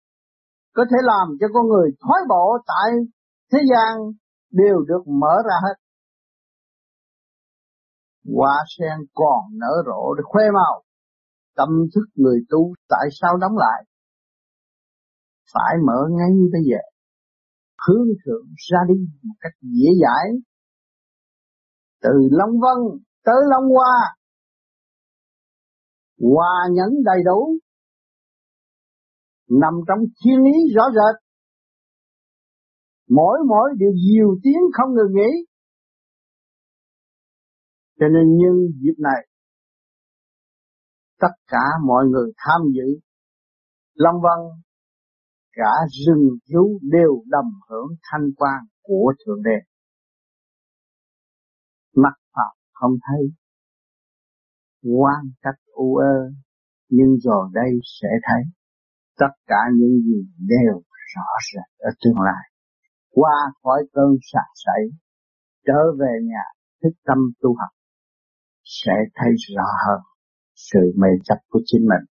có 0.77 0.83
thể 0.91 0.97
làm 1.01 1.27
cho 1.39 1.47
con 1.53 1.67
người 1.67 1.89
thoái 2.01 2.21
bộ 2.29 2.57
tại 2.67 2.89
thế 3.51 3.59
gian 3.71 3.97
đều 4.51 4.77
được 4.87 5.03
mở 5.21 5.35
ra 5.47 5.55
hết 5.65 5.75
hoa 8.35 8.55
sen 8.77 8.97
còn 9.13 9.41
nở 9.53 9.73
rộ 9.85 10.13
để 10.17 10.21
khoe 10.25 10.43
màu. 10.53 10.83
Tâm 11.55 11.69
thức 11.95 12.05
người 12.15 12.39
tu 12.49 12.73
tại 12.89 13.07
sao 13.21 13.37
đóng 13.37 13.57
lại? 13.57 13.83
Phải 15.53 15.75
mở 15.87 15.99
ngay 16.17 16.29
bây 16.51 16.61
giờ. 16.69 16.81
Hướng 17.87 18.07
thượng 18.25 18.47
ra 18.71 18.79
đi 18.87 18.95
một 19.23 19.35
cách 19.39 19.53
dễ 19.61 19.89
dãi. 20.01 20.25
Từ 22.01 22.09
Long 22.31 22.59
Vân 22.59 22.99
tới 23.23 23.41
Long 23.49 23.69
Hoa. 23.69 24.15
Hòa 26.21 26.67
nhẫn 26.71 26.89
đầy 27.05 27.17
đủ. 27.25 27.57
Nằm 29.49 29.73
trong 29.87 29.99
thiên 29.99 30.43
lý 30.43 30.73
rõ 30.75 30.83
rệt. 30.93 31.23
Mỗi 33.09 33.39
mỗi 33.49 33.69
điều 33.77 33.91
nhiều 33.91 34.39
tiếng 34.43 34.61
không 34.73 34.95
ngừng 34.95 35.13
nghỉ 35.15 35.46
cho 37.99 38.07
nên 38.07 38.37
nhân 38.37 38.55
dịp 38.81 38.97
này, 38.97 39.27
tất 41.19 41.33
cả 41.47 41.65
mọi 41.85 42.05
người 42.05 42.31
tham 42.37 42.61
dự 42.75 42.99
Long 43.93 44.21
Vân, 44.21 44.61
cả 45.51 45.71
rừng 46.05 46.37
rú 46.45 46.79
đều 46.81 47.23
đầm 47.25 47.45
hưởng 47.69 47.87
thanh 48.11 48.29
quan 48.35 48.63
của 48.81 49.13
Thượng 49.25 49.43
Đế. 49.43 49.57
Mắt 51.95 52.13
Phật 52.35 52.53
không 52.73 52.91
thấy, 53.07 53.27
quan 54.83 55.21
cách 55.41 55.59
u 55.65 55.95
ơ, 55.95 56.31
nhưng 56.89 57.17
rồi 57.23 57.49
đây 57.53 57.71
sẽ 58.01 58.07
thấy 58.23 58.41
tất 59.19 59.33
cả 59.47 59.61
những 59.77 60.01
gì 60.01 60.25
đều 60.37 60.81
rõ 61.15 61.27
rệt 61.53 61.69
ở 61.77 61.89
tương 62.05 62.21
lai. 62.21 62.51
Qua 63.11 63.37
khỏi 63.63 63.83
cơn 63.93 64.09
sạc 64.31 64.49
sảy, 64.65 64.81
trở 65.65 65.81
về 65.99 66.19
nhà 66.23 66.43
thức 66.83 66.97
tâm 67.05 67.17
tu 67.41 67.55
học 67.59 67.76
sẽ 68.67 68.91
thấy 69.15 69.31
rõ 69.55 69.69
hơn 69.85 69.99
sự 70.55 70.79
mê 70.95 71.07
chấp 71.23 71.37
của 71.49 71.59
chính 71.65 71.81
mình 71.81 72.05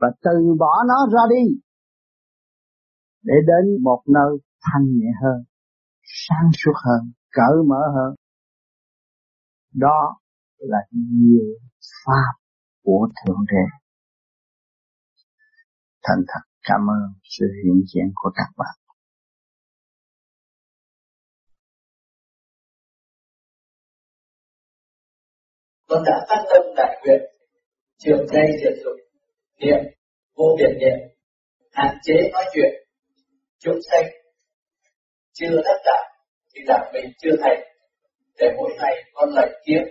và 0.00 0.08
từ 0.22 0.54
bỏ 0.58 0.84
nó 0.88 1.06
ra 1.12 1.22
đi 1.30 1.60
để 3.22 3.34
đến 3.46 3.82
một 3.82 4.02
nơi 4.06 4.38
thanh 4.62 4.84
nhẹ 4.84 5.10
hơn, 5.22 5.44
sáng 6.02 6.50
suốt 6.52 6.72
hơn, 6.84 7.12
cởi 7.32 7.56
mở 7.68 7.80
hơn. 7.94 8.14
Đó 9.74 10.20
là 10.58 10.78
nhiều 10.92 11.44
pháp 12.04 12.32
của 12.82 13.08
Thượng 13.26 13.44
Đế. 13.48 13.64
Thành 16.02 16.24
thật 16.28 16.50
Cảm 16.62 16.80
ơn 16.90 17.12
sự 17.22 17.46
hiện 17.64 17.82
diện 17.94 18.12
của 18.14 18.30
các 18.34 18.50
bạn. 18.56 18.79
Con 25.90 26.02
đã 26.06 26.26
phát 26.28 26.42
tâm 26.50 26.62
đại 26.76 26.98
nguyện, 27.02 27.20
trường 27.98 28.26
dây 28.32 28.46
diệt 28.62 28.72
dục, 28.84 28.96
niệm, 29.60 29.80
vô 30.36 30.44
biệt 30.58 30.74
niệm, 30.80 30.98
hạn 31.72 31.96
chế 32.02 32.14
nói 32.32 32.44
chuyện, 32.52 32.72
chúng 33.58 33.78
sanh 33.90 34.04
chưa 35.32 35.56
đắc 35.64 35.80
đạo 35.84 36.04
thì 36.54 36.60
đạo 36.66 36.90
mình 36.92 37.04
chưa 37.22 37.36
thành. 37.40 37.60
Để 38.38 38.46
mỗi 38.56 38.70
ngày 38.78 38.94
con 39.14 39.28
lại 39.34 39.48
kiếp, 39.66 39.82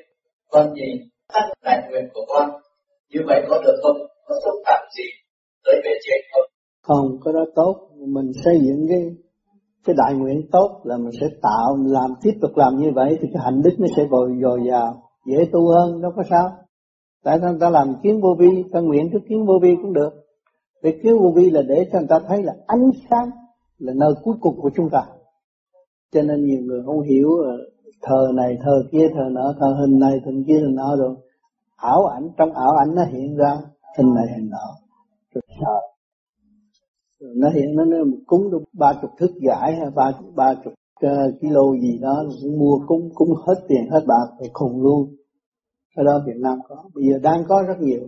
con 0.49 0.73
nhìn 0.73 0.97
phát 1.33 1.47
đại 1.63 1.79
nguyện 1.89 2.09
của 2.13 2.25
con, 2.27 2.49
như 3.09 3.19
vậy 3.27 3.41
có 3.49 3.61
được 3.65 3.79
không? 3.83 3.97
Có 4.25 4.35
xúc 4.45 4.53
phạm 4.65 4.87
gì 4.97 5.03
tới 5.65 5.75
bề 5.83 5.91
trên 6.01 6.21
không? 6.31 6.49
Không, 6.81 7.17
có 7.21 7.31
đó 7.31 7.45
tốt. 7.55 7.89
Mình 7.95 8.31
xây 8.45 8.55
dựng 8.61 8.85
cái 8.89 9.01
cái 9.85 9.95
đại 9.97 10.13
nguyện 10.13 10.47
tốt 10.51 10.81
là 10.83 10.97
mình 10.97 11.11
sẽ 11.21 11.27
tạo 11.41 11.77
làm 11.85 12.09
tiếp 12.21 12.31
tục 12.41 12.51
làm 12.55 12.77
như 12.77 12.91
vậy 12.95 13.17
thì 13.21 13.27
cái 13.33 13.41
hạnh 13.45 13.61
đức 13.63 13.75
nó 13.79 13.87
sẽ 13.97 14.03
bồi 14.11 14.29
dồi 14.41 14.59
dào 14.71 15.08
dễ 15.29 15.45
tu 15.51 15.67
hơn 15.67 16.01
đâu 16.01 16.11
có 16.15 16.23
sao. 16.29 16.51
Tại 17.23 17.39
sao 17.41 17.49
người 17.51 17.59
ta 17.59 17.69
làm 17.69 17.95
kiến 18.03 18.21
vô 18.21 18.35
vi 18.39 18.63
ta 18.71 18.79
nguyện 18.79 19.09
trước 19.11 19.19
kiến 19.29 19.45
vô 19.45 19.59
vi 19.61 19.75
cũng 19.81 19.93
được. 19.93 20.09
Vì 20.83 20.91
kiến 21.03 21.19
vô 21.19 21.31
vi 21.35 21.49
là 21.49 21.61
để 21.61 21.89
cho 21.91 21.99
người 21.99 22.07
ta 22.07 22.19
thấy 22.27 22.43
là 22.43 22.53
ánh 22.67 22.91
sáng 23.09 23.29
là 23.79 23.93
nơi 23.95 24.13
cuối 24.23 24.35
cùng 24.41 24.61
của 24.61 24.69
chúng 24.75 24.89
ta. 24.89 25.03
Cho 26.11 26.21
nên 26.21 26.45
nhiều 26.45 26.61
người 26.61 26.83
không 26.85 27.01
hiểu 27.01 27.29
ờ, 27.37 27.57
thờ 28.01 28.31
này 28.33 28.57
thờ 28.63 28.83
kia 28.91 29.07
thờ 29.13 29.29
nọ 29.31 29.53
thờ 29.59 29.75
hình 29.81 29.99
này 29.99 30.21
hình 30.25 30.43
kia 30.47 30.59
hình 30.59 30.75
nọ 30.75 30.95
rồi. 30.95 31.15
Ảo 31.75 32.05
ảnh 32.05 32.29
trong 32.37 32.53
ảo 32.53 32.71
ảnh 32.75 32.95
nó 32.95 33.03
hiện 33.03 33.37
ra 33.37 33.57
hình 33.97 34.13
này 34.15 34.25
hình 34.35 34.49
nọ. 34.49 34.75
Rồi 35.33 35.41
sợ 35.59 35.79
rồi 37.19 37.33
nó 37.35 37.49
hiện 37.49 37.75
nó, 37.75 37.85
nó 37.85 37.97
cúng 38.27 38.51
được 38.51 38.63
ba 38.73 38.93
chục 39.01 39.11
thức 39.17 39.31
giải 39.47 39.75
hay 39.75 39.89
ba 39.95 40.11
ba 40.35 40.53
chục 40.63 40.73
ờ, 41.01 41.31
kilo 41.41 41.61
gì 41.81 41.97
đó 42.01 42.23
cũng 42.41 42.59
mua 42.59 42.79
cúng 42.87 43.09
cúng 43.15 43.29
hết 43.47 43.55
tiền 43.67 43.89
hết 43.91 44.03
bạc 44.07 44.27
rồi 44.39 44.49
khùng 44.53 44.81
luôn 44.81 45.15
ở 45.99 46.03
đó 46.03 46.23
Việt 46.27 46.37
Nam 46.37 46.57
có. 46.67 46.75
Bây 46.93 47.03
giờ 47.09 47.19
đang 47.23 47.43
có 47.47 47.63
rất 47.67 47.79
nhiều 47.79 48.01